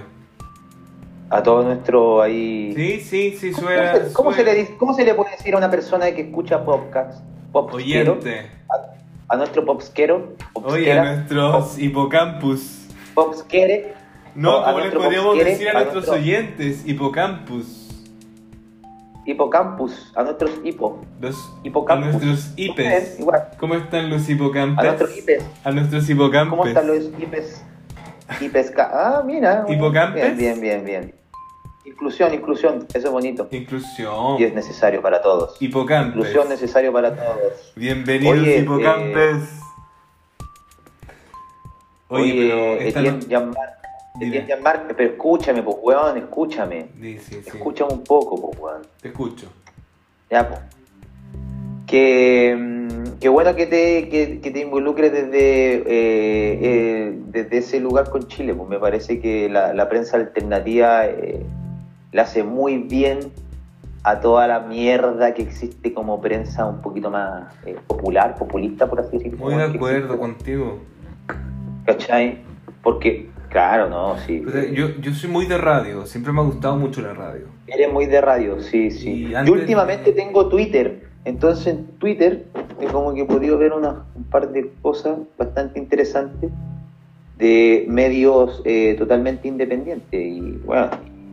A 1.28 1.42
todo 1.42 1.64
nuestro 1.64 2.22
ahí... 2.22 2.72
Sí, 2.76 3.00
sí, 3.00 3.36
sí, 3.38 3.50
¿Cómo, 3.52 3.66
suena. 3.66 3.94
se, 3.96 4.12
cómo 4.12 4.32
se 4.32 4.44
le 4.44 4.76
¿Cómo 4.76 4.94
se 4.94 5.04
le 5.04 5.14
puede 5.14 5.32
decir 5.32 5.54
a 5.54 5.58
una 5.58 5.70
persona 5.70 6.10
que 6.12 6.22
escucha 6.22 6.64
podcast? 6.64 7.20
Popsquero, 7.52 8.12
Oyente. 8.12 8.50
a, 9.28 9.34
a 9.34 9.36
nuestro 9.36 9.64
popsquero, 9.64 10.34
Oye, 10.52 10.92
a 10.92 11.02
nuestros 11.16 11.78
hipocampus. 11.78 12.86
popsquere, 13.14 13.94
No, 14.36 14.58
a 14.58 14.72
como 14.72 14.84
le 14.84 14.90
podríamos 14.92 15.26
popsquere, 15.30 15.50
decir 15.50 15.68
a 15.68 15.70
a 15.70 15.74
nuestros 15.74 16.06
nuestro- 16.06 16.14
oyentes, 16.22 16.86
hipocampus. 16.86 17.82
hipocampus, 19.24 20.12
a 20.14 20.22
nuestros 20.22 20.50
hipo, 20.62 21.00
Los, 21.20 21.36
hipocampus. 21.64 22.06
A 22.14 22.18
nuestros 22.18 22.54
hipes. 22.56 23.18
Igual, 23.18 23.48
¿Cómo 23.58 23.74
están 23.74 24.10
los 24.10 24.28
a 24.28 24.32
hipocampes? 24.32 24.84
nuestros 24.84 25.10
hipes. 25.12 25.44
A 25.64 25.70
nuestros 25.72 26.08
hipocampes. 26.08 26.50
¿Cómo 26.50 26.66
están 26.66 26.86
los 26.86 27.10
hipes? 27.18 27.64
Hipesca. 28.40 28.90
Ah, 28.92 29.22
mira. 29.24 29.64
¿Hipocampes? 29.68 30.36
Bien, 30.36 30.60
bien, 30.60 30.60
bien, 30.60 30.84
bien. 30.84 31.14
Inclusión, 31.84 32.34
inclusión, 32.34 32.86
eso 32.92 33.06
es 33.06 33.12
bonito. 33.12 33.48
Inclusión. 33.52 34.36
Y 34.40 34.44
es 34.44 34.52
necesario 34.54 35.00
para 35.00 35.22
todos. 35.22 35.56
Hipocampes. 35.62 36.16
Inclusión 36.16 36.48
necesario 36.48 36.92
para 36.92 37.14
todos. 37.14 37.72
Bienvenidos, 37.76 38.38
Oye, 38.38 38.58
hipocampes. 38.58 39.60
Oye, 42.08 42.32
pero 42.34 42.72
esta 42.80 43.00
Etienne 43.00 43.26
no- 43.28 43.52
pero 44.96 45.10
escúchame, 45.10 45.62
pues, 45.62 45.76
weón, 45.82 46.16
escúchame. 46.18 46.88
Sí, 47.00 47.18
sí, 47.18 47.34
sí. 47.42 47.42
Escúchame 47.46 47.92
un 47.92 48.04
poco, 48.04 48.40
pues, 48.40 48.58
weón. 48.58 48.82
Te 49.00 49.08
escucho. 49.08 49.46
Ya, 50.30 50.48
pues. 50.48 50.60
Que, 51.86 52.85
que 53.20 53.28
bueno 53.28 53.54
que 53.56 53.66
te, 53.66 54.08
que, 54.08 54.40
que 54.40 54.50
te 54.50 54.60
involucres 54.60 55.12
desde, 55.12 55.74
eh, 55.76 55.82
eh, 55.88 57.18
desde 57.28 57.58
ese 57.58 57.80
lugar 57.80 58.10
con 58.10 58.26
Chile. 58.28 58.54
Pues 58.54 58.68
me 58.68 58.78
parece 58.78 59.20
que 59.20 59.48
la, 59.48 59.72
la 59.74 59.88
prensa 59.88 60.16
alternativa 60.16 61.06
eh, 61.06 61.40
le 62.12 62.20
hace 62.20 62.42
muy 62.42 62.78
bien 62.78 63.20
a 64.02 64.20
toda 64.20 64.46
la 64.46 64.60
mierda 64.60 65.34
que 65.34 65.42
existe 65.42 65.92
como 65.92 66.20
prensa 66.20 66.64
un 66.66 66.80
poquito 66.80 67.10
más 67.10 67.52
eh, 67.64 67.76
popular, 67.86 68.36
populista, 68.36 68.88
por 68.88 69.00
así 69.00 69.16
decirlo. 69.18 69.38
Muy 69.38 69.54
de 69.54 69.64
acuerdo 69.64 70.18
contigo. 70.18 70.78
¿Cachai? 71.84 72.38
Porque, 72.82 73.28
claro, 73.48 73.88
no, 73.88 74.16
sí. 74.18 74.42
O 74.46 74.50
sea, 74.50 74.64
yo, 74.64 74.90
yo 75.00 75.12
soy 75.12 75.30
muy 75.30 75.46
de 75.46 75.58
radio, 75.58 76.06
siempre 76.06 76.32
me 76.32 76.40
ha 76.40 76.44
gustado 76.44 76.76
mucho 76.76 77.00
la 77.00 77.14
radio. 77.14 77.46
Eres 77.66 77.92
muy 77.92 78.06
de 78.06 78.20
radio, 78.20 78.60
sí, 78.60 78.90
sí. 78.92 79.10
Y 79.26 79.28
Yo 79.30 79.38
antes- 79.38 79.52
últimamente 79.54 80.12
tengo 80.12 80.48
Twitter, 80.48 81.05
entonces 81.26 81.66
en 81.66 81.84
Twitter 81.98 82.46
he 82.80 82.86
como 82.86 83.12
que 83.12 83.20
he 83.22 83.24
podido 83.26 83.58
ver 83.58 83.72
una, 83.74 84.04
un 84.14 84.24
par 84.24 84.50
de 84.52 84.70
cosas 84.80 85.18
bastante 85.36 85.78
interesantes 85.78 86.50
de 87.38 87.84
medios 87.88 88.62
eh, 88.64 88.94
totalmente 88.98 89.46
independientes 89.48 90.18
y 90.18 90.40
bueno, 90.64 90.88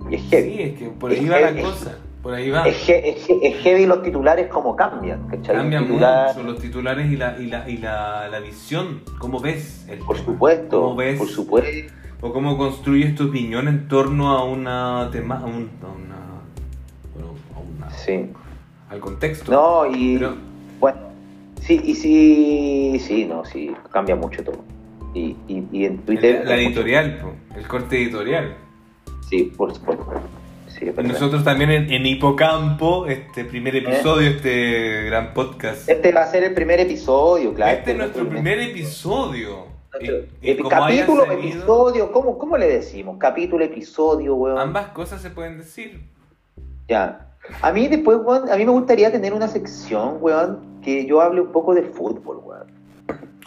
y 0.10 0.15
es 0.15 0.21
heavy. 0.29 0.51
Sí, 0.51 0.62
es 0.62 0.79
que 0.79 0.86
por 0.89 1.12
ahí 1.12 1.17
Es 1.25 1.32
va 1.32 1.39
la 1.39 1.62
cosa. 1.62 1.97
Por 2.21 2.34
ahí 2.34 2.49
va. 2.49 2.67
Es, 2.67 2.88
es 2.89 3.27
es 3.29 3.56
heavy 3.63 3.86
los 3.86 4.01
titulares 4.01 4.47
como 4.47 4.75
cambian, 4.75 5.27
Cambian 5.45 5.84
titular, 5.86 6.36
mucho 6.36 6.47
los 6.51 6.60
titulares 6.62 7.12
y 7.12 7.15
la, 7.17 7.38
y 7.39 7.47
la, 7.47 7.69
y 7.69 7.77
la, 7.77 8.27
la 8.29 8.39
visión. 8.39 9.01
¿Cómo 9.19 9.39
ves 9.39 9.86
el 9.89 9.99
Por 9.99 10.15
tema? 10.17 10.25
supuesto, 10.27 10.82
¿Cómo 10.82 10.95
ves? 10.95 11.17
por 11.17 11.27
supuesto. 11.27 11.93
O 12.21 12.32
cómo 12.32 12.58
construyes 12.58 13.15
tu 13.15 13.27
opinión 13.27 13.67
en 13.67 13.89
torno 13.89 14.29
a 14.31 14.46
una 14.46 15.10
tema, 15.12 15.39
a, 15.39 15.46
un- 15.46 15.69
a 15.81 15.87
una, 15.87 16.15
bueno, 17.13 17.33
a 17.56 17.60
una- 17.60 17.89
Sí. 17.91 18.29
Al 18.94 19.00
contexto. 19.00 19.52
No, 19.52 19.85
y 19.94 20.17
Pero- 20.17 20.35
bueno, 20.79 20.98
sí, 21.62 21.81
y 21.83 21.96
sí, 21.96 23.00
sí, 23.00 23.25
no, 23.25 23.44
sí, 23.44 23.71
cambia 23.91 24.15
mucho 24.15 24.44
todo. 24.44 24.63
Y, 25.13 25.35
y, 25.48 25.63
y 25.71 25.85
en 25.85 25.98
Twitter... 26.00 26.41
la, 26.44 26.52
la 26.52 26.62
editorial, 26.62 27.17
po, 27.19 27.33
el 27.58 27.67
corte 27.67 27.98
editorial. 28.02 28.56
Sí, 29.29 29.52
por 29.56 29.73
supuesto. 29.73 30.06
Sí. 30.67 30.91
Nosotros 31.04 31.44
también 31.44 31.69
en, 31.69 31.91
en 31.94 32.06
Hipocampo, 32.06 33.06
este 33.06 33.46
primer 33.46 33.75
episodio, 33.75 34.27
este 34.29 35.04
gran 35.04 35.33
podcast. 35.33 35.87
Este 35.87 36.12
va 36.12 36.21
a 36.23 36.27
ser 36.27 36.44
el 36.44 36.54
primer 36.54 36.79
episodio, 36.79 37.54
claro. 37.54 37.77
Este 37.77 37.91
es 37.91 37.98
nuestro 37.98 38.27
primer 38.27 38.60
episodio. 38.60 39.67
Y- 40.02 40.50
y 40.52 40.56
capítulo, 40.67 41.25
salido, 41.25 41.31
episodio, 41.31 42.12
¿cómo, 42.12 42.39
¿cómo 42.39 42.58
le 42.58 42.67
decimos? 42.67 43.17
Capítulo, 43.19 43.63
episodio, 43.63 44.33
weón. 44.35 44.58
Ambas 44.58 44.87
cosas 44.87 45.21
se 45.21 45.29
pueden 45.29 45.60
decir. 45.60 46.02
Ya. 46.87 47.33
A 47.62 47.71
mí 47.71 47.87
después, 47.87 48.19
weón, 48.23 48.50
a 48.50 48.56
mí 48.56 48.65
me 48.65 48.71
gustaría 48.71 49.12
tener 49.12 49.33
una 49.33 49.48
sección, 49.48 50.17
weón, 50.21 50.60
que 50.81 51.06
yo 51.06 51.21
hable 51.21 51.41
un 51.41 51.52
poco 51.52 51.73
de 51.73 51.83
fútbol, 51.83 52.41
weón. 52.44 52.67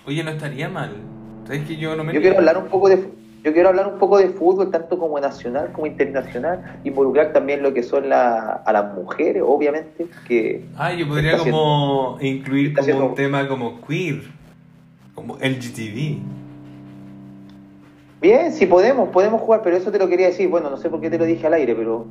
Oye, 0.06 0.22
no 0.22 0.30
estaría 0.30 0.68
mal. 0.68 0.92
¿Sabes 1.46 1.66
que 1.66 1.76
yo 1.76 1.96
no 1.96 2.04
me 2.04 2.12
Yo 2.12 2.20
quiero 2.20 2.38
hablar 2.38 2.58
un 2.58 2.66
poco 2.66 2.88
de 2.88 3.08
Yo 3.44 3.52
quiero 3.52 3.68
hablar 3.68 3.86
un 3.86 3.98
poco 3.98 4.18
de 4.18 4.28
fútbol, 4.28 4.70
tanto 4.70 4.98
como 4.98 5.18
nacional 5.18 5.72
como 5.72 5.86
internacional, 5.86 6.80
involucrar 6.84 7.32
también 7.32 7.62
lo 7.62 7.72
que 7.72 7.82
son 7.82 8.08
la, 8.08 8.62
a 8.64 8.72
las 8.72 8.94
mujeres, 8.94 9.42
obviamente, 9.46 10.06
que... 10.26 10.64
Ah, 10.76 10.92
yo 10.92 11.08
podría 11.08 11.38
como 11.38 12.18
incluir 12.20 12.74
como 12.74 13.06
un 13.06 13.14
tema 13.14 13.48
como 13.48 13.80
queer, 13.86 14.22
como 15.14 15.36
LGTB. 15.36 16.18
Bien, 18.20 18.52
si 18.52 18.66
podemos, 18.66 19.08
podemos 19.10 19.40
jugar, 19.40 19.62
pero 19.62 19.76
eso 19.76 19.90
te 19.90 19.98
lo 19.98 20.08
quería 20.08 20.26
decir. 20.26 20.48
Bueno, 20.48 20.68
no 20.68 20.76
sé 20.76 20.90
por 20.90 21.00
qué 21.00 21.10
te 21.10 21.18
lo 21.18 21.24
dije 21.24 21.46
al 21.46 21.54
aire, 21.54 21.74
pero 21.74 22.06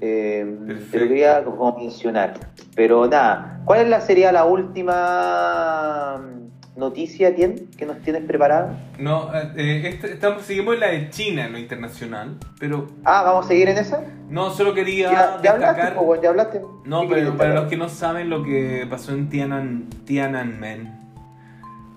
eh, 0.00 0.56
te 0.90 0.98
lo 1.00 1.08
quería 1.08 1.44
como 1.44 1.76
mencionar. 1.78 2.34
Pero 2.74 3.06
nada, 3.06 3.60
¿cuál 3.64 3.80
es 3.82 3.88
la, 3.88 4.00
sería 4.00 4.32
la 4.32 4.44
última 4.44 6.18
mm, 6.18 6.78
noticia 6.78 7.34
Tien, 7.34 7.68
que 7.76 7.86
nos 7.86 7.98
tienes 8.00 8.22
preparada? 8.24 8.78
No, 8.98 9.30
eh, 9.56 9.82
este- 9.88 10.12
estamos, 10.12 10.42
seguimos 10.42 10.74
en 10.74 10.80
la 10.80 10.86
de 10.88 11.10
China, 11.10 11.46
en 11.46 11.52
lo 11.52 11.58
internacional, 11.58 12.36
pero 12.58 12.86
Ah, 13.04 13.22
¿vamos 13.24 13.44
a 13.46 13.48
seguir 13.48 13.68
en 13.68 13.78
esa? 13.78 14.02
no, 14.28 14.50
solo 14.50 14.72
quería 14.74 15.10
Ya, 15.10 15.34
hablaste, 15.34 15.58
destacar... 15.58 15.94
po, 15.94 16.02
weón, 16.02 16.22
ya 16.22 16.28
hablaste. 16.30 16.60
No, 16.84 17.02
¿Qué 17.02 17.14
pero 17.14 17.36
para 17.36 17.54
los 17.54 17.68
que 17.68 17.76
no 17.76 17.88
saben 17.88 18.30
lo 18.30 18.42
que 18.44 18.86
pasó 18.88 19.12
en 19.12 19.28
Tianan, 19.28 19.86
Tiananmen, 20.06 20.98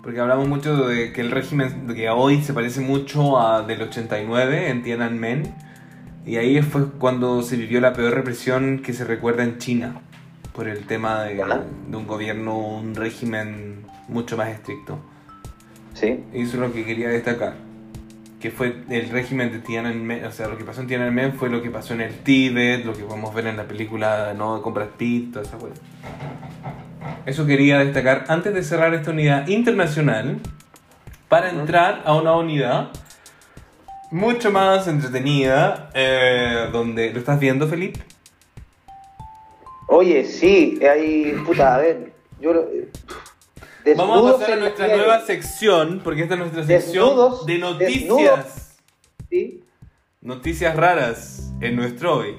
porque 0.01 0.19
hablamos 0.19 0.47
mucho 0.49 0.75
de 0.87 1.13
que 1.13 1.21
el 1.21 1.31
régimen 1.31 1.87
que 1.95 2.09
hoy 2.09 2.41
se 2.41 2.53
parece 2.53 2.81
mucho 2.81 3.39
a 3.39 3.61
del 3.61 3.83
89 3.83 4.69
en 4.69 4.83
Tiananmen, 4.83 5.43
y 6.26 6.38
ahí 6.38 6.61
fue 6.61 6.89
cuando 6.89 7.41
se 7.41 7.57
vivió 7.57 7.82
la 7.82 7.93
peor 7.93 8.13
represión 8.13 8.82
que 8.82 8.93
se 8.93 9.03
recuerda 9.03 9.43
en 9.43 9.57
China, 9.57 10.01
por 10.53 10.67
el 10.67 10.86
tema 10.86 11.24
de, 11.24 11.36
de 11.36 11.97
un 11.97 12.07
gobierno, 12.07 12.57
un 12.57 12.95
régimen 12.95 13.86
mucho 14.07 14.38
más 14.38 14.49
estricto. 14.49 14.99
Sí. 15.93 16.24
Y 16.34 16.41
eso 16.43 16.53
es 16.53 16.59
lo 16.59 16.71
que 16.71 16.86
quería 16.86 17.09
destacar. 17.09 17.55
Que 18.39 18.51
fue 18.51 18.84
el 18.89 19.09
régimen 19.09 19.51
de 19.51 19.59
Tiananmen, 19.59 20.26
o 20.26 20.32
sea, 20.32 20.47
lo 20.47 20.57
que 20.57 20.63
pasó 20.63 20.82
en 20.82 20.88
Tiananmen 20.88 21.34
fue 21.34 21.49
lo 21.49 21.61
que 21.61 21.69
pasó 21.69 21.93
en 21.93 22.01
el 22.01 22.13
Tíbet, 22.19 22.86
lo 22.86 22.93
que 22.93 23.03
podemos 23.03 23.34
ver 23.34 23.47
en 23.47 23.57
la 23.57 23.63
película 23.63 24.34
¿no? 24.38 24.61
con 24.61 24.74
Brad 24.74 24.89
Pitt, 24.97 25.34
toda 25.34 25.45
esa 25.45 25.57
cosa. 25.57 25.82
Eso 27.26 27.45
quería 27.45 27.80
destacar 27.80 28.26
antes 28.28 28.53
de 28.53 28.63
cerrar 28.63 28.93
esta 28.93 29.11
unidad 29.11 29.47
internacional 29.47 30.39
para 31.30 31.49
entrar 31.49 32.01
a 32.05 32.13
una 32.15 32.36
unidad 32.36 32.89
mucho 34.14 34.51
más 34.51 34.88
entretenida, 34.88 35.89
eh, 35.93 36.70
donde... 36.72 37.11
¿Lo 37.11 37.20
estás 37.20 37.39
viendo, 37.39 37.68
Felipe? 37.68 37.99
Oye, 39.88 40.24
sí, 40.26 40.80
hay. 40.89 41.34
Puta, 41.45 41.76
a 41.76 41.78
ver. 41.80 42.14
Yo. 42.39 42.53
lo- 42.53 42.61
Vamos 42.64 42.72
a 43.86 43.89
desnudos 43.89 44.39
pasar 44.39 44.51
a 44.53 44.55
nuestra 44.61 44.88
nueva 44.88 45.20
sección, 45.22 46.01
porque 46.03 46.22
esta 46.24 46.36
es 46.36 46.39
nuestra 46.39 46.64
sección 46.66 47.05
Desnudos, 47.09 47.45
de 47.45 47.57
noticias. 47.57 47.91
desnudos. 47.99 48.45
¿sí? 49.30 49.64
Noticias 50.22 50.76
raras 50.78 51.51
en 51.59 51.76
nuestro 51.76 52.18
hoy. 52.20 52.38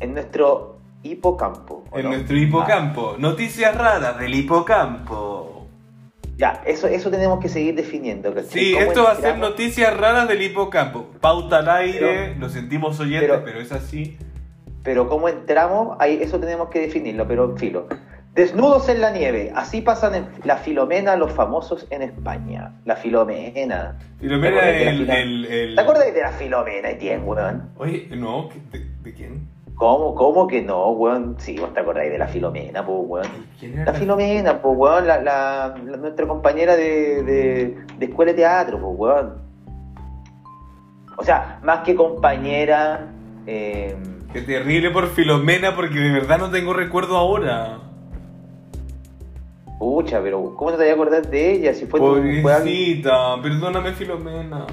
En 0.00 0.14
nuestro 0.14 0.80
hipocampo. 1.04 1.84
¿o 1.92 1.98
En 1.98 2.04
no? 2.06 2.10
nuestro 2.10 2.36
hipocampo. 2.36 3.14
Noticias 3.18 3.74
raras 3.76 4.18
del 4.18 4.34
hipocampo. 4.34 5.51
Ya, 6.36 6.62
eso, 6.66 6.86
eso 6.86 7.10
tenemos 7.10 7.40
que 7.40 7.48
seguir 7.48 7.74
definiendo. 7.74 8.32
¿cachai? 8.34 8.50
Sí, 8.50 8.72
¿Cómo 8.72 8.86
esto 8.86 9.04
va 9.04 9.12
a 9.12 9.16
ser 9.16 9.38
noticias 9.38 9.96
raras 9.96 10.26
del 10.28 10.42
hipocampo. 10.42 11.06
Pauta 11.20 11.58
al 11.58 11.68
aire, 11.68 11.98
Pero- 12.00 12.40
lo 12.40 12.48
sentimos 12.48 12.98
oyentes, 13.00 13.28
pero, 13.30 13.44
pero- 13.44 13.60
es 13.60 13.70
así. 13.72 14.16
Pero 14.82 15.08
cómo 15.08 15.28
entramos, 15.28 15.96
ahí 16.00 16.18
eso 16.20 16.40
tenemos 16.40 16.68
que 16.70 16.80
definirlo, 16.80 17.28
pero 17.28 17.56
filo. 17.56 17.86
Desnudos 18.34 18.88
en 18.88 19.00
la 19.02 19.10
nieve, 19.10 19.52
así 19.54 19.82
pasan 19.82 20.14
en 20.14 20.26
la 20.44 20.56
Filomena 20.56 21.16
los 21.16 21.30
famosos 21.32 21.86
en 21.90 22.00
España. 22.02 22.72
La 22.86 22.96
Filomena. 22.96 23.98
Filomena 24.18 24.56
¿Te 24.60 24.64
acuerdas 24.64 24.78
de 24.78 24.84
la 24.84 24.90
el, 24.90 24.96
Filo- 24.98 25.12
el, 25.12 25.44
el- 25.44 25.74
¿Te 25.76 25.80
acuerdas 25.82 26.14
de 26.14 26.20
la 26.22 26.30
Filomena, 26.32 26.90
Etienne, 26.90 27.22
weón? 27.24 27.70
Oye, 27.76 28.08
no, 28.16 28.48
¿de, 28.72 28.86
de 29.02 29.12
quién? 29.14 29.46
¿Cómo, 29.74 30.14
¿Cómo 30.14 30.46
que 30.46 30.62
no, 30.62 30.90
weón? 30.90 31.34
Sí, 31.38 31.56
vos 31.58 31.72
te 31.74 31.80
acordáis 31.80 32.12
de 32.12 32.18
la 32.18 32.28
Filomena, 32.28 32.84
pues, 32.86 32.98
weón. 33.04 33.26
¿Quién 33.58 33.74
era 33.78 33.92
La 33.92 33.98
Filomena, 33.98 34.60
pues, 34.62 34.76
weón, 34.76 35.06
la, 35.06 35.20
la- 35.22 35.74
la- 35.84 35.96
nuestra 35.96 36.26
compañera 36.28 36.76
de, 36.76 37.22
de, 37.24 37.76
de 37.98 38.04
escuela 38.06 38.30
de 38.32 38.36
teatro, 38.36 38.78
pues, 38.78 38.94
weón. 38.98 39.34
O 41.16 41.24
sea, 41.24 41.58
más 41.62 41.80
que 41.80 41.94
compañera, 41.94 43.08
eh, 43.46 43.96
Qué 44.32 44.40
terrible 44.42 44.90
por 44.90 45.08
Filomena, 45.08 45.74
porque 45.76 45.98
de 45.98 46.10
verdad 46.12 46.38
no 46.38 46.50
tengo 46.50 46.72
recuerdo 46.72 47.16
ahora. 47.16 47.78
pucha, 49.78 50.22
pero 50.22 50.54
¿cómo 50.56 50.70
no 50.70 50.76
te 50.76 50.84
voy 50.84 50.90
a 50.90 50.94
acordar 50.94 51.26
de 51.28 51.52
ella? 51.52 51.74
Si 51.74 51.86
fue, 51.86 51.98
tu, 52.00 52.06
Pobrecita, 52.06 53.40
perdóname 53.42 53.92
Filomena. 53.92 54.66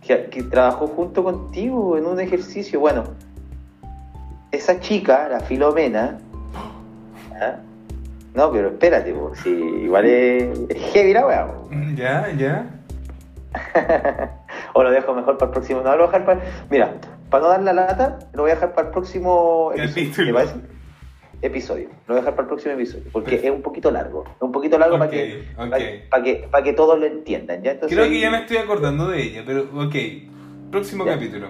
que, 0.00 0.26
que 0.30 0.42
trabajó 0.44 0.86
junto 0.86 1.22
contigo 1.24 1.98
en 1.98 2.06
un 2.06 2.20
ejercicio. 2.20 2.78
Bueno, 2.80 3.04
esa 4.50 4.80
chica, 4.80 5.28
la 5.28 5.40
Filomena, 5.40 6.18
¿ah? 7.40 7.56
no, 8.34 8.50
pero 8.52 8.68
espérate, 8.68 9.14
si 9.42 9.50
igual 9.50 10.06
es, 10.06 10.58
es 10.68 10.92
heavy 10.92 11.12
la 11.12 11.26
weá, 11.26 11.46
po. 11.46 11.68
Ya, 11.94 12.30
ya. 12.32 12.66
o 14.74 14.82
lo 14.82 14.90
dejo 14.90 15.14
mejor 15.14 15.38
para 15.38 15.48
el 15.48 15.52
próximo. 15.52 15.80
No, 15.80 15.90
lo 15.96 16.06
voy 16.06 16.14
a 16.14 16.18
dejar 16.18 16.24
para. 16.24 16.40
Mira, 16.70 16.94
para 17.30 17.42
no 17.42 17.48
dar 17.50 17.62
la 17.62 17.72
lata, 17.72 18.18
lo 18.32 18.42
voy 18.42 18.50
a 18.50 18.54
dejar 18.54 18.74
para 18.74 18.88
el 18.88 18.92
próximo 18.92 19.72
episodio. 19.74 20.36
Episodio. 21.40 21.88
Lo 22.06 22.14
voy 22.14 22.16
a 22.16 22.20
dejar 22.20 22.34
para 22.34 22.42
el 22.42 22.48
próximo 22.48 22.74
episodio. 22.74 23.04
Porque 23.12 23.36
es 23.36 23.50
un 23.50 23.62
poquito 23.62 23.90
largo. 23.90 24.24
Es 24.26 24.42
un 24.42 24.52
poquito 24.52 24.78
largo 24.78 24.98
para, 24.98 25.10
que, 25.10 25.44
para, 25.56 25.78
para 26.10 26.22
que, 26.24 26.48
para 26.50 26.64
que 26.64 26.72
todos 26.72 26.98
lo 26.98 27.06
entiendan. 27.06 27.62
¿ya? 27.62 27.72
Entonces, 27.72 27.96
Creo 27.96 28.08
que 28.08 28.20
ya 28.20 28.30
me 28.30 28.38
estoy 28.38 28.56
acordando 28.56 29.08
de 29.08 29.22
ella, 29.22 29.42
pero 29.46 29.62
ok. 29.74 29.94
Próximo 30.70 31.06
Ya. 31.06 31.14
capítulo. 31.14 31.48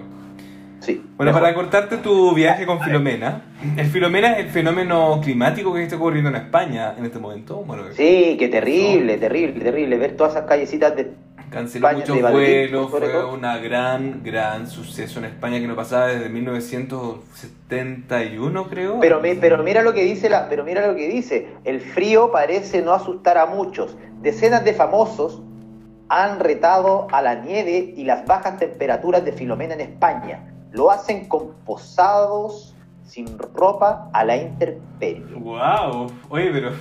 Sí. 0.81 1.03
Bueno, 1.17 1.31
mejor. 1.33 1.43
para 1.43 1.55
cortarte 1.55 1.97
tu 1.99 2.33
viaje 2.35 2.65
con 2.65 2.81
Filomena, 2.81 3.43
el 3.77 3.87
Filomena 3.87 4.33
es 4.35 4.47
el 4.47 4.51
fenómeno 4.51 5.21
climático 5.23 5.75
que 5.75 5.83
está 5.83 5.97
ocurriendo 5.97 6.31
en 6.31 6.37
España 6.37 6.95
en 6.97 7.05
este 7.05 7.19
momento. 7.19 7.57
Bueno, 7.67 7.83
Sí, 7.95 8.37
qué 8.39 8.49
terrible, 8.49 9.19
terrible, 9.19 9.63
terrible. 9.65 9.99
Ver 9.99 10.17
todas 10.17 10.35
esas 10.35 10.47
callecitas 10.47 10.95
de. 10.95 11.11
canceló 11.51 11.89
España, 11.89 12.01
muchos 12.05 12.17
de 12.17 12.23
Madrid, 12.23 12.71
vuelos, 12.71 12.91
fue 12.91 13.25
una 13.35 13.59
gran, 13.59 14.23
gran 14.23 14.69
suceso 14.69 15.19
en 15.19 15.25
España 15.27 15.59
que 15.59 15.67
no 15.67 15.75
pasaba 15.75 16.07
desde 16.09 16.29
1971, 16.29 18.69
creo. 18.69 19.01
Pero, 19.01 19.21
mi- 19.21 19.35
pero 19.35 19.63
mira 19.63 19.83
lo 19.83 19.93
que 19.95 20.05
dice 20.05 20.29
la, 20.29 20.49
pero 20.49 20.65
mira 20.65 20.87
lo 20.87 20.95
que 20.95 21.09
dice. 21.09 21.49
El 21.65 21.81
frío 21.81 22.31
parece 22.33 22.83
no 22.83 22.93
asustar 22.93 23.39
a 23.39 23.47
muchos. 23.47 23.97
Decenas 24.23 24.65
de 24.65 24.75
famosos 24.75 25.43
han 26.09 26.41
retado 26.41 27.07
a 27.13 27.23
la 27.23 27.35
nieve 27.37 27.95
y 27.97 28.05
las 28.05 28.27
bajas 28.27 28.59
temperaturas 28.59 29.25
de 29.25 29.33
Filomena 29.33 29.75
en 29.75 29.81
España. 29.81 30.55
Lo 30.73 30.91
hacen 30.91 31.29
con 31.29 31.55
posados 31.65 32.75
sin 33.05 33.39
ropa 33.39 34.11
a 34.13 34.25
la 34.25 34.37
intemperie. 34.37 35.35
¡Wow! 35.35 36.13
Oye, 36.29 36.51
pero 36.53 36.73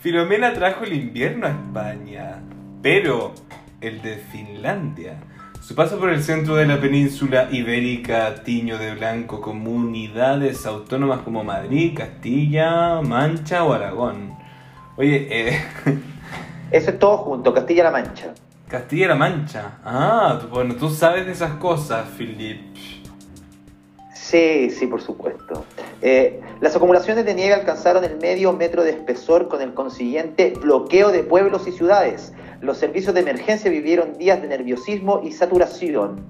Filomena 0.00 0.52
trajo 0.54 0.84
el 0.84 0.94
invierno 0.94 1.46
a 1.46 1.50
España, 1.50 2.42
pero 2.82 3.32
el 3.80 4.00
de 4.02 4.16
Finlandia. 4.16 5.18
Su 5.60 5.74
paso 5.74 5.98
por 5.98 6.10
el 6.10 6.22
centro 6.22 6.54
de 6.54 6.64
la 6.64 6.80
península 6.80 7.48
ibérica 7.50 8.42
tiño 8.44 8.78
de 8.78 8.94
blanco 8.94 9.40
comunidades 9.40 10.64
autónomas 10.64 11.20
como 11.20 11.42
Madrid, 11.42 11.92
Castilla, 11.96 13.00
Mancha 13.02 13.64
o 13.64 13.72
Aragón. 13.72 14.36
Oye, 14.96 15.26
eh, 15.28 15.60
Eso 16.70 16.90
es 16.90 16.98
todo 16.98 17.18
junto, 17.18 17.52
Castilla-La 17.52 17.90
Mancha. 17.90 18.32
Castilla-La 18.68 19.14
Mancha. 19.14 19.78
Ah, 19.84 20.38
tú- 20.40 20.48
bueno, 20.48 20.74
tú 20.74 20.90
sabes 20.90 21.26
de 21.26 21.32
esas 21.32 21.52
cosas, 21.58 22.08
Philip. 22.16 22.60
Sí, 24.14 24.70
sí, 24.70 24.86
por 24.88 25.00
supuesto. 25.00 25.64
Eh, 26.02 26.40
las 26.60 26.74
acumulaciones 26.74 27.24
de 27.24 27.34
nieve 27.34 27.54
alcanzaron 27.54 28.02
el 28.04 28.16
medio 28.16 28.52
metro 28.52 28.82
de 28.82 28.90
espesor 28.90 29.48
con 29.48 29.62
el 29.62 29.72
consiguiente 29.72 30.52
bloqueo 30.60 31.10
de 31.12 31.22
pueblos 31.22 31.68
y 31.68 31.72
ciudades. 31.72 32.32
Los 32.60 32.78
servicios 32.78 33.14
de 33.14 33.20
emergencia 33.20 33.70
vivieron 33.70 34.18
días 34.18 34.42
de 34.42 34.48
nerviosismo 34.48 35.20
y 35.22 35.30
saturación. 35.32 36.24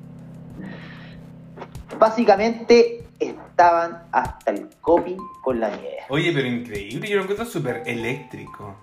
Básicamente 1.98 3.04
estaban 3.18 4.02
hasta 4.12 4.50
el 4.50 4.68
copy 4.82 5.16
con 5.42 5.58
la 5.60 5.70
nieve. 5.70 5.98
Oye, 6.10 6.32
pero 6.34 6.46
increíble, 6.46 7.08
yo 7.08 7.16
lo 7.16 7.22
encuentro 7.22 7.46
súper 7.46 7.82
eléctrico. 7.86 8.76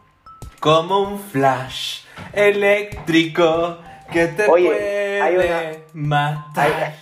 Como 0.60 1.01
un 1.01 1.20
flash 1.20 2.03
eléctrico 2.34 3.78
que 4.11 4.28
te 4.28 4.47
Oye, 4.47 4.68
puede 4.68 5.22
hay 5.22 5.36
una- 5.36 5.72
matar. 5.93 6.68
hay- 6.72 6.93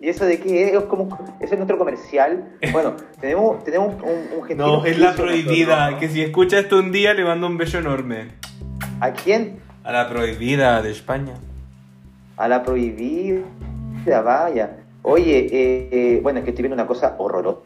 ¿Y 0.00 0.08
eso 0.10 0.24
de 0.26 0.38
qué 0.38 0.68
es? 0.68 0.74
Es 0.74 0.80
como 0.84 1.08
ese 1.40 1.54
es 1.54 1.58
nuestro 1.58 1.76
comercial. 1.76 2.56
Bueno, 2.72 2.94
tenemos, 3.20 3.64
tenemos 3.64 3.94
un, 4.02 4.28
un 4.50 4.56
No, 4.56 4.84
es 4.84 4.98
la 4.98 5.12
prohibida, 5.14 5.98
que 5.98 6.08
si 6.08 6.22
escucha 6.22 6.58
esto 6.60 6.78
un 6.78 6.92
día 6.92 7.14
le 7.14 7.24
mando 7.24 7.46
un 7.48 7.56
beso 7.56 7.78
enorme. 7.78 8.26
¿no? 8.26 8.88
¿A 9.00 9.10
quién? 9.12 9.58
A 9.82 9.90
la 9.92 10.08
prohibida 10.08 10.82
de 10.82 10.90
España. 10.92 11.34
A 12.36 12.46
la 12.46 12.62
prohibida, 12.62 13.42
vaya. 14.24 14.76
Oye, 15.02 15.38
eh, 15.50 15.88
eh, 15.90 16.20
bueno, 16.22 16.38
es 16.40 16.44
que 16.44 16.50
estoy 16.50 16.62
viendo 16.62 16.74
una 16.74 16.86
cosa 16.86 17.16
horrorosa. 17.18 17.60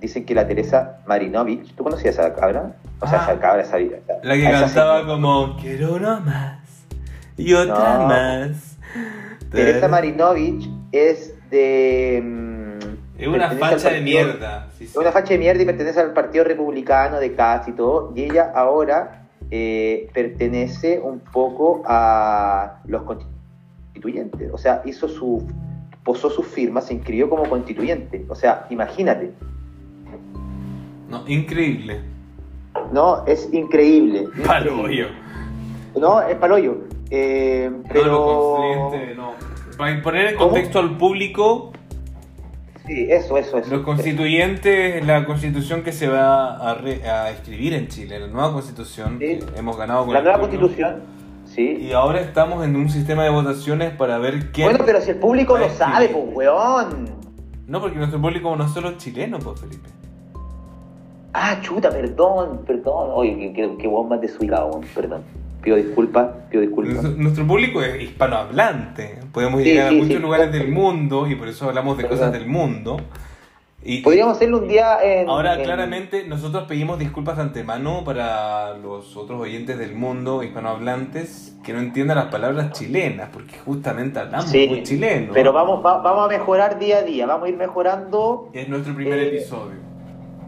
Dicen 0.00 0.24
que 0.24 0.34
la 0.34 0.46
Teresa 0.46 0.98
Marinovich, 1.06 1.74
¿tú 1.74 1.84
conocías 1.84 2.18
a 2.18 2.26
esa 2.28 2.34
cabra? 2.34 2.72
O 3.00 3.06
sea, 3.06 3.20
Ah. 3.20 3.24
esa 3.30 3.40
cabra, 3.40 3.62
esa, 3.62 3.78
esa- 3.78 3.96
La 4.22 4.34
que 4.34 4.46
a 4.46 4.50
esa 4.50 4.60
cantaba 4.66 4.98
señora. 5.00 5.14
como 5.14 5.56
Quiero 5.60 5.94
uno 5.94 6.20
más, 6.20 6.58
Y 7.36 7.54
otra 7.54 7.98
No. 7.98 8.06
más. 8.08 8.76
Teresa 9.50 9.88
Marinovich 9.88 10.68
es 10.92 11.34
de. 11.50 12.20
mm, 12.22 13.20
Es 13.20 13.28
una 13.28 13.50
facha 13.52 13.90
de 13.90 14.00
mierda. 14.00 14.68
sí, 14.72 14.84
sí. 14.86 14.90
Es 14.92 14.96
una 14.96 15.12
facha 15.12 15.30
de 15.34 15.38
mierda 15.38 15.62
y 15.62 15.66
pertenece 15.66 16.00
al 16.00 16.12
Partido 16.12 16.44
Republicano 16.44 17.18
de 17.20 17.34
Katz 17.34 17.68
y 17.68 17.72
todo. 17.72 18.12
Y 18.14 18.24
ella 18.24 18.52
ahora 18.54 19.18
eh, 19.50 20.08
pertenece 20.14 20.98
un 21.00 21.18
poco 21.20 21.82
a 21.86 22.80
los 22.86 23.02
constituyentes. 23.02 24.50
O 24.52 24.58
sea, 24.58 24.82
hizo 24.84 25.08
su. 25.08 25.46
posó 26.04 26.30
su 26.30 26.42
firma, 26.42 26.80
se 26.80 26.94
inscribió 26.94 27.28
como 27.30 27.48
constituyente. 27.48 28.24
O 28.28 28.34
sea, 28.34 28.66
imagínate. 28.70 29.32
No, 31.12 31.24
increíble. 31.28 32.00
No, 32.92 33.24
es 33.26 33.48
increíble. 33.52 34.24
Increíble. 34.36 34.96
yo. 34.96 36.00
No, 36.00 36.20
es 36.22 36.36
paloyo. 36.36 36.78
Eh, 37.10 37.70
No, 37.70 37.82
pero. 37.92 38.56
constituyente, 38.56 39.14
no. 39.14 39.32
Para 39.76 40.02
poner 40.02 40.26
en 40.28 40.36
¿Cómo? 40.36 40.50
contexto 40.50 40.78
al 40.78 40.96
público, 40.96 41.72
Sí, 42.86 43.06
eso, 43.10 43.38
eso, 43.38 43.58
eso. 43.58 43.70
los 43.70 43.82
constituyentes 43.84 44.96
es 44.96 45.06
la 45.06 45.24
constitución 45.24 45.82
que 45.82 45.92
se 45.92 46.08
va 46.08 46.56
a, 46.56 46.74
re- 46.74 47.08
a 47.08 47.30
escribir 47.30 47.74
en 47.74 47.86
Chile, 47.88 48.18
la 48.18 48.26
nueva 48.26 48.52
constitución 48.52 49.18
Sí. 49.20 49.38
que 49.38 49.58
hemos 49.58 49.76
ganado 49.76 50.04
con 50.04 50.12
La 50.14 50.18
el 50.18 50.24
nueva 50.24 50.38
pueblo. 50.40 50.58
constitución. 50.60 51.02
Sí. 51.44 51.78
Y 51.80 51.92
ahora 51.92 52.20
estamos 52.20 52.64
en 52.64 52.74
un 52.76 52.88
sistema 52.88 53.22
de 53.24 53.30
votaciones 53.30 53.92
para 53.94 54.18
ver 54.18 54.50
quién. 54.52 54.68
Bueno, 54.70 54.84
pero 54.86 55.00
si 55.00 55.10
el 55.10 55.16
público 55.16 55.56
lo 55.58 55.68
sabe, 55.70 56.08
pues, 56.08 56.24
weón. 56.34 57.10
No, 57.66 57.80
porque 57.80 57.96
nuestro 57.98 58.20
público 58.20 58.54
no 58.56 58.64
es 58.64 58.72
solo 58.72 58.92
chileno, 58.96 59.38
pues 59.38 59.60
Felipe. 59.60 59.88
Ah, 61.34 61.58
chuta, 61.62 61.90
perdón, 61.90 62.60
perdón. 62.66 63.10
Oye, 63.14 63.52
qué, 63.54 63.70
qué, 63.78 63.88
más 63.88 64.20
desubicado, 64.20 64.68
weón, 64.68 64.84
perdón. 64.94 65.22
Pido 65.62 65.76
disculpas, 65.76 66.28
pido 66.50 66.60
disculpas. 66.62 67.04
Nuestro, 67.16 67.46
público 67.46 67.80
es 67.82 68.02
hispanohablante. 68.02 69.20
Podemos 69.32 69.62
Sí, 69.62 69.68
llegar 69.70 69.90
sí, 69.90 69.94
a 69.94 69.98
muchos 70.02 70.16
sí. 70.16 70.22
lugares 70.22 70.52
del 70.52 70.68
mundo 70.72 71.26
y 71.28 71.36
por 71.36 71.48
eso 71.48 71.68
hablamos 71.68 71.96
de 71.96 72.02
Verdad. 72.02 72.16
cosas 72.18 72.32
del 72.32 72.46
mundo. 72.46 72.96
Y, 73.84 74.00
Podríamos 74.02 74.36
hacerlo 74.36 74.58
un 74.58 74.68
día 74.68 74.98
en. 75.02 75.28
Ahora, 75.28 75.54
en- 75.54 75.62
claramente, 75.64 76.24
nosotros 76.28 76.64
pedimos 76.68 76.98
disculpas 76.98 77.36
de 77.36 77.42
antemano 77.42 78.02
para 78.04 78.76
los 78.78 79.16
otros 79.16 79.40
oyentes 79.40 79.76
del 79.78 79.94
mundo 79.94 80.42
hispanohablantes 80.42 81.56
que 81.64 81.72
no 81.72 81.80
entiendan 81.80 82.16
las 82.16 82.26
palabras 82.26 82.72
chilenas, 82.72 83.30
porque 83.32 83.56
justamente 83.58 84.18
hablamos 84.20 84.50
Sí, 84.50 84.66
muy 84.68 84.82
chileno. 84.82 85.32
Pero 85.32 85.52
vamos, 85.52 85.84
va- 85.84 85.98
vamos 86.02 86.26
a 86.26 86.28
mejorar 86.28 86.78
día 86.78 86.98
a 86.98 87.02
día, 87.02 87.26
vamos 87.26 87.46
a 87.46 87.48
ir 87.50 87.56
mejorando 87.56 88.50
Es 88.52 88.68
nuestro 88.68 88.94
primer 88.94 89.18
Eh, 89.18 89.28
episodio. 89.28 89.91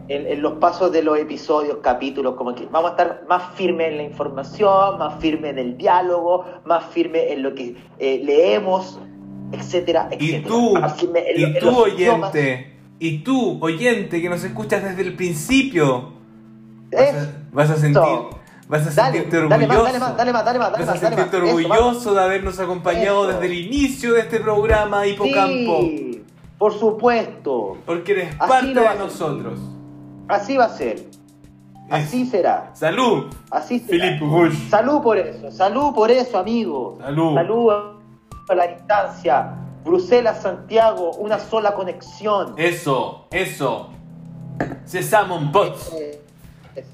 En, 0.07 0.27
en 0.27 0.41
los 0.41 0.53
pasos 0.53 0.91
de 0.91 1.01
los 1.03 1.17
episodios, 1.17 1.77
capítulos, 1.81 2.35
como 2.35 2.53
que 2.55 2.65
vamos 2.67 2.89
a 2.89 2.93
estar 2.93 3.23
más 3.27 3.55
firmes 3.55 3.89
en 3.91 3.97
la 3.97 4.03
información, 4.03 4.97
más 4.99 5.19
firmes 5.19 5.51
en 5.51 5.59
el 5.59 5.77
diálogo, 5.77 6.45
más 6.65 6.85
firmes 6.85 7.23
en 7.31 7.41
lo 7.43 7.53
que 7.55 7.75
eh, 7.99 8.21
leemos, 8.23 8.99
etcétera, 9.51 10.09
Y 10.19 10.35
etcétera. 10.35 10.47
tú, 10.47 10.77
en 10.77 11.39
y 11.41 11.59
tú 11.59 11.87
idiomas. 11.87 12.29
oyente, 12.31 12.73
y 12.99 13.17
tú, 13.19 13.57
oyente, 13.61 14.21
que 14.21 14.29
nos 14.29 14.43
escuchas 14.43 14.83
desde 14.83 15.01
el 15.01 15.15
principio, 15.15 16.13
vas 16.91 17.13
a, 17.13 17.33
vas 17.51 17.69
a 17.71 17.75
sentir, 17.77 18.01
vas 18.67 18.87
a 18.87 18.91
sentirte 18.91 19.37
orgulloso. 19.37 20.15
Vas 20.29 20.89
a 20.89 20.97
sentirte 20.97 21.37
orgulloso 21.37 22.13
de 22.13 22.21
habernos 22.21 22.59
acompañado 22.59 23.29
Eso. 23.29 23.39
desde 23.39 23.53
el 23.53 23.59
inicio 23.65 24.13
de 24.13 24.21
este 24.21 24.39
programa 24.39 25.05
Hipocampo, 25.07 25.79
Sí, 25.81 26.23
por 26.57 26.73
supuesto. 26.73 27.77
porque 27.85 28.11
eres 28.13 28.35
Así 28.39 28.49
parte 28.49 28.79
de 28.79 28.95
nosotros. 28.99 29.59
Así 30.27 30.57
va 30.57 30.65
a 30.65 30.69
ser. 30.69 31.05
Así 31.89 32.25
será. 32.25 32.71
Salud, 32.73 33.25
Así 33.51 33.79
será. 33.79 34.17
Bush. 34.19 34.69
Salud 34.69 35.01
por 35.03 35.17
eso, 35.17 35.51
salud 35.51 35.93
por 35.93 36.09
eso, 36.09 36.39
amigo. 36.39 36.97
Salud. 36.99 37.35
Salud 37.35 37.71
a 38.49 38.55
la 38.55 38.67
distancia. 38.67 39.55
Bruselas, 39.83 40.41
Santiago, 40.41 41.11
una 41.19 41.37
sola 41.37 41.75
conexión. 41.75 42.55
Eso, 42.57 43.27
eso. 43.31 43.89
Sesamon 44.85 45.51
Pots. 45.51 45.93
Eh, 45.93 46.21
Eso. 46.75 46.89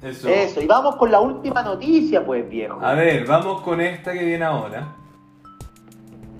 Eso. 0.00 0.28
Eso, 0.28 0.60
y 0.60 0.66
vamos 0.66 0.94
con 0.94 1.10
la 1.10 1.18
última 1.18 1.62
noticia, 1.62 2.24
pues, 2.24 2.48
viejo. 2.48 2.78
A 2.80 2.92
ver, 2.94 3.26
vamos 3.26 3.62
con 3.62 3.80
esta 3.80 4.12
que 4.12 4.24
viene 4.24 4.44
ahora. 4.44 4.94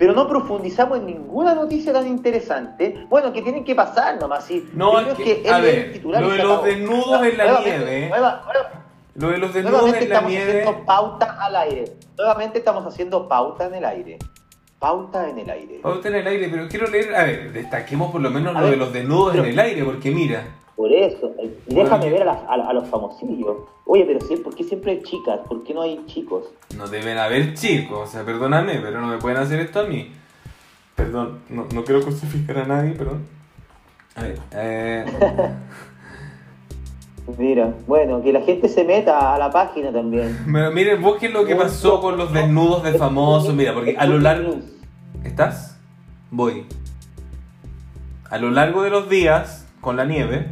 Pero 0.04 0.12
no 0.16 0.28
profundizamos 0.28 0.98
en 0.98 1.06
ninguna 1.06 1.54
noticia 1.54 1.90
tan 1.90 2.06
interesante. 2.06 3.06
Bueno, 3.08 3.32
que 3.32 3.40
tienen 3.40 3.64
que 3.64 3.74
pasar 3.74 4.20
nomás. 4.20 4.44
Sí. 4.44 4.68
No, 4.74 5.00
es 5.00 5.14
que- 5.14 5.40
él 5.40 5.50
a 5.50 5.56
es 5.56 5.62
ver, 5.64 5.74
el 5.78 5.92
titular 5.94 6.20
lo 6.22 6.28
de 6.28 6.36
los 6.36 6.46
acabó. 6.52 6.66
desnudos 6.66 7.22
en 7.26 7.38
la 7.38 7.44
Nuevamente, 7.44 7.78
nieve. 7.78 8.08
nueva- 8.10 8.42
nueva- 8.44 8.70
Lo 9.14 9.28
de 9.30 9.38
los 9.38 9.54
desnudos 9.54 9.72
nuevamente 9.80 10.04
en 10.04 10.10
la 10.10 10.14
estamos 10.16 10.36
haciendo 10.36 10.84
pauta 10.84 11.38
al 11.40 11.56
aire. 11.56 11.84
Nuevamente 12.18 12.58
estamos 12.58 12.86
haciendo 12.86 13.28
pauta 13.28 13.64
en 13.64 13.74
el 13.76 13.84
aire. 13.86 14.18
Pauta 14.78 15.26
en 15.30 15.38
el 15.38 15.48
aire. 15.48 15.78
Pauta 15.82 16.08
en 16.08 16.14
el 16.16 16.26
aire, 16.26 16.48
pero 16.50 16.68
quiero 16.68 16.86
leer, 16.88 17.14
a 17.14 17.24
ver, 17.24 17.52
destaquemos 17.54 18.12
por 18.12 18.20
lo 18.20 18.28
menos 18.28 18.54
A 18.54 18.58
lo 18.60 18.64
ver, 18.66 18.70
de 18.72 18.76
los 18.76 18.92
desnudos 18.92 19.30
pero- 19.32 19.44
en 19.44 19.50
el 19.52 19.58
aire, 19.58 19.84
porque 19.84 20.10
mira, 20.10 20.44
Por 20.76 20.92
eso. 20.92 21.32
eh, 21.38 21.56
déjame 21.66 22.10
ver 22.10 22.22
a, 22.22 22.24
las- 22.26 22.42
a- 22.48 22.68
a 22.68 22.72
los 22.72 22.88
famosillos. 22.88 23.56
Oye, 23.86 24.04
pero 24.06 24.18
¿por 24.42 24.54
qué 24.54 24.64
siempre 24.64 24.92
hay 24.92 25.02
chicas? 25.02 25.40
¿Por 25.46 25.62
qué 25.62 25.72
no 25.74 25.82
hay 25.82 26.02
chicos? 26.06 26.44
no 26.76 26.88
deben 26.88 27.18
haber 27.18 27.54
chicos, 27.54 28.08
o 28.08 28.10
sea, 28.10 28.24
perdóname, 28.24 28.80
pero 28.80 29.00
no 29.00 29.06
me 29.06 29.18
pueden 29.18 29.38
hacer 29.38 29.60
esto 29.60 29.80
a 29.80 29.84
mí. 29.84 30.10
Perdón, 30.96 31.40
no, 31.48 31.66
no 31.72 31.84
quiero 31.84 32.00
crucificar 32.02 32.58
a 32.58 32.64
nadie, 32.66 32.92
perdón. 32.92 33.24
A 34.16 34.22
ver, 34.22 34.38
eh, 34.52 35.04
Mira, 37.38 37.72
bueno, 37.86 38.22
que 38.22 38.32
la 38.32 38.42
gente 38.42 38.68
se 38.68 38.84
meta 38.84 39.34
a 39.34 39.38
la 39.38 39.50
página 39.50 39.90
también. 39.92 40.38
pero 40.52 40.70
miren, 40.72 41.00
busquen 41.02 41.32
lo 41.32 41.44
que 41.46 41.56
pasó 41.56 42.00
con 42.00 42.16
los 42.18 42.32
desnudos 42.32 42.82
de 42.82 42.92
famosos, 42.94 43.54
mira, 43.54 43.72
porque 43.72 43.96
a 43.96 44.04
lo 44.06 44.18
largo... 44.18 44.56
¿Estás? 45.24 45.78
Voy. 46.30 46.66
A 48.28 48.36
lo 48.38 48.50
largo 48.50 48.82
de 48.82 48.90
los 48.90 49.08
días, 49.08 49.66
con 49.80 49.96
la 49.96 50.04
nieve, 50.04 50.48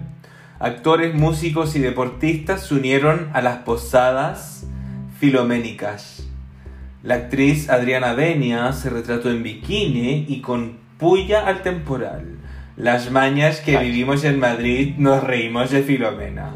actores, 0.62 1.12
músicos 1.12 1.74
y 1.74 1.80
deportistas 1.80 2.68
se 2.68 2.74
unieron 2.74 3.30
a 3.32 3.42
las 3.42 3.58
posadas 3.58 4.64
filoménicas. 5.18 6.24
La 7.02 7.14
actriz 7.14 7.68
Adriana 7.68 8.12
Benia 8.12 8.72
se 8.72 8.88
retrató 8.88 9.28
en 9.28 9.42
bikini 9.42 10.24
y 10.28 10.40
con 10.40 10.78
puya 10.98 11.44
al 11.48 11.62
temporal. 11.62 12.38
Las 12.76 13.10
mañas 13.10 13.60
que 13.60 13.76
vivimos 13.76 14.22
en 14.22 14.38
Madrid 14.38 14.94
nos 14.98 15.24
reímos 15.24 15.70
de 15.72 15.82
Filomena. 15.82 16.54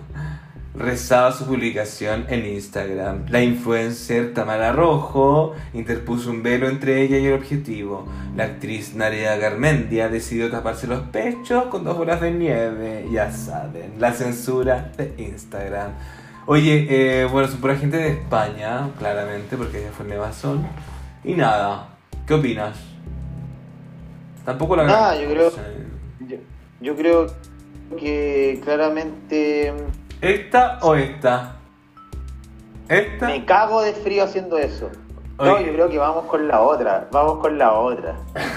Rezaba 0.78 1.32
su 1.32 1.46
publicación 1.46 2.26
en 2.28 2.44
Instagram. 2.44 3.24
La 3.30 3.42
influencer 3.42 4.34
Tamara 4.34 4.72
Rojo 4.72 5.54
interpuso 5.72 6.30
un 6.30 6.42
velo 6.42 6.68
entre 6.68 7.00
ella 7.02 7.16
y 7.18 7.26
el 7.26 7.32
objetivo. 7.34 8.06
La 8.36 8.44
actriz 8.44 8.94
Narea 8.94 9.36
Garmendia 9.38 10.08
decidió 10.10 10.50
taparse 10.50 10.86
los 10.86 11.00
pechos 11.08 11.64
con 11.66 11.82
dos 11.82 11.96
bolas 11.96 12.20
de 12.20 12.30
nieve. 12.30 13.06
Ya 13.10 13.32
saben, 13.32 13.94
la 13.98 14.12
censura 14.12 14.92
de 14.98 15.14
Instagram. 15.16 15.92
Oye, 16.44 16.86
eh, 16.90 17.24
bueno, 17.24 17.48
son 17.48 17.60
pura 17.60 17.74
gente 17.76 17.96
de 17.96 18.10
España, 18.10 18.90
claramente, 18.98 19.56
porque 19.56 19.78
ella 19.78 19.92
fue 19.96 20.04
nevazón. 20.06 20.66
Y 21.24 21.32
nada, 21.34 21.88
¿qué 22.26 22.34
opinas? 22.34 22.76
Tampoco 24.44 24.76
la 24.76 24.84
Nada, 24.84 25.20
yo 25.20 25.28
creo- 25.30 25.52
yo 26.82 26.94
creo 26.94 27.26
que 27.98 28.60
claramente 28.62 29.72
¿Esta 30.20 30.78
o 30.82 30.94
esta? 30.94 31.56
¿Esta? 32.88 33.26
me 33.26 33.44
cago 33.44 33.82
de 33.82 33.92
frío 33.92 34.24
haciendo 34.24 34.58
eso. 34.58 34.90
No, 35.38 35.54
Oye. 35.54 35.66
yo 35.66 35.72
creo 35.72 35.88
que 35.90 35.98
vamos 35.98 36.24
con 36.26 36.48
la 36.48 36.60
otra. 36.62 37.08
Vamos 37.12 37.38
con 37.38 37.58
la 37.58 37.72
otra. 37.72 38.14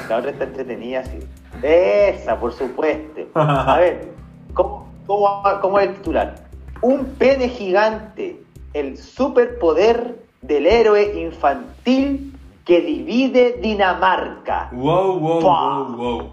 La 0.07 0.17
otra 0.17 0.31
está 0.31 0.45
entretenida, 0.45 1.03
sí. 1.03 1.19
Esa, 1.61 2.39
por 2.39 2.53
supuesto. 2.53 3.21
A 3.33 3.77
ver, 3.79 4.11
¿cómo, 4.53 4.87
cómo, 5.05 5.41
cómo 5.61 5.79
es 5.79 5.89
el 5.89 5.95
titular? 5.95 6.35
Un 6.81 7.05
pene 7.17 7.49
gigante, 7.49 8.41
el 8.73 8.97
superpoder 8.97 10.19
del 10.41 10.67
héroe 10.67 11.19
infantil 11.19 12.33
que 12.63 12.79
divide 12.81 13.59
Dinamarca. 13.61 14.69
Wow, 14.71 15.19
wow, 15.19 15.41
Pah. 15.41 15.79
wow, 15.79 15.95
wow. 15.97 16.29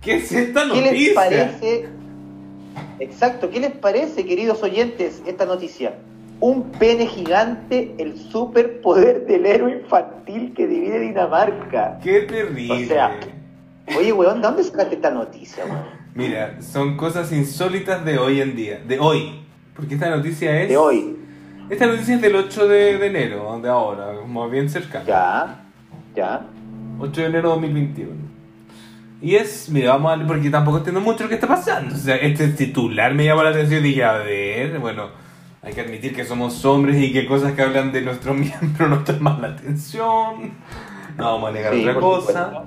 ¿Qué 0.00 0.16
es 0.18 0.30
esta 0.30 0.60
¿Qué 0.62 0.68
les 0.68 0.84
noticia? 0.84 1.14
parece? 1.14 1.88
Exacto, 3.00 3.50
¿qué 3.50 3.60
les 3.60 3.72
parece, 3.72 4.26
queridos 4.26 4.62
oyentes, 4.62 5.22
esta 5.26 5.46
noticia? 5.46 5.94
Un 6.40 6.70
pene 6.72 7.06
gigante, 7.06 7.94
el 7.98 8.16
superpoder 8.16 9.26
del 9.26 9.46
héroe 9.46 9.72
infantil 9.72 10.54
que 10.54 10.66
divide 10.66 11.00
Dinamarca. 11.00 11.98
Qué 12.02 12.20
terrible. 12.22 12.84
O 12.84 12.88
sea, 12.88 13.18
Oye, 13.96 14.12
weón, 14.12 14.40
¿de 14.40 14.48
dónde 14.48 14.64
sacaste 14.64 14.96
esta 14.96 15.10
noticia, 15.10 15.64
weón? 15.64 15.84
Mira, 16.14 16.60
son 16.60 16.96
cosas 16.96 17.32
insólitas 17.32 18.04
de 18.04 18.18
hoy 18.18 18.40
en 18.40 18.54
día. 18.54 18.80
De 18.86 18.98
hoy. 18.98 19.40
Porque 19.74 19.94
esta 19.94 20.10
noticia 20.10 20.60
es. 20.62 20.68
De 20.68 20.76
hoy. 20.76 21.16
Esta 21.70 21.86
noticia 21.86 22.16
es 22.16 22.20
del 22.20 22.34
8 22.34 22.68
de, 22.68 22.98
de 22.98 23.06
enero, 23.06 23.60
de 23.60 23.68
ahora, 23.68 24.14
como 24.20 24.48
bien 24.48 24.68
cercano. 24.68 25.04
Ya, 25.06 25.64
ya. 26.14 26.46
8 26.98 27.20
de 27.20 27.26
enero 27.26 27.48
de 27.48 27.54
2021. 27.54 28.27
Y 29.20 29.34
es, 29.34 29.68
mira, 29.70 29.92
vamos 29.94 30.12
a 30.12 30.16
ver, 30.16 30.26
porque 30.26 30.48
tampoco 30.50 30.78
entiendo 30.78 31.00
mucho 31.00 31.24
lo 31.24 31.28
que 31.28 31.34
está 31.34 31.48
pasando. 31.48 31.94
O 31.94 31.98
sea, 31.98 32.16
este 32.16 32.48
titular 32.48 33.14
me 33.14 33.24
llamó 33.24 33.42
la 33.42 33.50
atención 33.50 33.84
y 33.84 33.88
dije, 33.88 34.04
a 34.04 34.12
ver, 34.18 34.78
bueno, 34.78 35.08
Hay 35.60 35.72
que 35.74 35.80
admitir 35.80 36.14
que 36.14 36.24
somos 36.24 36.64
hombres 36.64 36.96
y 37.02 37.12
que 37.12 37.26
cosas 37.26 37.52
que 37.52 37.62
hablan 37.62 37.90
de 37.90 38.00
nuestro 38.02 38.32
miembro 38.34 38.88
nos 38.88 39.04
llaman 39.04 39.42
la 39.42 39.48
atención. 39.48 40.52
No 41.16 41.24
vamos 41.32 41.50
a 41.50 41.52
negar 41.52 41.74
Sí, 41.74 41.80
otra 41.80 41.94
cosa. 41.94 42.26
supuesto. 42.46 42.64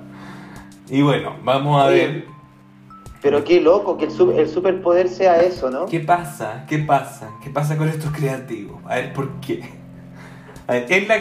Y 0.90 1.00
bueno, 1.00 1.36
vamos 1.42 1.82
a 1.82 1.88
Sí. 1.88 1.94
ver 1.94 2.24
Pero 3.22 3.44
qué 3.44 3.60
loco 3.62 3.96
que 3.96 4.04
el, 4.06 4.10
su- 4.10 4.32
el 4.32 4.46
superpoder 4.48 5.08
sea 5.08 5.40
eso, 5.42 5.70
¿no? 5.70 5.86
qué 5.86 6.00
pasa, 6.00 6.66
qué 6.68 6.78
pasa, 6.80 7.30
qué 7.42 7.48
pasa 7.50 7.78
con 7.78 7.88
estos 7.88 8.12
creativos. 8.12 8.82
A 8.84 8.96
ver, 8.96 9.12
¿por 9.14 9.40
qué? 9.40 9.62
A 10.66 10.72
ver, 10.74 11.06
la, 11.06 11.16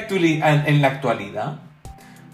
en 0.67 0.81
la 0.81 0.87
actualidad, 0.89 1.59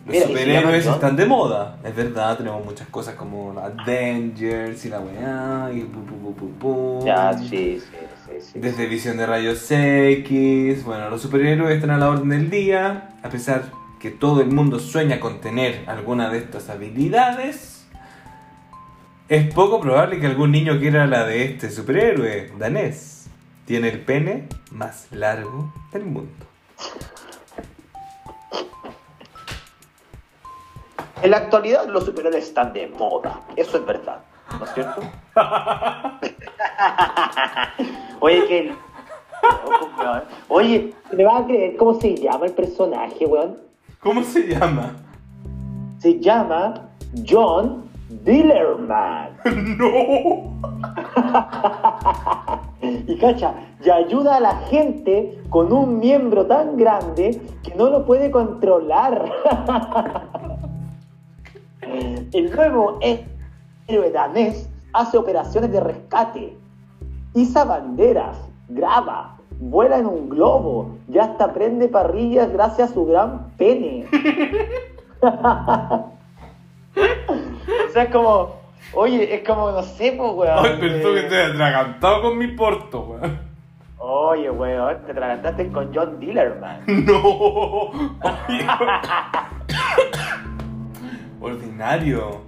los 0.08 0.24
superhéroes 0.24 0.86
están 0.86 1.16
de 1.16 1.26
moda. 1.26 1.78
Es 1.84 1.96
verdad, 1.96 2.38
tenemos 2.38 2.64
muchas 2.64 2.88
cosas 2.88 3.16
como 3.16 3.54
Avengers 3.60 4.86
y 4.86 4.90
la 4.90 5.00
weá, 5.00 5.70
y 5.74 5.82
pu, 5.82 6.04
pu, 6.06 6.16
pu, 6.18 6.36
pu, 6.36 6.52
pu. 6.60 7.06
Ya, 7.06 7.38
sí, 7.38 7.48
sí, 7.48 7.82
sí. 8.26 8.32
sí. 8.40 8.60
Desde 8.60 8.86
visión 8.88 9.18
de 9.18 9.26
rayos 9.26 9.66
X, 9.70 10.84
bueno, 10.86 11.10
los 11.10 11.22
superhéroes 11.22 11.76
están 11.76 11.92
a 11.92 11.98
la 11.98 12.10
orden 12.10 12.30
del 12.30 12.50
día, 12.50 13.18
a 13.22 13.30
pesar 13.30 13.72
que 14.00 14.12
todo 14.12 14.42
el 14.42 14.50
mundo 14.50 14.80
sueña 14.80 15.20
con 15.20 15.42
tener 15.42 15.84
alguna 15.88 16.30
de 16.30 16.40
estas 16.40 16.70
habilidades. 16.70 17.86
Es 19.30 19.54
poco 19.54 19.82
probable 19.82 20.20
que 20.20 20.28
algún 20.28 20.52
niño 20.52 20.80
quiera 20.80 21.06
la 21.06 21.26
de 21.26 21.44
este 21.44 21.70
superhéroe 21.70 22.52
danés. 22.58 23.28
Tiene 23.66 23.90
el 23.90 24.00
pene 24.00 24.48
más 24.72 25.08
largo 25.12 25.74
del 25.92 26.06
mundo. 26.06 26.46
En 31.22 31.32
la 31.32 31.38
actualidad 31.38 31.88
los 31.88 32.04
superhéroes 32.06 32.46
están 32.46 32.74
de 32.74 32.88
moda, 32.88 33.40
eso 33.56 33.78
es 33.78 33.86
verdad, 33.86 34.20
¿no 34.60 34.66
es 34.66 34.74
cierto? 34.74 35.02
Oye, 38.20 38.48
que... 38.48 38.74
Oye, 40.48 40.96
¿me 41.12 41.26
vas 41.26 41.42
a 41.42 41.46
creer 41.46 41.76
cómo 41.78 42.00
se 42.00 42.16
llama 42.16 42.46
el 42.46 42.54
personaje, 42.54 43.26
weón? 43.26 43.58
¿Cómo 44.02 44.24
se 44.24 44.48
llama? 44.48 44.96
Se 46.00 46.20
llama 46.20 46.90
John 47.28 47.84
Dillerman. 48.10 49.38
¡No! 49.78 50.58
Y 53.08 53.18
cacha, 53.18 53.56
y 53.84 53.90
ayuda 53.90 54.36
a 54.36 54.40
la 54.40 54.56
gente 54.70 55.42
con 55.50 55.74
un 55.74 56.00
miembro 56.00 56.46
tan 56.46 56.78
grande 56.78 57.42
que 57.64 57.74
no 57.76 57.90
lo 57.90 58.06
puede 58.06 58.30
controlar. 58.30 59.32
El 62.34 62.54
nuevo 62.54 63.00
héroe 63.02 64.12
danés 64.12 64.70
hace 64.94 65.18
operaciones 65.18 65.72
de 65.72 65.80
rescate, 65.80 66.58
iza 67.34 67.64
banderas, 67.64 68.38
graba, 68.68 69.38
vuela 69.60 69.98
en 69.98 70.06
un 70.08 70.30
globo 70.30 70.98
y 71.08 71.18
hasta 71.18 71.54
prende 71.54 71.88
parrillas 71.88 72.52
gracias 72.52 72.92
a 72.92 72.94
su 72.94 73.06
gran 73.06 73.52
pene. 73.58 74.06
o 75.22 76.12
sea, 77.94 78.04
es 78.04 78.10
como, 78.10 78.58
oye, 78.94 79.36
es 79.36 79.48
como, 79.48 79.72
no 79.72 79.84
sé, 79.84 80.14
pues, 80.18 80.34
weón. 80.34 80.66
Ay, 80.66 80.78
pensó 80.80 81.14
que 81.14 81.22
eh, 81.22 81.30
te 81.30 81.44
atragantado 81.44 82.24
con 82.24 82.38
mi 82.38 82.48
porto, 82.48 83.00
weón. 83.02 83.40
Oye, 84.00 84.52
weón, 84.52 84.98
te 85.06 85.12
atragantaste 85.12 85.72
con 85.72 85.92
John 85.94 86.20
Dillerman. 86.20 86.82
No. 87.06 87.92
Ordinario. 91.40 92.42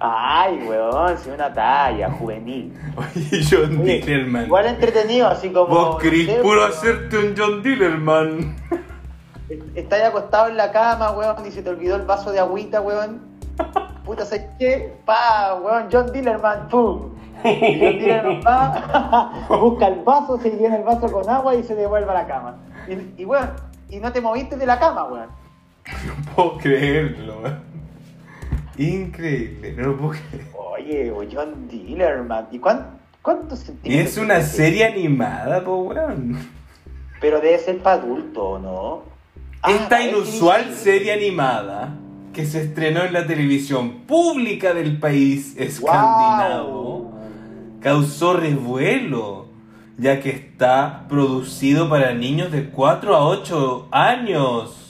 Ay, 0.00 0.60
weón, 0.68 1.18
sí, 1.18 1.30
una 1.30 1.52
talla 1.52 2.10
juvenil. 2.12 2.72
Oye, 2.96 3.44
John 3.50 3.80
Oye, 3.80 4.00
Dillerman. 4.00 4.46
Igual 4.46 4.66
entretenido, 4.66 5.26
así 5.26 5.50
como. 5.50 5.66
Vos 5.66 5.98
querís 6.00 6.28
no 6.28 6.34
sé, 6.34 6.40
puro 6.40 6.64
hacerte 6.64 7.18
un 7.18 7.34
John 7.36 7.62
Dillerman. 7.62 8.56
Estás 9.74 10.02
acostado 10.02 10.48
en 10.48 10.56
la 10.56 10.70
cama, 10.70 11.10
weón, 11.12 11.44
y 11.46 11.50
se 11.50 11.62
te 11.62 11.70
olvidó 11.70 11.96
el 11.96 12.02
vaso 12.02 12.30
de 12.30 12.38
agüita, 12.38 12.80
weón. 12.80 13.22
Puta, 14.04 14.24
¿sabes 14.24 14.46
qué? 14.58 14.94
Pa, 15.04 15.58
weón, 15.62 15.88
John 15.90 16.12
Dillerman, 16.12 16.68
pum. 16.68 17.14
Y 17.44 17.80
John 17.80 17.98
Dillerman 17.98 18.40
va, 18.46 19.46
busca 19.60 19.88
el 19.88 20.00
vaso, 20.04 20.38
se 20.38 20.50
llena 20.50 20.76
el 20.76 20.84
vaso 20.84 21.10
con 21.10 21.28
agua 21.28 21.56
y 21.56 21.64
se 21.64 21.74
devuelve 21.74 22.10
a 22.10 22.14
la 22.14 22.26
cama. 22.26 22.56
Y, 22.86 23.22
y 23.22 23.24
weón, 23.24 23.50
y 23.90 23.98
no 23.98 24.12
te 24.12 24.20
moviste 24.20 24.56
de 24.56 24.66
la 24.66 24.78
cama, 24.78 25.04
weón. 25.04 25.28
No 26.06 26.34
puedo 26.36 26.58
creerlo, 26.58 27.40
weón. 27.42 27.67
Increíble, 28.78 29.74
no 29.76 29.88
lo 29.88 29.96
puedo 29.96 30.10
creer. 30.12 30.46
Oye, 30.54 31.10
o 31.10 31.24
John 31.30 31.68
Dillerman. 31.68 32.46
¿Y 32.52 32.58
cuán- 32.58 32.98
cuántos 33.22 33.70
Y 33.84 33.98
es 33.98 34.16
una 34.16 34.40
serie 34.40 34.86
animada, 34.86 35.64
po, 35.64 35.78
weón. 35.78 36.38
Pero 37.20 37.40
debe 37.40 37.58
ser 37.58 37.78
para 37.78 38.00
adulto, 38.00 38.58
¿no? 38.60 39.02
Ah, 39.62 39.72
Esta 39.72 40.00
es 40.00 40.12
inusual 40.12 40.72
serie 40.72 41.12
animada 41.12 41.96
que 42.32 42.46
se 42.46 42.62
estrenó 42.62 43.02
en 43.02 43.12
la 43.12 43.26
televisión 43.26 44.02
pública 44.06 44.72
del 44.72 44.98
país 45.00 45.56
escandinavo 45.58 47.12
causó 47.80 48.34
revuelo, 48.34 49.46
ya 49.98 50.20
que 50.20 50.30
está 50.30 51.06
producido 51.08 51.88
para 51.88 52.14
niños 52.14 52.52
de 52.52 52.70
4 52.70 53.14
a 53.16 53.24
8 53.26 53.88
años. 53.90 54.87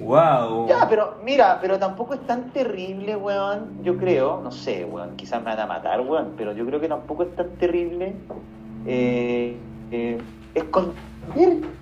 Wow. 0.00 0.68
Ya, 0.68 0.86
pero 0.88 1.16
mira, 1.24 1.58
pero 1.60 1.78
tampoco 1.78 2.14
es 2.14 2.20
tan 2.26 2.50
terrible, 2.52 3.16
weón. 3.16 3.82
Yo 3.82 3.96
creo, 3.96 4.40
no 4.42 4.50
sé, 4.50 4.84
weón. 4.84 5.16
Quizás 5.16 5.40
me 5.40 5.46
van 5.50 5.60
a 5.60 5.66
matar, 5.66 6.00
weón. 6.00 6.34
Pero 6.36 6.52
yo 6.52 6.64
creo 6.66 6.80
que 6.80 6.88
tampoco 6.88 7.24
es 7.24 7.34
tan 7.36 7.48
terrible 7.56 8.14
eh, 8.86 9.56
eh, 9.90 10.18
esconder, 10.54 10.94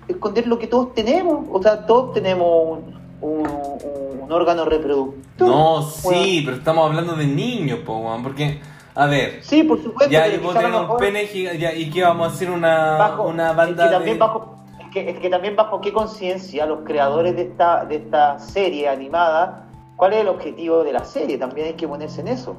esconder 0.07 0.47
lo 0.47 0.57
que 0.59 0.67
todos 0.67 0.93
tenemos. 0.93 1.45
O 1.51 1.61
sea, 1.61 1.85
todos 1.85 2.13
tenemos 2.13 2.79
un, 3.21 3.29
un- 3.29 4.17
un 4.21 4.31
órgano 4.31 4.65
reproductor. 4.65 5.47
No, 5.47 5.75
weón. 6.03 6.23
sí, 6.23 6.41
pero 6.45 6.57
estamos 6.57 6.85
hablando 6.89 7.15
de 7.15 7.27
niños, 7.27 7.79
po, 7.85 7.97
weón, 7.99 8.23
porque, 8.23 8.59
a 8.95 9.05
ver, 9.05 9.39
Sí, 9.41 9.63
por 9.63 9.81
supuesto. 9.81 10.11
ya 10.11 10.23
pero 10.23 10.35
yo 10.35 10.41
puedo 10.41 10.53
quizás 10.53 10.65
a 10.65 10.67
lo 10.67 10.73
tener 10.73 10.81
un 10.81 10.87
mejor- 10.87 10.99
pene 10.99 11.27
giga- 11.27 11.53
ya, 11.57 11.73
y 11.73 11.89
que 11.89 12.01
vamos 12.03 12.27
a 12.27 12.31
hacer 12.35 12.49
una, 12.51 12.97
bajo- 12.97 13.23
una 13.27 13.53
banda 13.53 13.89
también 13.91 14.15
de... 14.15 14.19
bajo 14.19 14.57
que, 14.91 15.09
es 15.09 15.19
que 15.19 15.29
también 15.29 15.55
bajo 15.55 15.81
qué 15.81 15.91
conciencia 15.93 16.65
los 16.65 16.79
creadores 16.85 17.35
de 17.35 17.43
esta 17.43 17.85
de 17.85 17.95
esta 17.97 18.39
serie 18.39 18.87
animada 18.87 19.67
cuál 19.95 20.13
es 20.13 20.21
el 20.21 20.27
objetivo 20.27 20.83
de 20.83 20.93
la 20.93 21.03
serie 21.03 21.37
también 21.37 21.67
hay 21.67 21.73
que 21.73 21.87
ponerse 21.87 22.21
en 22.21 22.29
eso. 22.29 22.55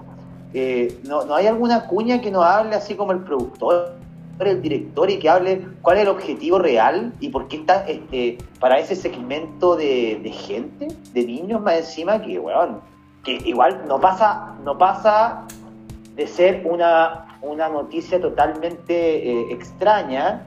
Eh, 0.55 0.99
no, 1.05 1.25
no 1.25 1.35
hay 1.35 1.47
alguna 1.47 1.87
cuña 1.87 2.21
que 2.21 2.31
nos 2.31 2.45
hable 2.45 2.75
así 2.75 2.95
como 2.95 3.13
el 3.13 3.21
productor 3.21 3.99
el 4.41 4.63
director 4.63 5.11
y 5.11 5.19
que 5.19 5.29
hable 5.29 5.67
cuál 5.83 5.97
es 5.97 6.05
el 6.05 6.09
objetivo 6.09 6.59
real 6.59 7.13
y 7.21 7.29
por 7.29 7.49
qué 7.49 7.57
está 7.57 7.85
este, 7.89 8.39
para 8.61 8.79
ese 8.79 8.95
segmento 8.95 9.75
de, 9.75 10.21
de 10.23 10.31
gente 10.31 10.89
de 11.13 11.25
niños 11.25 11.61
más 11.61 11.79
encima 11.79 12.23
que 12.23 12.39
weón, 12.39 12.81
que 13.25 13.33
igual 13.45 13.83
no 13.89 14.01
pasa 14.01 14.55
no 14.65 14.79
pasa 14.79 15.45
de 16.15 16.27
ser 16.27 16.63
una, 16.65 17.27
una 17.43 17.69
noticia 17.69 18.21
totalmente 18.21 19.29
eh, 19.29 19.47
extraña 19.51 20.47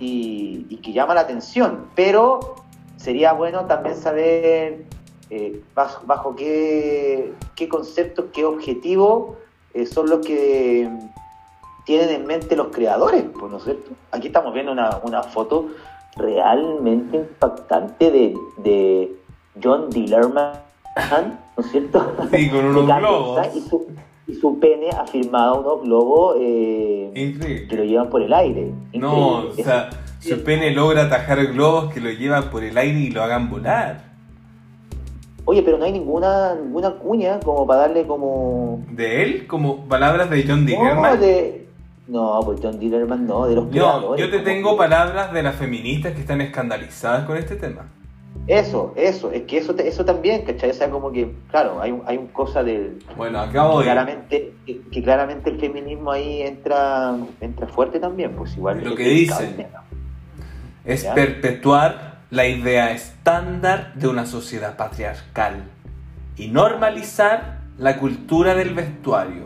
y, 0.00 0.66
y 0.68 0.76
que 0.78 0.92
llama 0.92 1.14
la 1.14 1.20
atención, 1.20 1.86
pero 1.94 2.56
sería 2.96 3.32
bueno 3.32 3.66
también 3.66 3.96
saber 3.96 4.84
eh, 5.30 5.62
bajo, 5.74 6.04
bajo 6.06 6.34
qué, 6.34 7.32
qué 7.54 7.68
conceptos, 7.68 8.26
qué 8.32 8.44
objetivos 8.44 9.36
eh, 9.74 9.86
son 9.86 10.10
los 10.10 10.26
que 10.26 10.90
tienen 11.84 12.10
en 12.10 12.26
mente 12.26 12.56
los 12.56 12.68
creadores, 12.68 13.24
pues, 13.38 13.50
¿no 13.50 13.58
es 13.58 13.64
cierto? 13.64 13.90
Aquí 14.10 14.26
estamos 14.26 14.52
viendo 14.52 14.72
una, 14.72 14.98
una 15.04 15.22
foto 15.22 15.68
realmente 16.16 17.16
impactante 17.18 18.10
de, 18.10 18.36
de 18.58 19.16
John 19.62 19.90
Dillerman, 19.90 20.52
¿no 21.56 21.64
es 21.64 21.70
cierto? 21.70 22.16
Sí, 22.32 22.50
con 22.50 22.64
unos 22.76 22.86
globos. 22.86 23.46
Y 23.54 23.60
su, 23.60 23.86
y 24.30 24.34
su 24.34 24.58
pene 24.60 24.90
ha 24.90 25.06
firmado 25.06 25.60
unos 25.60 25.82
globos 25.82 26.36
eh, 26.40 27.66
que 27.68 27.76
lo 27.76 27.84
llevan 27.84 28.08
por 28.10 28.22
el 28.22 28.32
aire. 28.32 28.72
No, 28.94 29.38
o 29.48 29.54
sea, 29.54 29.90
su 30.20 30.42
pene 30.42 30.70
logra 30.72 31.04
atajar 31.04 31.44
globos 31.46 31.92
que 31.92 32.00
lo 32.00 32.10
llevan 32.10 32.50
por 32.50 32.62
el 32.64 32.76
aire 32.76 32.98
y 33.00 33.10
lo 33.10 33.22
hagan 33.22 33.50
volar. 33.50 34.10
Oye, 35.46 35.62
pero 35.62 35.78
no 35.78 35.84
hay 35.84 35.92
ninguna 35.92 36.54
ninguna 36.54 36.92
cuña 36.92 37.40
como 37.40 37.66
para 37.66 37.80
darle 37.82 38.06
como... 38.06 38.84
¿De 38.90 39.22
él? 39.22 39.46
Como 39.46 39.88
palabras 39.88 40.30
de 40.30 40.44
John 40.46 40.60
No, 40.60 40.66
Dillerman. 40.66 41.20
de... 41.20 41.66
No, 42.06 42.40
pues 42.44 42.60
John 42.62 42.78
Dillerman 42.78 43.26
no, 43.26 43.46
de 43.46 43.54
los 43.56 43.66
creadores. 43.68 44.22
yo 44.24 44.30
te 44.30 44.40
tengo 44.44 44.76
palabras 44.76 45.32
de 45.32 45.42
las 45.42 45.56
feministas 45.56 46.12
que 46.12 46.20
están 46.20 46.40
escandalizadas 46.40 47.24
con 47.24 47.36
este 47.36 47.56
tema. 47.56 47.88
Eso, 48.50 48.92
eso, 48.96 49.30
es 49.30 49.42
que 49.42 49.58
eso, 49.58 49.76
eso 49.78 50.04
también, 50.04 50.42
¿cachai? 50.42 50.70
O 50.70 50.74
sea, 50.74 50.90
como 50.90 51.12
que, 51.12 51.32
claro, 51.50 51.80
hay, 51.80 51.92
un- 51.92 52.02
hay 52.04 52.16
un 52.16 52.26
cosa 52.26 52.64
del... 52.64 52.98
Bueno, 53.16 53.38
acá 53.38 53.66
voy. 53.68 53.84
Claramente, 53.84 54.54
que, 54.66 54.80
que 54.90 55.02
claramente 55.04 55.50
el 55.50 55.60
feminismo 55.60 56.10
ahí 56.10 56.42
entra 56.42 57.16
entra 57.40 57.68
fuerte 57.68 58.00
también, 58.00 58.32
pues 58.32 58.56
igual... 58.56 58.82
Lo 58.82 58.96
que 58.96 59.04
dicen. 59.04 59.66
Es 60.84 61.04
¿Ya? 61.04 61.14
perpetuar 61.14 62.18
la 62.30 62.48
idea 62.48 62.90
estándar 62.90 63.92
de 63.94 64.08
una 64.08 64.26
sociedad 64.26 64.76
patriarcal 64.76 65.62
y 66.36 66.48
normalizar 66.48 67.58
la 67.78 67.98
cultura 67.98 68.54
del 68.54 68.74
vestuario, 68.74 69.44